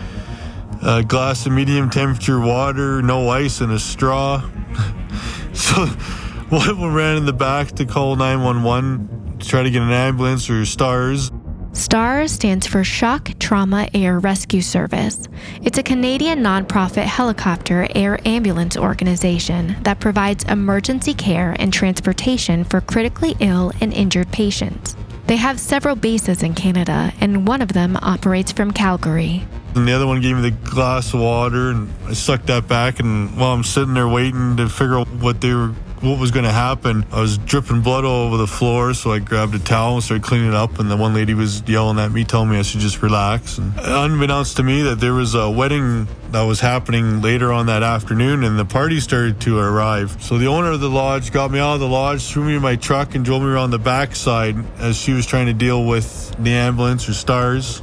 a 0.81 1.03
glass 1.03 1.45
of 1.45 1.51
medium 1.51 1.89
temperature 1.89 2.39
water, 2.39 3.01
no 3.01 3.27
ice, 3.27 3.59
and 3.59 3.73
a 3.73 3.79
straw." 3.79 4.39
so 5.53 5.85
one 6.49 6.69
of 6.69 6.79
them 6.79 6.93
ran 6.93 7.17
in 7.17 7.25
the 7.25 7.33
back 7.33 7.73
to 7.73 7.85
call 7.85 8.15
911 8.15 9.39
to 9.39 9.45
try 9.45 9.63
to 9.63 9.69
get 9.69 9.81
an 9.81 9.91
ambulance 9.91 10.49
or 10.49 10.63
STARS. 10.63 11.29
STARS 11.73 12.33
stands 12.33 12.67
for 12.67 12.83
Shock 12.83 13.31
Trauma 13.39 13.87
Air 13.93 14.19
Rescue 14.19 14.59
Service. 14.59 15.29
It's 15.63 15.77
a 15.77 15.83
Canadian 15.83 16.39
nonprofit 16.39 17.05
helicopter 17.05 17.87
air 17.95 18.19
ambulance 18.25 18.75
organization 18.75 19.77
that 19.83 20.01
provides 20.01 20.43
emergency 20.45 21.13
care 21.13 21.55
and 21.59 21.71
transportation 21.71 22.65
for 22.65 22.81
critically 22.81 23.37
ill 23.39 23.71
and 23.79 23.93
injured 23.93 24.29
patients. 24.33 24.97
They 25.27 25.37
have 25.37 25.61
several 25.61 25.95
bases 25.95 26.43
in 26.43 26.55
Canada, 26.55 27.13
and 27.21 27.47
one 27.47 27.61
of 27.61 27.71
them 27.71 27.97
operates 28.01 28.51
from 28.51 28.71
Calgary. 28.71 29.47
And 29.73 29.87
the 29.87 29.93
other 29.93 30.05
one 30.05 30.19
gave 30.19 30.35
me 30.35 30.41
the 30.41 30.51
glass 30.51 31.13
of 31.13 31.21
water, 31.21 31.69
and 31.69 31.89
I 32.05 32.11
sucked 32.11 32.47
that 32.47 32.67
back. 32.67 32.99
And 32.99 33.37
while 33.37 33.53
I'm 33.53 33.63
sitting 33.63 33.93
there 33.93 34.09
waiting 34.09 34.57
to 34.57 34.67
figure 34.67 34.99
out 34.99 35.07
what 35.07 35.39
they 35.39 35.53
were, 35.53 35.73
what 36.01 36.19
was 36.19 36.31
going 36.31 36.45
to 36.45 36.51
happen, 36.51 37.05
I 37.11 37.21
was 37.21 37.37
dripping 37.37 37.81
blood 37.81 38.05
all 38.05 38.27
over 38.27 38.37
the 38.37 38.47
floor. 38.47 38.93
So 38.93 39.11
I 39.11 39.19
grabbed 39.19 39.55
a 39.55 39.59
towel 39.59 39.95
and 39.95 40.03
started 40.03 40.23
cleaning 40.23 40.49
it 40.49 40.53
up. 40.55 40.79
And 40.79 40.89
the 40.89 40.97
one 40.97 41.13
lady 41.13 41.33
was 41.33 41.61
yelling 41.67 41.99
at 41.99 42.11
me, 42.11 42.23
telling 42.23 42.49
me 42.49 42.57
I 42.57 42.63
should 42.63 42.79
just 42.79 43.01
relax. 43.01 43.57
And 43.57 43.73
unbeknownst 43.77 44.57
to 44.57 44.63
me, 44.63 44.81
that 44.83 44.99
there 44.99 45.13
was 45.13 45.35
a 45.35 45.49
wedding 45.49 46.07
that 46.31 46.43
was 46.43 46.59
happening 46.59 47.21
later 47.21 47.51
on 47.51 47.65
that 47.65 47.83
afternoon, 47.83 48.43
and 48.43 48.57
the 48.57 48.65
party 48.65 48.99
started 48.99 49.41
to 49.41 49.59
arrive. 49.59 50.17
So 50.21 50.37
the 50.37 50.47
owner 50.47 50.71
of 50.71 50.79
the 50.79 50.89
lodge 50.89 51.31
got 51.31 51.51
me 51.51 51.59
out 51.59 51.73
of 51.75 51.81
the 51.81 51.87
lodge, 51.87 52.23
threw 52.25 52.45
me 52.45 52.55
in 52.55 52.61
my 52.61 52.77
truck, 52.77 53.15
and 53.15 53.25
drove 53.25 53.41
me 53.41 53.49
around 53.49 53.71
the 53.71 53.79
backside 53.79 54.55
as 54.79 54.97
she 54.97 55.11
was 55.11 55.25
trying 55.25 55.47
to 55.47 55.53
deal 55.53 55.85
with 55.85 56.33
the 56.41 56.51
ambulance 56.51 57.09
or 57.09 57.13
stars. 57.13 57.81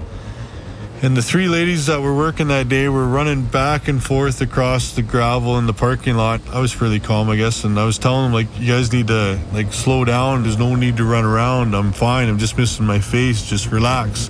And 1.01 1.17
the 1.17 1.23
three 1.23 1.47
ladies 1.47 1.87
that 1.87 2.03
were 2.03 2.15
working 2.15 2.49
that 2.49 2.69
day 2.69 2.89
were 2.89 3.07
running 3.07 3.45
back 3.45 3.87
and 3.87 4.03
forth 4.03 4.41
across 4.41 4.97
the 4.97 5.03
gravel 5.03 5.57
in 5.57 5.67
the 5.67 5.73
parking 5.73 6.17
lot. 6.17 6.41
I 6.53 6.59
was 6.59 6.73
fairly 6.73 6.99
calm, 6.99 7.31
I 7.31 7.37
guess, 7.37 7.63
and 7.63 7.79
I 7.79 7.85
was 7.85 7.99
telling 7.99 8.25
them 8.25 8.33
like, 8.33 8.49
"You 8.59 8.67
guys 8.67 8.93
need 8.93 9.07
to 9.07 9.39
like 9.53 9.73
slow 9.73 10.05
down. 10.05 10.43
There's 10.43 10.59
no 10.59 10.75
need 10.75 10.97
to 10.97 11.05
run 11.05 11.25
around. 11.25 11.75
I'm 11.75 11.93
fine. 11.93 12.29
I'm 12.29 12.39
just 12.39 12.59
missing 12.59 12.85
my 12.85 12.99
face. 12.99 13.49
Just 13.49 13.71
relax." 13.71 14.29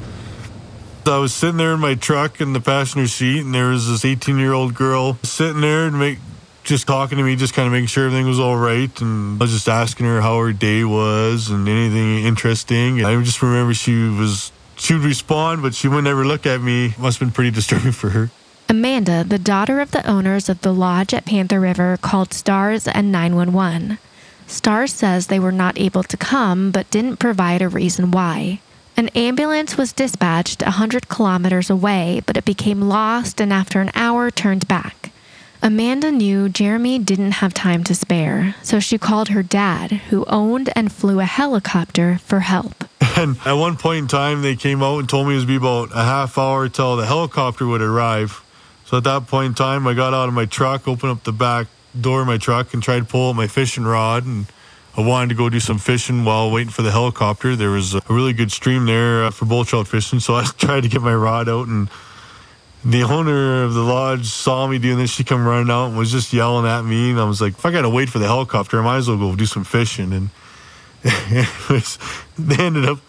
I 1.06 1.16
was 1.16 1.32
sitting 1.32 1.56
there 1.56 1.72
in 1.72 1.80
my 1.80 1.94
truck 1.94 2.38
in 2.38 2.52
the 2.52 2.60
passenger 2.60 3.08
seat, 3.08 3.40
and 3.40 3.54
there 3.54 3.68
was 3.68 3.88
this 3.88 4.04
18 4.04 4.38
year 4.38 4.52
old 4.52 4.74
girl 4.74 5.16
sitting 5.22 5.62
there 5.62 5.86
and 5.86 5.98
make 5.98 6.18
just 6.64 6.86
talking 6.86 7.16
to 7.16 7.24
me, 7.24 7.34
just 7.34 7.54
kind 7.54 7.66
of 7.66 7.72
making 7.72 7.86
sure 7.86 8.04
everything 8.04 8.26
was 8.26 8.38
all 8.38 8.58
right. 8.58 9.00
And 9.00 9.40
I 9.40 9.44
was 9.44 9.52
just 9.52 9.70
asking 9.70 10.04
her 10.04 10.20
how 10.20 10.38
her 10.38 10.52
day 10.52 10.84
was 10.84 11.48
and 11.48 11.66
anything 11.66 12.26
interesting. 12.26 12.98
And 12.98 13.06
I 13.06 13.18
just 13.22 13.40
remember 13.40 13.72
she 13.72 14.06
was 14.10 14.52
she 14.78 14.94
would 14.94 15.04
respond, 15.04 15.62
but 15.62 15.74
she 15.74 15.88
would 15.88 16.04
never 16.04 16.24
look 16.24 16.46
at 16.46 16.60
me. 16.60 16.94
Must 16.98 17.18
have 17.18 17.28
been 17.28 17.32
pretty 17.32 17.50
disturbing 17.50 17.92
for 17.92 18.10
her. 18.10 18.30
Amanda, 18.68 19.24
the 19.24 19.38
daughter 19.38 19.80
of 19.80 19.92
the 19.92 20.06
owners 20.06 20.48
of 20.48 20.60
the 20.60 20.74
lodge 20.74 21.14
at 21.14 21.24
Panther 21.24 21.58
River, 21.58 21.98
called 22.02 22.34
STARS 22.34 22.86
and 22.86 23.10
911. 23.10 23.98
STARS 24.46 24.92
says 24.92 25.26
they 25.26 25.40
were 25.40 25.52
not 25.52 25.78
able 25.78 26.02
to 26.02 26.16
come, 26.16 26.70
but 26.70 26.90
didn't 26.90 27.16
provide 27.16 27.62
a 27.62 27.68
reason 27.68 28.10
why. 28.10 28.60
An 28.96 29.08
ambulance 29.10 29.78
was 29.78 29.92
dispatched 29.92 30.62
100 30.62 31.08
kilometers 31.08 31.70
away, 31.70 32.20
but 32.26 32.36
it 32.36 32.44
became 32.44 32.82
lost 32.82 33.40
and 33.40 33.52
after 33.52 33.80
an 33.80 33.92
hour 33.94 34.30
turned 34.30 34.66
back. 34.68 35.12
Amanda 35.62 36.12
knew 36.12 36.48
Jeremy 36.48 36.98
didn't 36.98 37.40
have 37.40 37.54
time 37.54 37.84
to 37.84 37.94
spare, 37.94 38.54
so 38.62 38.80
she 38.80 38.98
called 38.98 39.28
her 39.28 39.42
dad, 39.42 39.92
who 40.10 40.24
owned 40.26 40.70
and 40.76 40.92
flew 40.92 41.20
a 41.20 41.24
helicopter, 41.24 42.18
for 42.18 42.40
help. 42.40 42.84
And 43.18 43.36
at 43.44 43.54
one 43.54 43.76
point 43.76 43.98
in 43.98 44.06
time, 44.06 44.42
they 44.42 44.54
came 44.54 44.80
out 44.80 45.00
and 45.00 45.08
told 45.08 45.26
me 45.26 45.34
it 45.34 45.38
would 45.38 45.48
be 45.48 45.56
about 45.56 45.90
a 45.90 46.04
half 46.04 46.38
hour 46.38 46.68
till 46.68 46.94
the 46.94 47.04
helicopter 47.04 47.66
would 47.66 47.82
arrive. 47.82 48.44
So 48.84 48.98
at 48.98 49.04
that 49.04 49.26
point 49.26 49.46
in 49.46 49.54
time, 49.54 49.88
I 49.88 49.94
got 49.94 50.14
out 50.14 50.28
of 50.28 50.34
my 50.34 50.44
truck, 50.44 50.86
opened 50.86 51.10
up 51.10 51.24
the 51.24 51.32
back 51.32 51.66
door 52.00 52.20
of 52.20 52.28
my 52.28 52.38
truck, 52.38 52.72
and 52.72 52.80
tried 52.80 53.00
to 53.00 53.04
pull 53.04 53.34
my 53.34 53.48
fishing 53.48 53.82
rod. 53.82 54.24
And 54.24 54.46
I 54.96 55.00
wanted 55.00 55.30
to 55.30 55.34
go 55.34 55.50
do 55.50 55.58
some 55.58 55.78
fishing 55.78 56.24
while 56.24 56.48
waiting 56.52 56.70
for 56.70 56.82
the 56.82 56.92
helicopter. 56.92 57.56
There 57.56 57.70
was 57.70 57.92
a 57.92 58.02
really 58.08 58.32
good 58.34 58.52
stream 58.52 58.86
there 58.86 59.24
uh, 59.24 59.30
for 59.32 59.46
bull 59.46 59.64
trout 59.64 59.88
fishing, 59.88 60.20
so 60.20 60.34
I 60.36 60.44
tried 60.44 60.82
to 60.82 60.88
get 60.88 61.02
my 61.02 61.14
rod 61.14 61.48
out 61.48 61.66
and 61.66 61.90
the 62.84 63.02
owner 63.02 63.64
of 63.64 63.74
the 63.74 63.82
lodge 63.82 64.26
saw 64.26 64.68
me 64.68 64.78
doing 64.78 64.96
this. 64.96 65.10
She 65.10 65.24
come 65.24 65.44
running 65.44 65.72
out 65.72 65.88
and 65.88 65.98
was 65.98 66.12
just 66.12 66.32
yelling 66.32 66.66
at 66.66 66.82
me. 66.82 67.10
And 67.10 67.18
I 67.18 67.24
was 67.24 67.40
like, 67.40 67.54
if 67.54 67.66
I 67.66 67.72
got 67.72 67.82
to 67.82 67.90
wait 67.90 68.08
for 68.08 68.20
the 68.20 68.28
helicopter, 68.28 68.78
I 68.78 68.84
might 68.84 68.98
as 68.98 69.08
well 69.08 69.18
go 69.18 69.34
do 69.34 69.46
some 69.46 69.64
fishing. 69.64 70.12
And 70.12 70.30
was, 71.68 71.98
they 72.38 72.64
ended 72.64 72.88
up 72.88 73.00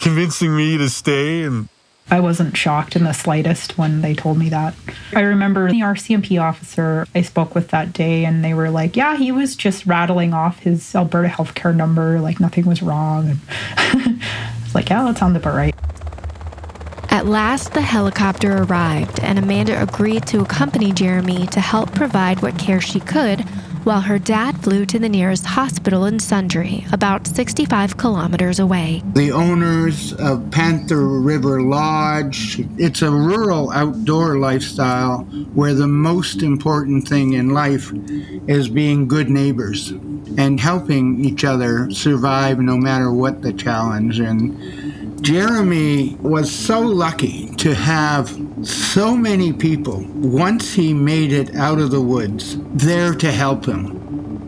convincing 0.00 0.56
me 0.56 0.76
to 0.78 0.88
stay. 0.88 1.44
And 1.44 1.68
I 2.08 2.20
wasn't 2.20 2.56
shocked 2.56 2.94
in 2.94 3.02
the 3.02 3.12
slightest 3.12 3.76
when 3.76 4.00
they 4.00 4.14
told 4.14 4.38
me 4.38 4.48
that. 4.50 4.74
I 5.12 5.22
remember 5.22 5.68
the 5.70 5.80
RCMP 5.80 6.40
officer 6.40 7.06
I 7.14 7.22
spoke 7.22 7.54
with 7.54 7.68
that 7.68 7.92
day, 7.92 8.24
and 8.24 8.44
they 8.44 8.54
were 8.54 8.70
like, 8.70 8.96
Yeah, 8.96 9.16
he 9.16 9.32
was 9.32 9.56
just 9.56 9.86
rattling 9.86 10.32
off 10.32 10.60
his 10.60 10.94
Alberta 10.94 11.28
healthcare 11.28 11.74
number, 11.74 12.20
like 12.20 12.38
nothing 12.38 12.66
was 12.66 12.82
wrong. 12.82 13.30
And 13.30 13.40
I 13.76 14.60
was 14.62 14.74
like, 14.74 14.88
Yeah, 14.88 15.04
that 15.04 15.18
sounds 15.18 15.36
about 15.36 15.54
right. 15.54 15.74
At 17.10 17.26
last, 17.26 17.72
the 17.72 17.80
helicopter 17.80 18.62
arrived, 18.62 19.20
and 19.20 19.38
Amanda 19.38 19.82
agreed 19.82 20.26
to 20.26 20.42
accompany 20.42 20.92
Jeremy 20.92 21.46
to 21.48 21.60
help 21.60 21.92
provide 21.94 22.42
what 22.42 22.58
care 22.58 22.80
she 22.80 23.00
could 23.00 23.44
while 23.86 24.00
her 24.00 24.18
dad 24.18 24.58
flew 24.64 24.84
to 24.84 24.98
the 24.98 25.08
nearest 25.08 25.46
hospital 25.46 26.06
in 26.06 26.18
Sundre, 26.18 26.92
about 26.92 27.24
65 27.24 27.96
kilometers 27.96 28.58
away. 28.58 29.00
The 29.12 29.30
owners 29.30 30.12
of 30.14 30.50
Panther 30.50 31.06
River 31.06 31.62
Lodge, 31.62 32.58
it's 32.78 33.02
a 33.02 33.10
rural 33.12 33.70
outdoor 33.70 34.38
lifestyle 34.38 35.18
where 35.54 35.72
the 35.72 35.86
most 35.86 36.42
important 36.42 37.06
thing 37.06 37.34
in 37.34 37.50
life 37.50 37.92
is 38.48 38.68
being 38.68 39.06
good 39.06 39.30
neighbors 39.30 39.90
and 40.36 40.58
helping 40.58 41.24
each 41.24 41.44
other 41.44 41.88
survive 41.92 42.58
no 42.58 42.76
matter 42.76 43.12
what 43.12 43.42
the 43.42 43.52
challenge. 43.52 44.18
And 44.18 44.85
Jeremy 45.20 46.16
was 46.20 46.54
so 46.54 46.80
lucky 46.80 47.48
to 47.56 47.74
have 47.74 48.28
so 48.62 49.16
many 49.16 49.52
people, 49.52 50.04
once 50.14 50.72
he 50.74 50.92
made 50.92 51.32
it 51.32 51.54
out 51.56 51.78
of 51.78 51.90
the 51.90 52.00
woods, 52.00 52.56
there 52.74 53.14
to 53.14 53.32
help 53.32 53.64
him. 53.64 53.94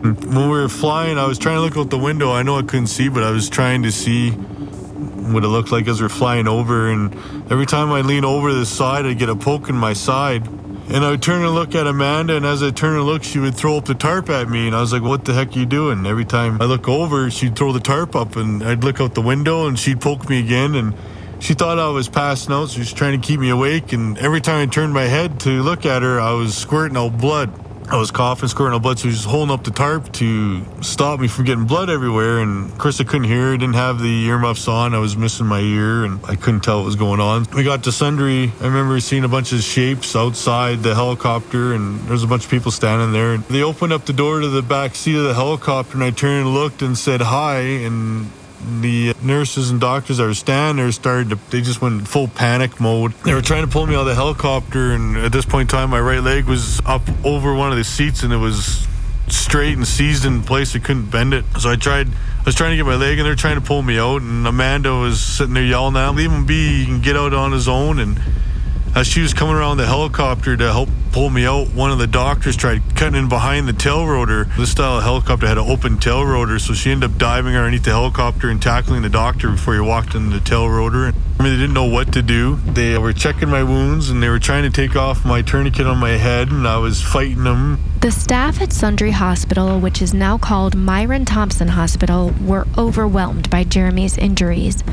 when 0.01 0.43
we 0.43 0.47
were 0.47 0.69
flying, 0.69 1.17
I 1.17 1.25
was 1.25 1.37
trying 1.37 1.57
to 1.57 1.61
look 1.61 1.75
out 1.75 1.89
the 1.89 1.97
window. 1.97 2.31
I 2.31 2.43
know 2.43 2.57
I 2.57 2.61
couldn't 2.61 2.87
see, 2.87 3.09
but 3.09 3.23
I 3.23 3.31
was 3.31 3.49
trying 3.49 3.83
to 3.83 3.91
see 3.91 4.31
what 4.31 5.43
it 5.43 5.47
looked 5.47 5.71
like 5.71 5.87
as 5.87 5.99
we 5.99 6.05
are 6.05 6.09
flying 6.09 6.47
over. 6.47 6.89
And 6.89 7.13
every 7.51 7.65
time 7.65 7.91
I 7.91 8.01
lean 8.01 8.23
over 8.23 8.53
the 8.53 8.65
side, 8.65 9.05
I'd 9.05 9.19
get 9.19 9.29
a 9.29 9.35
poke 9.35 9.69
in 9.69 9.75
my 9.75 9.93
side. 9.93 10.47
And 10.91 11.05
I 11.05 11.11
would 11.11 11.21
turn 11.21 11.43
and 11.43 11.53
look 11.53 11.75
at 11.75 11.85
Amanda, 11.85 12.35
and 12.35 12.47
as 12.47 12.63
I 12.63 12.71
turn 12.71 12.95
and 12.95 13.05
look, 13.05 13.23
she 13.23 13.37
would 13.37 13.53
throw 13.53 13.77
up 13.77 13.85
the 13.85 13.93
tarp 13.93 14.27
at 14.31 14.49
me. 14.49 14.65
And 14.65 14.75
I 14.75 14.81
was 14.81 14.91
like, 14.91 15.03
What 15.03 15.23
the 15.23 15.35
heck 15.35 15.55
are 15.55 15.59
you 15.59 15.67
doing? 15.67 16.07
Every 16.07 16.25
time 16.25 16.59
I 16.59 16.65
look 16.65 16.89
over, 16.89 17.29
she'd 17.29 17.55
throw 17.55 17.71
the 17.71 17.79
tarp 17.79 18.15
up, 18.15 18.35
and 18.35 18.63
I'd 18.63 18.83
look 18.83 18.99
out 18.99 19.13
the 19.13 19.21
window, 19.21 19.67
and 19.67 19.77
she'd 19.77 20.01
poke 20.01 20.27
me 20.27 20.39
again. 20.39 20.73
And 20.73 20.95
she 21.37 21.53
thought 21.53 21.77
I 21.77 21.89
was 21.89 22.09
passing 22.09 22.53
out, 22.53 22.69
so 22.69 22.73
she 22.73 22.79
was 22.79 22.91
trying 22.91 23.21
to 23.21 23.27
keep 23.27 23.39
me 23.39 23.49
awake. 23.49 23.93
And 23.93 24.17
every 24.17 24.41
time 24.41 24.67
I 24.67 24.71
turned 24.71 24.91
my 24.91 25.03
head 25.03 25.39
to 25.41 25.61
look 25.61 25.85
at 25.85 26.01
her, 26.01 26.19
I 26.19 26.31
was 26.31 26.57
squirting 26.57 26.97
out 26.97 27.19
blood. 27.19 27.53
I 27.91 27.97
was 27.97 28.11
coughing, 28.11 28.47
squirting 28.49 28.75
out 28.75 28.83
blood, 28.83 28.99
so 28.99 29.03
she 29.03 29.07
was 29.07 29.23
holding 29.23 29.51
up 29.51 29.63
the 29.63 29.71
tarp 29.71 30.11
to 30.13 30.63
stop 30.83 31.19
me 31.19 31.27
from 31.27 31.45
getting 31.45 31.65
blood 31.65 31.89
everywhere. 31.89 32.39
And 32.39 32.71
of 32.71 32.77
course, 32.77 33.01
I 33.01 33.03
couldn't 33.03 33.27
hear. 33.27 33.53
I 33.53 33.57
didn't 33.57 33.73
have 33.73 33.99
the 33.99 34.25
earmuffs 34.27 34.67
on. 34.67 34.93
I 34.93 34.99
was 34.99 35.17
missing 35.17 35.47
my 35.47 35.59
ear, 35.59 36.05
and 36.05 36.23
I 36.25 36.35
couldn't 36.35 36.59
tell 36.61 36.77
what 36.79 36.85
was 36.85 36.95
going 36.95 37.19
on. 37.19 37.47
We 37.55 37.63
got 37.63 37.83
to 37.85 37.89
Sundre, 37.89 38.51
I 38.61 38.65
remember 38.65 38.99
seeing 38.99 39.23
a 39.23 39.27
bunch 39.27 39.53
of 39.53 39.61
shapes 39.61 40.15
outside 40.15 40.83
the 40.83 40.93
helicopter, 40.93 41.73
and 41.73 41.99
there 42.01 42.11
was 42.11 42.23
a 42.23 42.27
bunch 42.27 42.45
of 42.45 42.51
people 42.51 42.71
standing 42.71 43.11
there. 43.11 43.37
They 43.37 43.63
opened 43.63 43.91
up 43.91 44.05
the 44.05 44.13
door 44.13 44.39
to 44.39 44.47
the 44.47 44.61
back 44.61 44.93
seat 44.93 45.15
of 45.15 45.23
the 45.23 45.33
helicopter, 45.33 45.95
and 45.95 46.03
I 46.03 46.11
turned 46.11 46.45
and 46.45 46.53
looked 46.53 46.83
and 46.83 46.95
said 46.95 47.21
hi. 47.21 47.59
And 47.59 48.29
The 48.81 49.15
nurses 49.21 49.69
and 49.69 49.79
doctors 49.79 50.17
that 50.17 50.25
were 50.25 50.33
standing 50.33 50.83
there 50.83 50.91
started 50.91 51.29
to, 51.29 51.39
they 51.49 51.61
just 51.61 51.81
went 51.81 52.07
full 52.07 52.27
panic 52.27 52.79
mode. 52.79 53.13
They 53.23 53.33
were 53.33 53.41
trying 53.41 53.65
to 53.65 53.71
pull 53.71 53.87
me 53.87 53.95
out 53.95 54.01
of 54.01 54.07
the 54.07 54.15
helicopter, 54.15 54.91
and 54.91 55.17
at 55.17 55.31
this 55.31 55.45
point 55.45 55.71
in 55.71 55.77
time, 55.77 55.89
my 55.89 55.99
right 55.99 56.21
leg 56.21 56.45
was 56.45 56.81
up 56.85 57.01
over 57.23 57.53
one 57.53 57.71
of 57.71 57.77
the 57.77 57.83
seats 57.83 58.23
and 58.23 58.33
it 58.33 58.37
was 58.37 58.85
straight 59.27 59.75
and 59.75 59.87
seized 59.87 60.25
in 60.25 60.43
place. 60.43 60.75
I 60.75 60.79
couldn't 60.79 61.09
bend 61.09 61.33
it. 61.33 61.45
So 61.59 61.69
I 61.69 61.75
tried, 61.75 62.07
I 62.07 62.43
was 62.45 62.55
trying 62.55 62.71
to 62.71 62.77
get 62.77 62.85
my 62.85 62.95
leg, 62.95 63.17
and 63.17 63.25
they're 63.25 63.35
trying 63.35 63.55
to 63.55 63.61
pull 63.61 63.81
me 63.81 63.97
out. 63.97 64.21
And 64.21 64.45
Amanda 64.45 64.93
was 64.93 65.21
sitting 65.21 65.53
there 65.53 65.63
yelling 65.63 65.95
at 65.95 66.09
him, 66.09 66.15
leave 66.15 66.31
him 66.31 66.45
be, 66.45 66.79
he 66.79 66.85
can 66.85 67.01
get 67.01 67.15
out 67.15 67.33
on 67.33 67.51
his 67.51 67.67
own. 67.67 67.99
And 67.99 68.19
as 68.95 69.07
she 69.07 69.21
was 69.21 69.33
coming 69.33 69.55
around 69.55 69.77
the 69.77 69.85
helicopter 69.85 70.57
to 70.57 70.71
help 70.71 70.89
pull 71.11 71.29
me 71.29 71.45
out, 71.45 71.69
one 71.69 71.91
of 71.91 71.97
the 71.97 72.07
doctors 72.07 72.55
tried 72.55 72.81
cutting 72.95 73.17
in 73.17 73.29
behind 73.29 73.67
the 73.67 73.73
tail 73.73 74.05
rotor. 74.05 74.45
This 74.57 74.71
style 74.71 74.97
of 74.97 75.03
helicopter 75.03 75.47
had 75.47 75.57
an 75.57 75.69
open 75.69 75.97
tail 75.97 76.25
rotor, 76.25 76.59
so 76.59 76.73
she 76.73 76.91
ended 76.91 77.11
up 77.11 77.17
diving 77.17 77.55
underneath 77.55 77.83
the 77.83 77.91
helicopter 77.91 78.49
and 78.49 78.61
tackling 78.61 79.01
the 79.01 79.09
doctor 79.09 79.51
before 79.51 79.73
he 79.73 79.79
walked 79.79 80.15
into 80.15 80.37
the 80.37 80.43
tail 80.43 80.69
rotor. 80.69 81.13
I 81.39 81.43
mean, 81.43 81.53
they 81.53 81.59
didn't 81.59 81.73
know 81.73 81.85
what 81.85 82.13
to 82.13 82.21
do. 82.21 82.57
They 82.57 82.97
were 82.97 83.13
checking 83.13 83.49
my 83.49 83.63
wounds 83.63 84.09
and 84.09 84.21
they 84.21 84.29
were 84.29 84.39
trying 84.39 84.63
to 84.63 84.69
take 84.69 84.95
off 84.95 85.25
my 85.25 85.41
tourniquet 85.41 85.87
on 85.87 85.97
my 85.97 86.11
head, 86.11 86.51
and 86.51 86.67
I 86.67 86.77
was 86.77 87.01
fighting 87.01 87.43
them. 87.43 87.79
The 88.01 88.11
staff 88.11 88.61
at 88.61 88.69
Sundre 88.69 89.11
Hospital, 89.11 89.77
which 89.77 90.01
is 90.01 90.13
now 90.13 90.37
called 90.37 90.73
Myron 90.73 91.25
Thompson 91.25 91.67
Hospital, 91.67 92.33
were 92.41 92.65
overwhelmed 92.77 93.49
by 93.49 93.65
Jeremy's 93.65 94.17
injuries. 94.17 94.85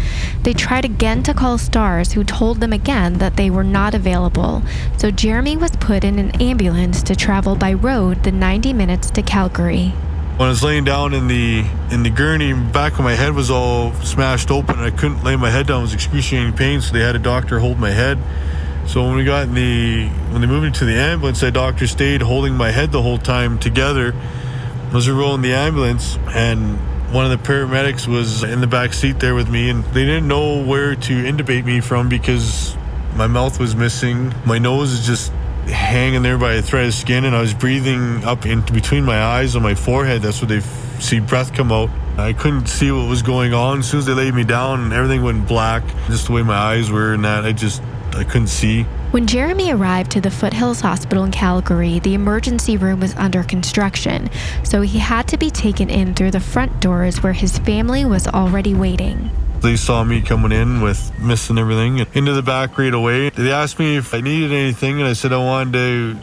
They 0.42 0.52
tried 0.52 0.84
again 0.84 1.22
to 1.22 1.32
call 1.32 1.56
STARS, 1.56 2.14
who 2.14 2.24
told 2.24 2.58
them 2.58 2.72
again 2.72 3.18
that 3.18 3.36
they 3.36 3.48
were 3.48 3.62
not 3.62 3.94
available, 3.94 4.64
so 4.96 5.12
Jeremy 5.12 5.56
was 5.56 5.70
put 5.76 6.02
in 6.02 6.18
an 6.18 6.42
ambulance 6.42 7.00
to 7.04 7.14
travel 7.14 7.54
by 7.54 7.74
road 7.74 8.24
the 8.24 8.32
90 8.32 8.72
minutes 8.72 9.08
to 9.12 9.22
Calgary. 9.22 9.90
When 10.36 10.48
I 10.48 10.50
was 10.50 10.64
laying 10.64 10.82
down 10.82 11.14
in 11.14 11.28
the 11.28 11.64
in 11.92 12.02
the 12.02 12.10
gurney, 12.10 12.54
back 12.54 12.94
of 12.94 13.04
my 13.04 13.14
head 13.14 13.34
was 13.34 13.52
all 13.52 13.92
smashed 14.02 14.50
open. 14.50 14.80
I 14.80 14.90
couldn't 14.90 15.22
lay 15.22 15.36
my 15.36 15.50
head 15.50 15.68
down; 15.68 15.78
it 15.78 15.82
was 15.82 15.94
excruciating 15.94 16.54
pain. 16.54 16.80
So 16.80 16.92
they 16.92 17.02
had 17.02 17.14
a 17.14 17.20
doctor 17.20 17.60
hold 17.60 17.78
my 17.78 17.92
head. 17.92 18.18
So 18.86 19.04
when 19.04 19.16
we 19.16 19.24
got 19.24 19.48
in 19.48 19.54
the 19.54 20.08
when 20.30 20.40
they 20.40 20.46
moved 20.46 20.64
me 20.64 20.70
to 20.70 20.84
the 20.84 20.94
ambulance, 20.94 21.40
that 21.40 21.52
doctor 21.52 21.86
stayed 21.86 22.22
holding 22.22 22.54
my 22.54 22.70
head 22.70 22.92
the 22.92 23.02
whole 23.02 23.18
time 23.18 23.58
together. 23.58 24.14
As 24.94 25.08
we 25.08 25.12
rolled 25.12 25.36
in 25.36 25.42
the 25.42 25.52
ambulance, 25.52 26.16
and 26.28 26.78
one 27.12 27.30
of 27.30 27.30
the 27.30 27.44
paramedics 27.46 28.06
was 28.06 28.44
in 28.44 28.60
the 28.60 28.66
back 28.66 28.92
seat 28.92 29.18
there 29.18 29.34
with 29.34 29.50
me, 29.50 29.68
and 29.68 29.84
they 29.86 30.04
didn't 30.04 30.28
know 30.28 30.62
where 30.62 30.94
to 30.94 31.12
intubate 31.24 31.64
me 31.64 31.80
from 31.80 32.08
because 32.08 32.76
my 33.16 33.26
mouth 33.26 33.58
was 33.58 33.74
missing, 33.74 34.32
my 34.44 34.58
nose 34.58 34.92
is 34.92 35.06
just 35.06 35.32
hanging 35.66 36.22
there 36.22 36.38
by 36.38 36.54
a 36.54 36.62
thread 36.62 36.86
of 36.86 36.94
skin, 36.94 37.24
and 37.24 37.34
I 37.34 37.40
was 37.40 37.54
breathing 37.54 38.24
up 38.24 38.46
into 38.46 38.72
between 38.72 39.04
my 39.04 39.20
eyes 39.20 39.56
on 39.56 39.62
my 39.62 39.74
forehead. 39.74 40.22
That's 40.22 40.40
where 40.40 40.48
they 40.48 40.58
f- 40.58 41.02
see 41.02 41.18
breath 41.18 41.52
come 41.52 41.72
out. 41.72 41.90
I 42.16 42.32
couldn't 42.32 42.66
see 42.66 42.92
what 42.92 43.08
was 43.08 43.22
going 43.22 43.52
on. 43.52 43.80
As 43.80 43.90
soon 43.90 43.98
as 43.98 44.06
they 44.06 44.14
laid 44.14 44.34
me 44.34 44.44
down, 44.44 44.92
everything 44.92 45.22
went 45.22 45.48
black. 45.48 45.82
Just 46.06 46.26
the 46.26 46.32
way 46.32 46.42
my 46.42 46.56
eyes 46.56 46.90
were, 46.90 47.12
and 47.14 47.24
that 47.24 47.44
I 47.44 47.52
just 47.52 47.82
I 48.16 48.24
couldn't 48.24 48.48
see. 48.48 48.84
When 49.12 49.26
Jeremy 49.26 49.72
arrived 49.72 50.10
to 50.12 50.20
the 50.20 50.30
Foothills 50.30 50.80
Hospital 50.80 51.24
in 51.24 51.30
Calgary, 51.30 51.98
the 51.98 52.14
emergency 52.14 52.76
room 52.76 53.00
was 53.00 53.14
under 53.16 53.42
construction, 53.42 54.30
so 54.64 54.80
he 54.80 54.98
had 54.98 55.28
to 55.28 55.36
be 55.36 55.50
taken 55.50 55.90
in 55.90 56.14
through 56.14 56.30
the 56.30 56.40
front 56.40 56.80
doors 56.80 57.22
where 57.22 57.34
his 57.34 57.58
family 57.58 58.04
was 58.04 58.26
already 58.26 58.74
waiting. 58.74 59.30
They 59.60 59.76
saw 59.76 60.02
me 60.04 60.22
coming 60.22 60.52
in 60.52 60.80
with 60.80 61.12
missing 61.18 61.58
everything 61.58 62.06
into 62.14 62.32
the 62.32 62.42
back 62.42 62.78
right 62.78 62.92
away. 62.92 63.30
They 63.30 63.52
asked 63.52 63.78
me 63.78 63.96
if 63.96 64.12
I 64.14 64.20
needed 64.20 64.52
anything, 64.52 65.00
and 65.00 65.08
I 65.08 65.12
said 65.12 65.32
I 65.32 65.38
wanted 65.38 65.72
to 65.74 66.16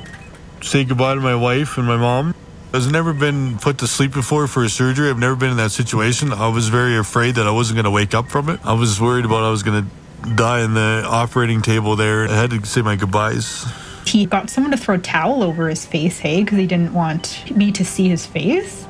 say 0.61 0.83
goodbye 0.83 1.15
to 1.15 1.21
my 1.21 1.35
wife 1.35 1.77
and 1.77 1.85
my 1.85 1.97
mom. 1.97 2.33
I've 2.73 2.91
never 2.91 3.13
been 3.13 3.59
put 3.59 3.77
to 3.79 3.87
sleep 3.87 4.13
before 4.13 4.47
for 4.47 4.63
a 4.63 4.69
surgery. 4.69 5.09
I've 5.09 5.19
never 5.19 5.35
been 5.35 5.51
in 5.51 5.57
that 5.57 5.71
situation. 5.71 6.33
I 6.33 6.47
was 6.47 6.69
very 6.69 6.97
afraid 6.97 7.35
that 7.35 7.45
I 7.45 7.51
wasn't 7.51 7.75
going 7.75 7.85
to 7.85 7.91
wake 7.91 8.15
up 8.15 8.29
from 8.29 8.49
it. 8.49 8.59
I 8.63 8.73
was 8.73 8.99
worried 8.99 9.25
about 9.25 9.43
I 9.43 9.51
was 9.51 9.61
going 9.61 9.83
to 9.83 9.89
die 10.35 10.63
in 10.63 10.73
the 10.73 11.03
operating 11.05 11.61
table 11.61 11.95
there. 11.95 12.27
I 12.27 12.35
had 12.35 12.49
to 12.51 12.65
say 12.65 12.81
my 12.81 12.95
goodbyes. 12.95 13.65
He 14.05 14.25
got 14.25 14.49
someone 14.49 14.71
to 14.71 14.77
throw 14.77 14.95
a 14.95 14.99
towel 14.99 15.43
over 15.43 15.69
his 15.69 15.85
face, 15.85 16.19
hey, 16.19 16.43
because 16.43 16.57
he 16.57 16.67
didn't 16.67 16.93
want 16.93 17.49
me 17.55 17.71
to 17.71 17.85
see 17.85 18.09
his 18.09 18.25
face 18.25 18.85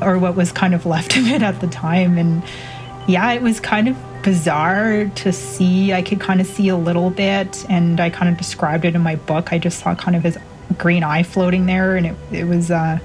or 0.00 0.18
what 0.18 0.36
was 0.36 0.52
kind 0.52 0.74
of 0.74 0.86
left 0.86 1.16
of 1.16 1.26
it 1.26 1.42
at 1.42 1.60
the 1.60 1.66
time. 1.66 2.18
And 2.18 2.42
yeah, 3.06 3.32
it 3.32 3.42
was 3.42 3.60
kind 3.60 3.88
of 3.88 3.96
bizarre 4.22 5.06
to 5.06 5.32
see. 5.32 5.92
I 5.92 6.02
could 6.02 6.20
kind 6.20 6.40
of 6.40 6.46
see 6.46 6.68
a 6.68 6.76
little 6.76 7.10
bit, 7.10 7.64
and 7.68 8.00
I 8.00 8.10
kind 8.10 8.30
of 8.30 8.36
described 8.36 8.84
it 8.84 8.94
in 8.94 9.00
my 9.00 9.16
book. 9.16 9.52
I 9.52 9.58
just 9.58 9.80
saw 9.80 9.94
kind 9.94 10.16
of 10.16 10.24
his 10.24 10.38
green 10.78 11.04
eye 11.04 11.22
floating 11.22 11.66
there, 11.66 11.96
and 11.96 12.06
it, 12.06 12.16
it 12.32 12.44
was 12.44 12.70
uh, 12.70 12.98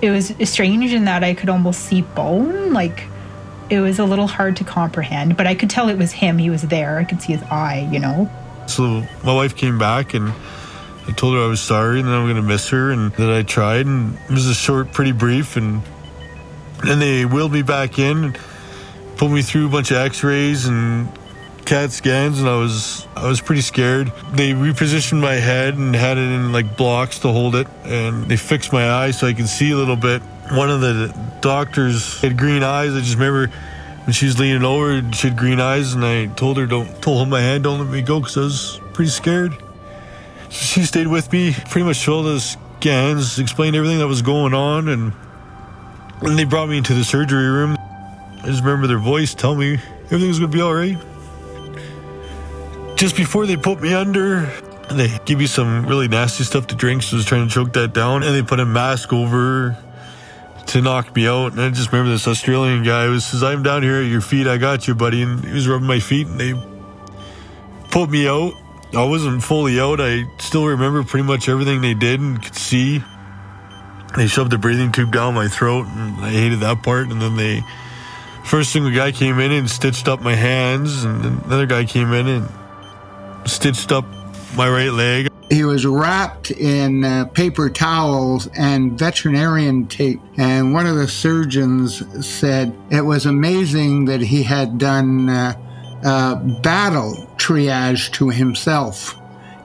it 0.00 0.10
was 0.10 0.32
strange 0.48 0.92
in 0.92 1.04
that 1.06 1.24
I 1.24 1.34
could 1.34 1.48
almost 1.48 1.80
see 1.80 2.02
bone. 2.02 2.72
Like 2.72 3.04
it 3.70 3.80
was 3.80 3.98
a 3.98 4.04
little 4.04 4.26
hard 4.26 4.56
to 4.56 4.64
comprehend, 4.64 5.36
but 5.36 5.46
I 5.46 5.54
could 5.54 5.70
tell 5.70 5.88
it 5.88 5.98
was 5.98 6.12
him. 6.12 6.38
He 6.38 6.50
was 6.50 6.62
there. 6.62 6.98
I 6.98 7.04
could 7.04 7.22
see 7.22 7.32
his 7.32 7.42
eye. 7.44 7.88
You 7.90 7.98
know. 7.98 8.30
So 8.66 9.02
my 9.24 9.34
wife 9.34 9.56
came 9.56 9.78
back 9.78 10.14
and. 10.14 10.32
I 11.08 11.12
told 11.12 11.34
her 11.34 11.40
I 11.40 11.46
was 11.46 11.60
sorry 11.60 12.00
and 12.00 12.08
that 12.08 12.14
I'm 12.14 12.24
going 12.24 12.34
to 12.34 12.42
miss 12.42 12.68
her 12.70 12.90
and 12.90 13.12
that 13.12 13.30
I 13.30 13.42
tried. 13.44 13.86
And 13.86 14.18
it 14.28 14.30
was 14.32 14.48
a 14.48 14.54
short, 14.54 14.90
pretty 14.90 15.12
brief. 15.12 15.56
And 15.56 15.80
then 16.82 16.98
they 16.98 17.24
wheeled 17.24 17.52
me 17.52 17.62
back 17.62 18.00
in, 18.00 18.24
and 18.24 18.38
put 19.16 19.30
me 19.30 19.42
through 19.42 19.66
a 19.66 19.70
bunch 19.70 19.92
of 19.92 19.98
X-rays 19.98 20.66
and 20.66 21.08
CAT 21.64 21.90
scans, 21.90 22.40
and 22.40 22.48
I 22.48 22.56
was 22.56 23.06
I 23.16 23.28
was 23.28 23.40
pretty 23.40 23.60
scared. 23.60 24.12
They 24.32 24.52
repositioned 24.52 25.20
my 25.20 25.34
head 25.34 25.74
and 25.74 25.94
had 25.94 26.16
it 26.18 26.22
in 26.22 26.52
like 26.52 26.76
blocks 26.76 27.20
to 27.20 27.28
hold 27.28 27.54
it, 27.54 27.66
and 27.84 28.26
they 28.26 28.36
fixed 28.36 28.72
my 28.72 28.90
eyes 28.90 29.18
so 29.18 29.26
I 29.26 29.32
could 29.32 29.48
see 29.48 29.70
a 29.70 29.76
little 29.76 29.96
bit. 29.96 30.22
One 30.50 30.70
of 30.70 30.80
the 30.80 31.14
doctors 31.40 32.20
had 32.20 32.38
green 32.38 32.62
eyes. 32.62 32.94
I 32.94 33.00
just 33.00 33.14
remember 33.14 33.48
when 34.04 34.12
she 34.12 34.26
was 34.26 34.38
leaning 34.38 34.62
over, 34.62 35.02
she 35.12 35.28
had 35.28 35.36
green 35.36 35.58
eyes, 35.58 35.92
and 35.92 36.04
I 36.04 36.26
told 36.26 36.56
her 36.58 36.66
don't 36.66 36.86
told 37.02 37.16
hold 37.18 37.28
my 37.28 37.40
hand, 37.40 37.64
don't 37.64 37.80
let 37.80 37.88
me 37.88 38.02
go, 38.02 38.20
because 38.20 38.36
I 38.36 38.40
was 38.40 38.80
pretty 38.92 39.10
scared. 39.10 39.52
So 40.48 40.64
she 40.64 40.82
stayed 40.84 41.08
with 41.08 41.32
me, 41.32 41.52
pretty 41.70 41.84
much 41.84 41.96
showed 41.96 42.26
us 42.26 42.56
scans, 42.78 43.40
explained 43.40 43.74
everything 43.74 43.98
that 43.98 44.06
was 44.06 44.22
going 44.22 44.54
on, 44.54 44.88
and 44.88 45.12
when 46.20 46.36
they 46.36 46.44
brought 46.44 46.68
me 46.68 46.78
into 46.78 46.94
the 46.94 47.02
surgery 47.02 47.48
room, 47.48 47.76
I 47.78 48.46
just 48.46 48.62
remember 48.62 48.86
their 48.86 48.98
voice 48.98 49.34
tell 49.34 49.56
me 49.56 49.80
everything's 50.04 50.38
gonna 50.38 50.52
be 50.52 50.60
all 50.60 50.74
right. 50.74 50.96
Just 52.94 53.16
before 53.16 53.44
they 53.46 53.56
put 53.56 53.82
me 53.82 53.92
under, 53.92 54.48
they 54.92 55.18
give 55.24 55.40
you 55.40 55.48
some 55.48 55.84
really 55.84 56.06
nasty 56.06 56.44
stuff 56.44 56.68
to 56.68 56.76
drink, 56.76 57.02
so 57.02 57.16
I 57.16 57.18
was 57.18 57.26
trying 57.26 57.48
to 57.48 57.52
choke 57.52 57.72
that 57.72 57.92
down, 57.92 58.22
and 58.22 58.32
they 58.32 58.42
put 58.42 58.60
a 58.60 58.64
mask 58.64 59.12
over 59.12 59.76
to 60.76 60.82
knock 60.82 61.16
me 61.16 61.26
out. 61.26 61.52
And 61.52 61.60
I 61.62 61.70
just 61.70 61.90
remember 61.90 62.12
this 62.12 62.28
Australian 62.28 62.82
guy 62.82 63.08
was 63.08 63.24
says, 63.24 63.42
"I'm 63.42 63.62
down 63.62 63.82
here 63.82 64.02
at 64.02 64.10
your 64.10 64.20
feet. 64.20 64.46
I 64.46 64.58
got 64.58 64.86
you, 64.86 64.94
buddy." 64.94 65.22
And 65.22 65.42
he 65.42 65.52
was 65.52 65.66
rubbing 65.66 65.86
my 65.86 66.00
feet, 66.00 66.26
and 66.26 66.38
they 66.38 66.52
put 67.90 68.10
me 68.10 68.28
out. 68.28 68.52
I 68.94 69.02
wasn't 69.04 69.42
fully 69.42 69.80
out. 69.80 70.00
I 70.00 70.24
still 70.38 70.66
remember 70.66 71.02
pretty 71.02 71.26
much 71.26 71.48
everything 71.48 71.80
they 71.80 71.94
did 71.94 72.20
and 72.20 72.42
could 72.42 72.54
see 72.54 73.02
they 74.16 74.26
shoved 74.26 74.52
a 74.52 74.58
breathing 74.58 74.92
tube 74.92 75.12
down 75.12 75.34
my 75.34 75.48
throat 75.48 75.86
and 75.86 76.24
I 76.24 76.30
hated 76.30 76.60
that 76.60 76.82
part 76.82 77.08
and 77.08 77.20
then 77.20 77.36
they 77.36 77.62
first 78.44 78.72
single 78.72 78.94
guy 78.94 79.12
came 79.12 79.40
in 79.40 79.52
and 79.52 79.68
stitched 79.68 80.08
up 80.08 80.22
my 80.22 80.34
hands 80.34 81.04
and 81.04 81.44
another 81.44 81.66
guy 81.66 81.84
came 81.84 82.12
in 82.12 82.26
and 82.26 82.48
stitched 83.44 83.92
up 83.92 84.06
my 84.56 84.70
right 84.70 84.92
leg 84.92 85.28
he 85.50 85.64
was 85.64 85.86
wrapped 85.86 86.50
in 86.50 87.04
uh, 87.04 87.26
paper 87.26 87.70
towels 87.70 88.48
and 88.58 88.98
veterinarian 88.98 89.86
tape. 89.86 90.20
And 90.36 90.72
one 90.72 90.86
of 90.86 90.96
the 90.96 91.08
surgeons 91.08 92.02
said 92.26 92.76
it 92.90 93.02
was 93.02 93.26
amazing 93.26 94.06
that 94.06 94.20
he 94.20 94.42
had 94.42 94.78
done 94.78 95.28
uh, 95.28 95.54
uh, 96.04 96.36
battle 96.62 97.28
triage 97.36 98.12
to 98.12 98.28
himself 98.28 99.16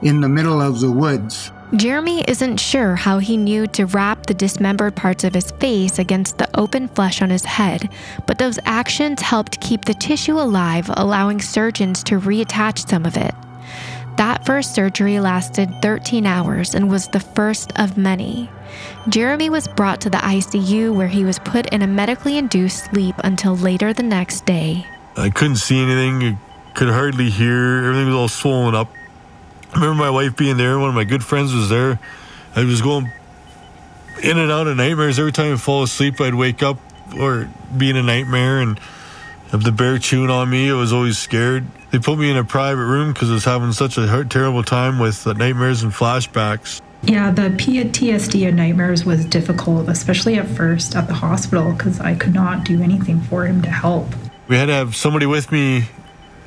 in 0.02 0.20
the 0.20 0.28
middle 0.28 0.60
of 0.60 0.80
the 0.80 0.90
woods. 0.90 1.50
Jeremy 1.74 2.22
isn't 2.28 2.60
sure 2.60 2.96
how 2.96 3.18
he 3.18 3.38
knew 3.38 3.66
to 3.68 3.86
wrap 3.86 4.26
the 4.26 4.34
dismembered 4.34 4.94
parts 4.94 5.24
of 5.24 5.32
his 5.32 5.52
face 5.52 5.98
against 5.98 6.36
the 6.36 6.48
open 6.58 6.86
flesh 6.88 7.22
on 7.22 7.30
his 7.30 7.46
head, 7.46 7.88
but 8.26 8.38
those 8.38 8.58
actions 8.66 9.22
helped 9.22 9.60
keep 9.62 9.86
the 9.86 9.94
tissue 9.94 10.38
alive, 10.38 10.90
allowing 10.98 11.40
surgeons 11.40 12.02
to 12.04 12.20
reattach 12.20 12.86
some 12.86 13.06
of 13.06 13.16
it. 13.16 13.34
That 14.16 14.44
first 14.44 14.74
surgery 14.74 15.20
lasted 15.20 15.70
13 15.80 16.26
hours 16.26 16.74
and 16.74 16.90
was 16.90 17.08
the 17.08 17.20
first 17.20 17.72
of 17.78 17.96
many. 17.96 18.50
Jeremy 19.08 19.50
was 19.50 19.68
brought 19.68 20.00
to 20.02 20.10
the 20.10 20.18
ICU 20.18 20.94
where 20.94 21.08
he 21.08 21.24
was 21.24 21.38
put 21.38 21.72
in 21.72 21.82
a 21.82 21.86
medically 21.86 22.36
induced 22.36 22.84
sleep 22.86 23.14
until 23.24 23.56
later 23.56 23.92
the 23.92 24.02
next 24.02 24.44
day. 24.44 24.86
I 25.16 25.30
couldn't 25.30 25.56
see 25.56 25.82
anything, 25.82 26.38
could 26.74 26.88
hardly 26.88 27.30
hear, 27.30 27.84
everything 27.84 28.06
was 28.06 28.14
all 28.14 28.28
swollen 28.28 28.74
up. 28.74 28.90
I 29.74 29.80
remember 29.80 30.02
my 30.02 30.10
wife 30.10 30.36
being 30.36 30.56
there, 30.56 30.78
one 30.78 30.90
of 30.90 30.94
my 30.94 31.04
good 31.04 31.24
friends 31.24 31.54
was 31.54 31.68
there. 31.68 31.98
I 32.54 32.64
was 32.64 32.82
going 32.82 33.10
in 34.22 34.38
and 34.38 34.50
out 34.50 34.66
of 34.66 34.76
nightmares. 34.76 35.18
Every 35.18 35.32
time 35.32 35.52
I'd 35.52 35.60
fall 35.60 35.82
asleep, 35.82 36.20
I'd 36.20 36.34
wake 36.34 36.62
up 36.62 36.78
or 37.18 37.48
be 37.76 37.90
in 37.90 37.96
a 37.96 38.02
nightmare 38.02 38.60
and 38.60 38.78
have 39.50 39.64
the 39.64 39.72
bear 39.72 39.98
chewing 39.98 40.30
on 40.30 40.50
me. 40.50 40.70
I 40.70 40.74
was 40.74 40.92
always 40.92 41.18
scared. 41.18 41.66
They 41.92 41.98
put 41.98 42.18
me 42.18 42.30
in 42.30 42.38
a 42.38 42.44
private 42.44 42.86
room 42.86 43.12
because 43.12 43.30
I 43.30 43.34
was 43.34 43.44
having 43.44 43.72
such 43.72 43.98
a 43.98 44.24
terrible 44.24 44.62
time 44.62 44.98
with 44.98 45.26
uh, 45.26 45.34
nightmares 45.34 45.82
and 45.82 45.92
flashbacks. 45.92 46.80
Yeah, 47.02 47.30
the 47.30 47.50
PTSD 47.50 48.48
and 48.48 48.56
nightmares 48.56 49.04
was 49.04 49.26
difficult, 49.26 49.90
especially 49.90 50.36
at 50.36 50.48
first 50.48 50.96
at 50.96 51.06
the 51.06 51.12
hospital, 51.12 51.72
because 51.72 52.00
I 52.00 52.14
could 52.14 52.32
not 52.32 52.64
do 52.64 52.82
anything 52.82 53.20
for 53.20 53.44
him 53.44 53.60
to 53.62 53.70
help. 53.70 54.06
We 54.48 54.56
had 54.56 54.66
to 54.66 54.72
have 54.72 54.96
somebody 54.96 55.26
with 55.26 55.52
me 55.52 55.84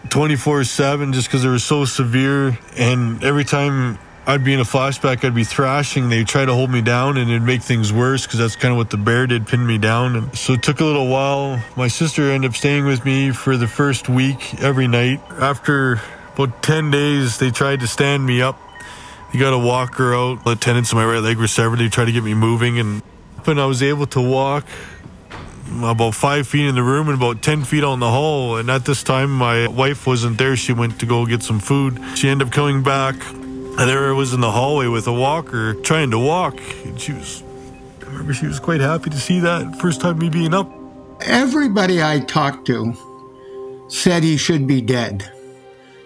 24 0.10 0.64
7 0.64 1.14
just 1.14 1.28
because 1.28 1.44
they 1.44 1.50
were 1.50 1.60
so 1.60 1.86
severe. 1.86 2.58
And 2.76 3.24
every 3.24 3.44
time 3.44 4.00
I'd 4.28 4.44
be 4.44 4.54
in 4.54 4.60
a 4.60 4.64
flashback, 4.64 5.24
I'd 5.24 5.36
be 5.36 5.44
thrashing. 5.44 6.10
They'd 6.10 6.28
try 6.28 6.46
to 6.46 6.54
hold 6.54 6.72
me 6.72 6.82
down 6.82 7.18
and 7.18 7.30
it'd 7.30 7.44
make 7.44 7.62
things 7.62 7.94
worse 7.94 8.26
because 8.26 8.40
that's 8.40 8.56
kind 8.56 8.72
of 8.72 8.78
what 8.78 8.90
the 8.90 8.98
bear 8.98 9.28
did, 9.28 9.46
pin 9.46 9.66
me 9.66 9.78
down. 9.78 10.16
And 10.16 10.36
so 10.36 10.54
it 10.54 10.64
took 10.64 10.80
a 10.80 10.84
little 10.86 11.08
while. 11.08 11.62
My 11.78 11.88
sister 11.88 12.32
ended 12.32 12.50
up 12.50 12.56
staying 12.56 12.86
with 12.86 13.06
me 13.06 13.32
for 13.32 13.56
the 13.56 13.68
first 13.68 14.10
week 14.10 14.60
every 14.62 14.88
night. 14.88 15.22
After 15.30 16.02
about 16.34 16.64
10 16.64 16.90
days, 16.90 17.38
they 17.38 17.52
tried 17.52 17.82
to 17.82 17.88
stand 17.88 18.26
me 18.26 18.42
up. 18.42 18.60
You 19.32 19.40
got 19.40 19.52
to 19.52 19.60
walk 19.60 19.96
her 19.96 20.16
out. 20.16 20.44
The 20.44 20.56
tendons 20.56 20.92
in 20.92 20.98
my 20.98 21.06
right 21.06 21.22
leg 21.22 21.38
were 21.38 21.48
severed. 21.48 21.78
They 21.78 21.90
tried 21.90 22.06
to 22.06 22.12
get 22.12 22.24
me 22.24 22.34
moving, 22.34 22.80
and 22.80 23.02
when 23.44 23.60
I 23.60 23.66
was 23.66 23.84
able 23.84 24.08
to 24.08 24.22
walk 24.22 24.66
about 25.68 26.16
five 26.16 26.48
feet 26.48 26.68
in 26.68 26.76
the 26.76 26.84
room 26.84 27.10
and 27.10 27.18
about 27.18 27.42
10 27.42 27.64
feet 27.64 27.84
in 27.84 28.00
the 28.00 28.10
hall. 28.10 28.58
And 28.58 28.70
at 28.70 28.86
this 28.86 29.04
time, 29.04 29.32
my 29.32 29.68
wife 29.68 30.08
wasn't 30.08 30.38
there. 30.38 30.56
She 30.56 30.74
went 30.74 31.00
to 31.00 31.06
go 31.06 31.26
get 31.26 31.44
some 31.44 31.60
food. 31.60 32.00
She 32.16 32.30
ended 32.30 32.48
up 32.48 32.54
coming 32.54 32.84
back, 32.84 33.16
and 33.78 33.90
there 33.90 34.10
I 34.10 34.14
was 34.14 34.34
in 34.34 34.40
the 34.40 34.52
hallway 34.52 34.88
with 34.88 35.06
a 35.08 35.14
walker 35.14 35.74
trying 35.74 36.12
to 36.12 36.20
walk. 36.20 36.60
And 36.86 37.00
she 37.00 37.12
was, 37.12 37.44
I 38.02 38.06
remember 38.06 38.34
she 38.34 38.48
was 38.48 38.60
quite 38.60 38.80
happy 38.80 39.10
to 39.10 39.18
see 39.18 39.40
that 39.42 39.80
first 39.80 40.00
time 40.00 40.18
me 40.18 40.30
being 40.30 40.54
up. 40.54 40.72
Everybody 41.22 42.02
I 42.02 42.20
talked 42.22 42.66
to 42.68 42.94
said 43.90 44.24
he 44.24 44.38
should 44.38 44.66
be 44.66 44.82
dead, 44.82 45.30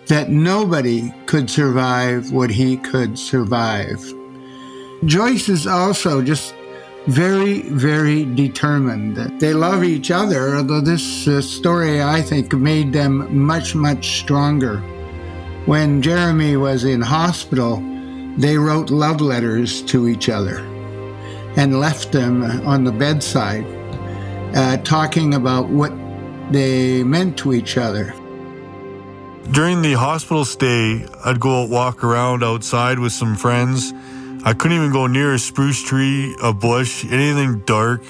that 0.08 0.30
nobody 0.30 1.14
could 1.28 1.50
survive 1.50 2.32
what 2.32 2.50
he 2.50 2.78
could 2.78 3.18
survive. 3.18 4.04
Joyce 5.06 5.48
is 5.48 5.68
also 5.68 6.22
just 6.22 6.56
very, 7.08 7.62
very 7.62 8.26
determined. 8.26 9.16
They 9.40 9.54
love 9.54 9.84
each 9.84 10.12
other, 10.12 10.58
although 10.58 10.82
this 10.82 11.28
uh, 11.28 11.42
story, 11.42 12.02
I 12.02 12.22
think, 12.22 12.52
made 12.54 12.94
them 12.94 13.46
much, 13.46 13.76
much 13.76 14.20
stronger. 14.20 14.82
When 15.66 16.02
Jeremy 16.02 16.58
was 16.58 16.84
in 16.84 17.02
hospital, 17.02 17.84
they 18.38 18.58
wrote 18.58 18.90
love 18.90 19.22
letters 19.22 19.82
to 19.84 20.08
each 20.08 20.30
other 20.30 20.60
and 21.58 21.80
left 21.80 22.12
them 22.12 22.44
on 22.66 22.84
the 22.84 22.92
bedside, 22.92 23.66
uh, 24.56 24.78
talking 24.78 25.34
about 25.34 25.70
what 25.70 25.94
they 26.52 27.04
meant 27.04 27.38
to 27.40 27.54
each 27.54 27.78
other. 27.78 28.14
During 29.52 29.82
the 29.82 29.94
hospital 29.94 30.46
stay, 30.46 31.06
I'd 31.26 31.40
go 31.40 31.64
out 31.64 31.70
walk 31.70 32.04
around 32.04 32.44
outside 32.44 33.00
with 33.00 33.14
some 33.14 33.36
friends 33.36 33.94
I 34.46 34.54
couldn't 34.54 34.78
even 34.78 34.94
go 34.94 35.06
near 35.06 35.34
a 35.34 35.40
spruce 35.40 35.84
tree, 35.84 36.34
a 36.42 36.54
bush, 36.54 37.04
anything 37.04 37.60
dark. 37.66 38.02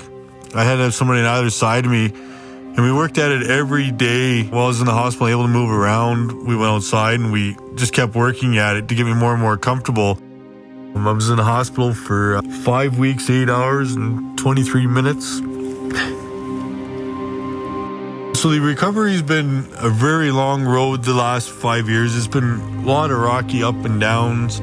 I 0.53 0.63
had 0.63 0.75
to 0.75 0.83
have 0.83 0.93
somebody 0.93 1.21
on 1.21 1.25
either 1.25 1.49
side 1.49 1.85
of 1.85 1.91
me. 1.91 2.13
And 2.79 2.87
we 2.87 2.93
worked 2.93 3.17
at 3.17 3.29
it 3.29 3.51
every 3.51 3.91
day 3.91 4.43
while 4.43 4.63
I 4.63 4.67
was 4.67 4.79
in 4.79 4.85
the 4.85 4.93
hospital, 4.93 5.27
able 5.27 5.41
to 5.41 5.49
move 5.49 5.69
around. 5.69 6.47
We 6.47 6.55
went 6.55 6.71
outside 6.71 7.19
and 7.19 7.29
we 7.29 7.57
just 7.75 7.91
kept 7.91 8.15
working 8.15 8.57
at 8.57 8.77
it 8.77 8.87
to 8.87 8.95
get 8.95 9.05
me 9.05 9.13
more 9.13 9.33
and 9.33 9.41
more 9.41 9.57
comfortable. 9.57 10.17
I 10.95 11.11
was 11.11 11.29
in 11.29 11.35
the 11.35 11.43
hospital 11.43 11.93
for 11.93 12.37
uh, 12.37 12.41
five 12.63 12.97
weeks, 12.97 13.29
eight 13.29 13.49
hours, 13.49 13.95
and 13.95 14.37
23 14.37 14.87
minutes. 14.87 15.39
So 18.39 18.49
the 18.49 18.61
recovery's 18.61 19.23
been 19.23 19.67
a 19.75 19.89
very 19.89 20.31
long 20.31 20.63
road 20.63 21.03
the 21.03 21.13
last 21.13 21.49
five 21.49 21.89
years. 21.89 22.15
It's 22.15 22.27
been 22.27 22.61
a 22.61 22.81
lot 22.83 23.11
of 23.11 23.19
rocky 23.19 23.61
up 23.61 23.75
and 23.83 23.99
downs. 23.99 24.61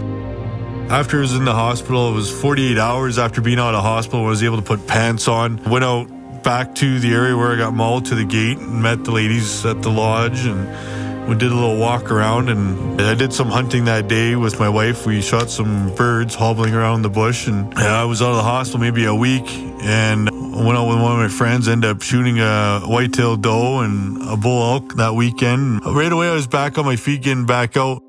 After 0.91 1.19
I 1.19 1.21
was 1.21 1.35
in 1.35 1.45
the 1.45 1.53
hospital, 1.53 2.13
it 2.13 2.15
was 2.15 2.31
48 2.31 2.79
hours 2.79 3.19
after 3.19 3.43
being 3.43 3.59
out 3.59 3.75
of 3.75 3.83
hospital, 3.83 4.25
I 4.25 4.29
was 4.29 4.43
able 4.43 4.57
to 4.57 4.63
put 4.63 4.87
pants 4.87 5.29
on. 5.29 5.63
Went 5.65 5.85
out 5.85 6.16
back 6.47 6.77
to 6.77 7.01
the 7.01 7.13
area 7.13 7.37
where 7.37 7.53
I 7.53 7.57
got 7.57 7.75
mauled 7.75 8.05
to 8.05 8.15
the 8.15 8.25
gate 8.25 8.59
and 8.59 8.81
met 8.81 9.03
the 9.03 9.11
ladies 9.11 9.67
at 9.67 9.83
the 9.83 9.91
lodge 9.91 10.47
and 10.47 11.29
we 11.29 11.35
did 11.35 11.51
a 11.51 11.55
little 11.57 11.77
walk 11.77 12.13
around 12.13 12.49
and 12.49 13.01
I 13.01 13.17
did 13.17 13.33
some 13.33 13.49
hunting 13.49 13.87
that 13.87 14.07
day 14.07 14.37
with 14.37 14.61
my 14.61 14.69
wife. 14.69 15.07
We 15.07 15.21
shot 15.23 15.51
some 15.51 15.93
birds 15.97 16.37
hobbling 16.37 16.73
around 16.73 17.03
the 17.03 17.09
bush 17.09 17.49
and 17.49 17.75
I 17.75 18.05
was 18.05 18.23
out 18.23 18.31
of 18.31 18.37
the 18.37 18.45
hospital 18.45 18.79
maybe 18.79 19.07
a 19.07 19.15
week 19.15 19.43
and 19.83 20.31
went 20.31 20.79
out 20.79 20.87
with 20.87 21.03
one 21.03 21.11
of 21.11 21.19
my 21.19 21.27
friends, 21.27 21.67
ended 21.67 21.91
up 21.91 22.01
shooting 22.01 22.39
a 22.39 22.79
white-tailed 22.87 23.43
doe 23.43 23.81
and 23.81 24.23
a 24.23 24.37
bull 24.37 24.75
elk 24.75 24.95
that 24.95 25.15
weekend. 25.17 25.85
Right 25.85 26.13
away 26.13 26.29
I 26.29 26.35
was 26.35 26.47
back 26.47 26.79
on 26.79 26.85
my 26.85 26.95
feet 26.95 27.23
getting 27.23 27.47
back 27.47 27.77
out 27.77 28.01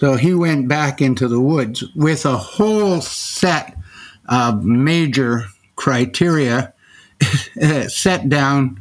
so 0.00 0.16
he 0.16 0.32
went 0.32 0.68
back 0.68 1.02
into 1.02 1.28
the 1.28 1.38
woods 1.38 1.84
with 1.94 2.24
a 2.24 2.38
whole 2.38 3.02
set 3.02 3.76
of 4.30 4.64
major 4.64 5.44
criteria 5.76 6.73
set 7.88 8.28
down 8.28 8.80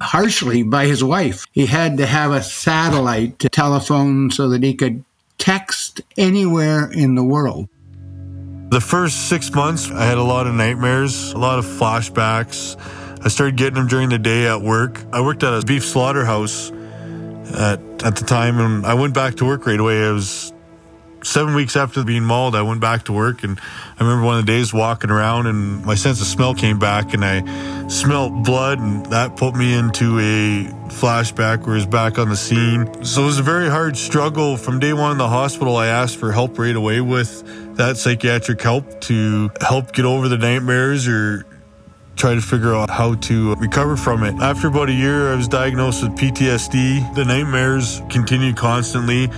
harshly 0.00 0.62
by 0.62 0.86
his 0.86 1.04
wife. 1.04 1.46
He 1.52 1.66
had 1.66 1.98
to 1.98 2.06
have 2.06 2.32
a 2.32 2.42
satellite 2.42 3.38
telephone 3.38 4.30
so 4.30 4.48
that 4.50 4.62
he 4.62 4.74
could 4.74 5.04
text 5.38 6.00
anywhere 6.16 6.90
in 6.90 7.14
the 7.14 7.24
world. 7.24 7.68
The 8.70 8.80
first 8.80 9.28
six 9.28 9.52
months, 9.52 9.90
I 9.90 10.04
had 10.04 10.16
a 10.16 10.22
lot 10.22 10.46
of 10.46 10.54
nightmares, 10.54 11.32
a 11.32 11.38
lot 11.38 11.58
of 11.58 11.64
flashbacks. 11.64 12.76
I 13.22 13.28
started 13.28 13.56
getting 13.56 13.74
them 13.74 13.88
during 13.88 14.10
the 14.10 14.18
day 14.18 14.46
at 14.46 14.62
work. 14.62 15.02
I 15.12 15.20
worked 15.20 15.42
at 15.42 15.52
a 15.52 15.66
beef 15.66 15.84
slaughterhouse 15.84 16.70
at, 16.70 17.80
at 18.04 18.16
the 18.16 18.24
time, 18.26 18.58
and 18.58 18.86
I 18.86 18.94
went 18.94 19.12
back 19.12 19.34
to 19.36 19.44
work 19.44 19.66
right 19.66 19.80
away. 19.80 20.06
I 20.06 20.12
was 20.12 20.52
seven 21.22 21.54
weeks 21.54 21.76
after 21.76 22.04
being 22.04 22.24
mauled, 22.24 22.54
I 22.54 22.62
went 22.62 22.80
back 22.80 23.04
to 23.04 23.12
work, 23.12 23.42
and 23.42 23.60
I 23.98 24.02
remember 24.02 24.24
one 24.24 24.38
of 24.38 24.46
the 24.46 24.52
days 24.52 24.72
walking 24.72 25.10
around, 25.10 25.46
and 25.46 25.84
my 25.84 25.94
sense 25.94 26.20
of 26.20 26.26
smell 26.26 26.54
came 26.54 26.78
back, 26.78 27.14
and 27.14 27.24
I 27.24 27.88
smelled 27.88 28.44
blood, 28.44 28.78
and 28.78 29.06
that 29.06 29.36
put 29.36 29.54
me 29.54 29.74
into 29.74 30.18
a 30.18 30.64
flashback 30.90 31.66
where 31.66 31.74
I 31.74 31.76
was 31.76 31.86
back 31.86 32.18
on 32.18 32.28
the 32.28 32.36
scene. 32.36 33.04
So 33.04 33.22
it 33.22 33.26
was 33.26 33.38
a 33.38 33.42
very 33.42 33.68
hard 33.68 33.96
struggle 33.96 34.56
from 34.56 34.78
day 34.80 34.92
one 34.92 35.12
in 35.12 35.18
the 35.18 35.28
hospital. 35.28 35.76
I 35.76 35.86
asked 35.86 36.16
for 36.16 36.32
help 36.32 36.58
right 36.58 36.76
away 36.76 37.00
with 37.00 37.76
that 37.76 37.96
psychiatric 37.96 38.60
help 38.60 39.00
to 39.02 39.50
help 39.60 39.92
get 39.92 40.04
over 40.04 40.28
the 40.28 40.38
nightmares 40.38 41.08
or 41.08 41.46
try 42.16 42.34
to 42.34 42.40
figure 42.42 42.74
out 42.74 42.90
how 42.90 43.14
to 43.14 43.54
recover 43.56 43.96
from 43.96 44.22
it. 44.24 44.34
After 44.42 44.68
about 44.68 44.90
a 44.90 44.92
year, 44.92 45.32
I 45.32 45.36
was 45.36 45.48
diagnosed 45.48 46.02
with 46.02 46.12
PTSD. 46.16 47.14
The 47.14 47.24
nightmares 47.24 48.02
continued 48.10 48.56
constantly 48.56 49.30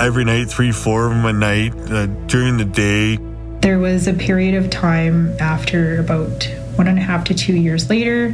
every 0.00 0.24
night, 0.24 0.48
three, 0.48 0.72
four 0.72 1.06
of 1.06 1.12
them 1.12 1.24
a 1.24 1.32
night 1.32 1.74
uh, 1.90 2.06
during 2.26 2.56
the 2.56 2.64
day. 2.64 3.18
There 3.60 3.78
was 3.78 4.06
a 4.06 4.14
period 4.14 4.54
of 4.54 4.70
time 4.70 5.34
after 5.40 6.00
about 6.00 6.44
one 6.76 6.86
and 6.86 6.98
a 6.98 7.02
half 7.02 7.24
to 7.24 7.34
two 7.34 7.54
years 7.54 7.88
later 7.88 8.32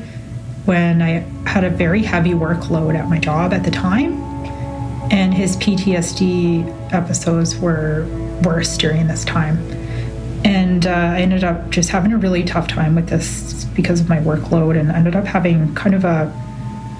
when 0.64 1.03
I 1.03 1.20
had 1.49 1.64
a 1.64 1.70
very 1.70 2.03
heavy 2.03 2.33
workload 2.33 2.95
at 2.95 3.09
my 3.09 3.18
job 3.18 3.53
at 3.53 3.64
the 3.64 3.70
time. 3.70 4.14
And 5.12 5.35
his 5.35 5.57
PTSD 5.57 6.93
episodes 6.93 7.59
were 7.59 8.07
worse 8.45 8.76
during 8.76 9.09
this 9.09 9.24
time. 9.24 9.59
And 10.45 10.87
uh, 10.87 10.91
I 10.91 11.20
ended 11.20 11.45
up 11.45 11.70
just 11.70 11.91
having 11.91 12.12
a 12.12 12.18
really 12.18 12.45
tough 12.45 12.68
time 12.68 12.95
with 12.95 13.09
this 13.09 13.64
because 13.74 14.01
of 14.01 14.09
my 14.09 14.18
workload 14.18 14.78
and 14.78 14.91
ended 14.91 15.16
up 15.16 15.24
having 15.24 15.74
kind 15.74 15.95
of 15.95 16.05
a 16.05 16.33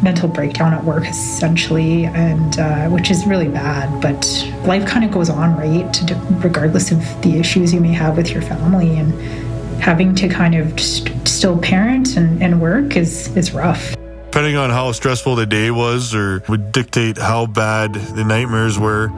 mental 0.03 0.29
breakdown 0.29 0.73
at 0.73 0.83
work 0.85 1.05
essentially 1.07 2.07
and 2.07 2.59
uh, 2.59 2.89
which 2.89 3.11
is 3.11 3.27
really 3.27 3.49
bad 3.49 4.01
but 4.01 4.27
life 4.65 4.87
kind 4.87 5.05
of 5.05 5.11
goes 5.11 5.29
on 5.29 5.57
right 5.57 6.01
regardless 6.43 6.91
of 6.91 6.99
the 7.23 7.39
issues 7.39 7.73
you 7.73 7.81
may 7.81 7.93
have 7.93 8.17
with 8.17 8.31
your 8.31 8.43
family 8.43 8.97
and 8.97 9.13
having 9.81 10.15
to 10.15 10.29
kind 10.29 10.55
of 10.55 10.79
st- 10.79 11.27
still 11.29 11.59
parent 11.59 12.17
and, 12.17 12.43
and 12.43 12.61
work 12.61 12.97
is 12.97 13.35
is 13.37 13.53
rough 13.53 13.95
depending 14.25 14.57
on 14.57 14.71
how 14.71 14.91
stressful 14.93 15.35
the 15.35 15.47
day 15.47 15.71
was 15.71 16.15
or 16.15 16.43
would 16.49 16.73
dictate 16.73 17.19
how 17.19 17.47
bad 17.47 17.95
the 17.95 18.25
nightmares 18.25 18.79
were 18.79 19.09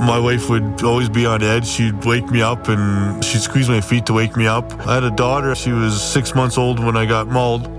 my 0.00 0.18
wife 0.18 0.48
would 0.48 0.82
always 0.82 1.08
be 1.08 1.26
on 1.26 1.42
edge. 1.42 1.66
She'd 1.66 2.04
wake 2.04 2.30
me 2.30 2.40
up 2.40 2.68
and 2.68 3.22
she'd 3.24 3.40
squeeze 3.40 3.68
my 3.68 3.80
feet 3.80 4.06
to 4.06 4.12
wake 4.12 4.36
me 4.36 4.46
up. 4.46 4.72
I 4.86 4.94
had 4.94 5.04
a 5.04 5.10
daughter. 5.10 5.54
She 5.54 5.72
was 5.72 6.00
six 6.00 6.34
months 6.34 6.56
old 6.56 6.82
when 6.82 6.96
I 6.96 7.04
got 7.04 7.28
mauled 7.28 7.77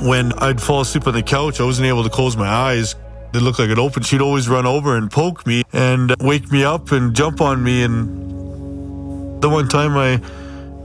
when 0.00 0.32
I'd 0.34 0.60
fall 0.60 0.80
asleep 0.80 1.06
on 1.06 1.14
the 1.14 1.22
couch, 1.22 1.60
I 1.60 1.64
wasn't 1.64 1.86
able 1.86 2.04
to 2.04 2.10
close 2.10 2.36
my 2.36 2.48
eyes. 2.48 2.94
They 3.32 3.40
looked 3.40 3.58
like 3.58 3.70
it 3.70 3.78
opened. 3.78 4.06
She'd 4.06 4.20
always 4.20 4.48
run 4.48 4.66
over 4.66 4.96
and 4.96 5.10
poke 5.10 5.46
me 5.46 5.64
and 5.72 6.14
wake 6.20 6.50
me 6.50 6.64
up 6.64 6.92
and 6.92 7.14
jump 7.14 7.40
on 7.40 7.62
me. 7.62 7.82
And 7.82 9.42
the 9.42 9.48
one 9.48 9.68
time 9.68 9.96
I 9.96 10.20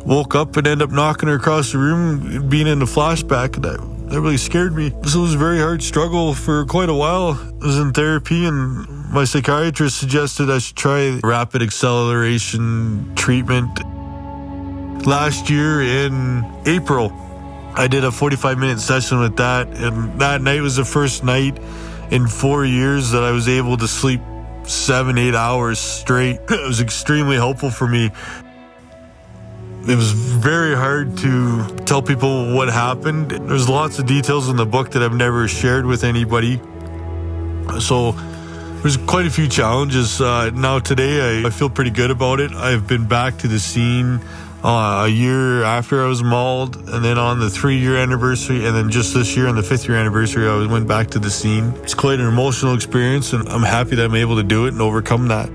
woke 0.06 0.36
up 0.36 0.58
and 0.58 0.68
ended 0.68 0.90
up 0.90 0.94
knocking 0.94 1.30
her 1.30 1.36
across 1.36 1.72
the 1.72 1.78
room, 1.78 2.50
being 2.50 2.68
in 2.68 2.82
a 2.82 2.86
flashback, 2.86 3.62
that, 3.62 4.10
that 4.10 4.20
really 4.20 4.38
scared 4.38 4.76
me. 4.76 4.88
It 4.88 5.16
was 5.16 5.36
a 5.36 5.38
very 5.38 5.60
hard 5.60 5.82
struggle 5.82 6.34
for 6.34 6.66
quite 6.66 6.90
a 6.90 6.94
while. 6.94 7.40
I 7.62 7.66
was 7.66 7.80
in 7.80 7.94
therapy 7.94 8.46
and 8.46 9.12
my 9.14 9.24
psychiatrist 9.24 9.98
suggested 9.98 10.50
I 10.50 10.58
should 10.58 10.76
try 10.76 11.20
rapid 11.24 11.62
acceleration 11.62 13.16
treatment. 13.16 13.80
Last 15.06 15.50
year 15.50 15.82
in 15.82 16.46
April, 16.66 17.10
I 17.76 17.88
did 17.88 18.04
a 18.04 18.12
45 18.12 18.58
minute 18.58 18.80
session 18.80 19.20
with 19.20 19.38
that, 19.38 19.68
and 19.68 20.20
that 20.20 20.42
night 20.42 20.62
was 20.62 20.76
the 20.76 20.86
first 20.86 21.24
night 21.24 21.58
in 22.12 22.28
four 22.28 22.66
years 22.66 23.12
that 23.12 23.24
I 23.24 23.32
was 23.32 23.48
able 23.48 23.78
to 23.78 23.88
sleep 23.88 24.22
seven, 24.64 25.18
eight 25.18 25.36
hours 25.36 25.80
straight. 25.80 26.40
It 26.50 26.68
was 26.68 26.82
extremely 26.82 27.36
helpful 27.36 27.72
for 27.72 27.88
me. 27.88 28.12
It 29.86 29.96
was 29.96 30.12
very 30.12 30.76
hard 30.76 31.18
to 31.18 31.66
tell 31.86 32.02
people 32.02 32.54
what 32.56 32.70
happened. 32.70 33.32
There's 33.32 33.68
lots 33.68 34.00
of 34.00 34.06
details 34.06 34.48
in 34.48 34.56
the 34.56 34.66
book 34.66 34.92
that 34.92 35.04
I've 35.04 35.16
never 35.16 35.48
shared 35.48 35.86
with 35.86 36.04
anybody. 36.04 36.62
So 37.80 38.14
there's 38.82 38.98
quite 38.98 39.26
a 39.26 39.30
few 39.30 39.48
challenges. 39.48 40.22
Uh, 40.22 40.52
now, 40.52 40.80
today, 40.80 41.42
I, 41.42 41.48
I, 41.48 41.50
feel 41.50 41.70
pretty 41.70 41.92
good 41.92 42.12
about 42.12 42.40
it. 42.40 42.52
I've 42.52 42.88
been 42.88 43.08
back 43.08 43.38
to 43.40 43.48
the 43.48 43.60
scene 43.60 44.22
uh, 44.64 45.04
a 45.06 45.10
year 45.10 45.64
after 45.64 46.04
I 46.04 46.08
was 46.08 46.24
mauled, 46.24 46.78
and 46.90 47.04
then 47.04 47.18
on 47.18 47.40
the 47.40 47.50
three 47.50 47.78
year 47.78 47.98
anniversary, 47.98 48.66
and 48.66 48.76
then 48.76 48.90
just 48.90 49.14
this 49.14 49.36
year 49.36 49.48
on 49.48 49.56
the 49.56 49.64
fifth 49.64 49.88
year 49.88 49.98
anniversary, 49.98 50.48
I 50.48 50.66
went 50.66 50.88
back 50.88 51.10
to 51.12 51.20
the 51.20 51.30
scene. 51.30 51.74
It's 51.84 51.94
quite 51.94 52.20
an 52.20 52.28
emotional 52.28 52.74
experience, 52.74 53.34
and 53.34 53.48
I'm 53.50 53.64
happy 53.64 53.96
that 53.96 54.06
I'm 54.06 54.16
able 54.16 54.38
to 54.38 54.44
do 54.44 54.66
it 54.66 54.70
and 54.70 54.82
overcome 54.82 55.28
that. 55.28 55.50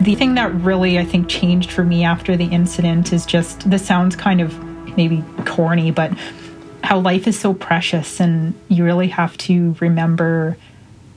The 0.00 0.14
thing 0.14 0.34
that 0.34 0.52
really, 0.54 0.98
I 0.98 1.04
think, 1.04 1.28
changed 1.28 1.70
for 1.70 1.84
me 1.84 2.04
after 2.04 2.36
the 2.36 2.46
incident 2.46 3.12
is 3.12 3.24
just 3.24 3.70
this 3.70 3.86
sounds 3.86 4.16
kind 4.16 4.40
of 4.40 4.58
maybe 4.96 5.22
corny, 5.46 5.92
but 5.92 6.12
how 6.82 6.98
life 6.98 7.28
is 7.28 7.38
so 7.38 7.54
precious, 7.54 8.18
and 8.18 8.54
you 8.68 8.84
really 8.84 9.08
have 9.08 9.36
to 9.38 9.76
remember 9.78 10.56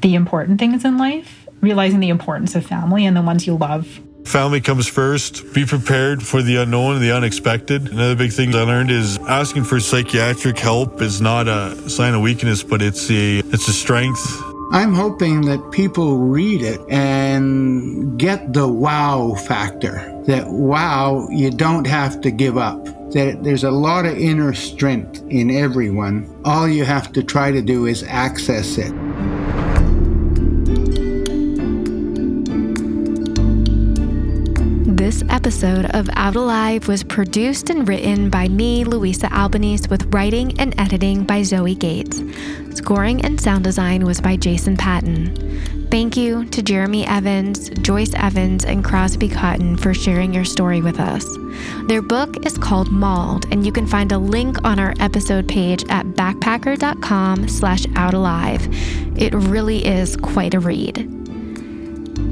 the 0.01 0.13
important 0.13 0.59
things 0.59 0.85
in 0.85 0.99
life, 0.99 1.47
realizing 1.61 1.99
the 1.99 2.09
importance 2.09 2.53
of 2.55 2.65
family 2.65 3.05
and 3.05 3.17
the 3.17 3.21
ones 3.21 3.47
you 3.47 3.55
love. 3.55 4.01
Family 4.25 4.61
comes 4.61 4.87
first. 4.87 5.53
Be 5.53 5.65
prepared 5.65 6.23
for 6.23 6.41
the 6.41 6.57
unknown 6.57 6.99
the 7.01 7.11
unexpected. 7.11 7.91
Another 7.91 8.15
big 8.15 8.31
thing 8.31 8.55
I 8.55 8.63
learned 8.63 8.91
is 8.91 9.17
asking 9.19 9.65
for 9.65 9.79
psychiatric 9.79 10.57
help 10.57 11.01
is 11.01 11.21
not 11.21 11.47
a 11.47 11.89
sign 11.89 12.13
of 12.13 12.21
weakness, 12.21 12.63
but 12.63 12.81
it's 12.81 13.09
a 13.11 13.39
it's 13.39 13.67
a 13.67 13.73
strength 13.73 14.41
I'm 14.73 14.95
hoping 14.95 15.41
that 15.41 15.71
people 15.71 16.17
read 16.17 16.63
it 16.63 16.81
and 16.89 18.17
get 18.17 18.53
the 18.53 18.67
wow 18.67 19.35
factor. 19.35 20.01
That 20.25 20.47
wow, 20.47 21.27
you 21.29 21.51
don't 21.51 21.85
have 21.85 22.21
to 22.21 22.31
give 22.31 22.57
up. 22.57 22.83
That 23.11 23.43
there's 23.43 23.63
a 23.63 23.69
lot 23.69 24.07
of 24.07 24.17
inner 24.17 24.55
strength 24.55 25.21
in 25.29 25.51
everyone. 25.51 26.27
All 26.43 26.67
you 26.67 26.85
have 26.85 27.13
to 27.13 27.21
try 27.21 27.51
to 27.51 27.61
do 27.61 27.85
is 27.85 28.01
access 28.01 28.79
it. 28.79 28.91
Episode 35.53 35.85
of 35.93 36.09
Out 36.13 36.35
Alive 36.35 36.87
was 36.87 37.03
produced 37.03 37.69
and 37.69 37.87
written 37.87 38.27
by 38.27 38.47
me, 38.47 38.83
Louisa 38.83 39.31
Albanese, 39.31 39.87
with 39.87 40.11
writing 40.11 40.59
and 40.59 40.73
editing 40.79 41.25
by 41.25 41.43
Zoe 41.43 41.75
Gates. 41.75 42.23
Scoring 42.73 43.23
and 43.23 43.39
sound 43.39 43.63
design 43.63 44.03
was 44.03 44.19
by 44.19 44.35
Jason 44.35 44.75
Patton. 44.75 45.87
Thank 45.91 46.17
you 46.17 46.45
to 46.45 46.63
Jeremy 46.63 47.05
Evans, 47.05 47.69
Joyce 47.81 48.15
Evans, 48.15 48.65
and 48.65 48.83
Crosby 48.83 49.29
Cotton 49.29 49.77
for 49.77 49.93
sharing 49.93 50.33
your 50.33 50.43
story 50.43 50.81
with 50.81 50.99
us. 50.99 51.23
Their 51.87 52.01
book 52.01 52.43
is 52.47 52.57
called 52.57 52.91
Mauled, 52.91 53.45
and 53.51 53.63
you 53.63 53.71
can 53.71 53.85
find 53.85 54.11
a 54.11 54.17
link 54.17 54.57
on 54.65 54.79
our 54.79 54.95
episode 54.99 55.47
page 55.47 55.83
at 55.89 56.07
backpacker.com 56.07 57.47
slash 57.47 57.83
outalive. 57.83 59.21
It 59.21 59.35
really 59.35 59.85
is 59.85 60.15
quite 60.15 60.55
a 60.55 60.59
read. 60.59 61.22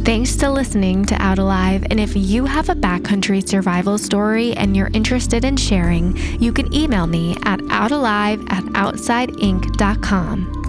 Thanks 0.03 0.35
to 0.37 0.49
listening 0.49 1.05
to 1.05 1.15
Out 1.21 1.37
Alive, 1.37 1.85
and 1.91 1.99
if 1.99 2.15
you 2.15 2.45
have 2.45 2.69
a 2.69 2.75
backcountry 2.75 3.47
survival 3.47 3.99
story 3.99 4.51
and 4.53 4.75
you're 4.75 4.89
interested 4.93 5.45
in 5.45 5.55
sharing, 5.57 6.17
you 6.41 6.51
can 6.51 6.73
email 6.73 7.05
me 7.05 7.37
at 7.43 7.59
outalive 7.59 8.51
at 8.51 8.63
outsideinc.com. 8.63 10.60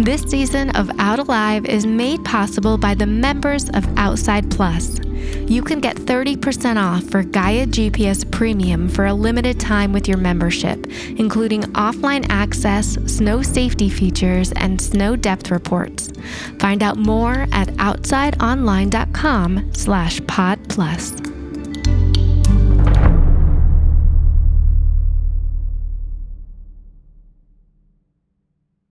This 0.00 0.22
season 0.22 0.70
of 0.76 0.90
Out 0.98 1.18
Alive 1.18 1.66
is 1.66 1.84
made 1.84 2.24
possible 2.24 2.78
by 2.78 2.94
the 2.94 3.04
members 3.04 3.68
of 3.68 3.86
Outside 3.98 4.50
Plus. 4.50 4.98
You 5.46 5.62
can 5.62 5.78
get 5.78 5.96
30% 5.96 6.82
off 6.82 7.04
for 7.10 7.22
Gaia 7.22 7.66
GPS 7.66 8.28
Premium 8.30 8.88
for 8.88 9.04
a 9.04 9.12
limited 9.12 9.60
time 9.60 9.92
with 9.92 10.08
your 10.08 10.16
membership, 10.16 10.86
including 11.18 11.64
offline 11.74 12.24
access, 12.30 12.94
snow 13.04 13.42
safety 13.42 13.90
features, 13.90 14.52
and 14.52 14.80
snow 14.80 15.16
depth 15.16 15.50
reports. 15.50 16.10
Find 16.58 16.82
out 16.82 16.96
more 16.96 17.46
at 17.52 17.68
outsideonline.com 17.68 19.74
slash 19.74 20.26
pod 20.26 20.66
plus. 20.70 21.12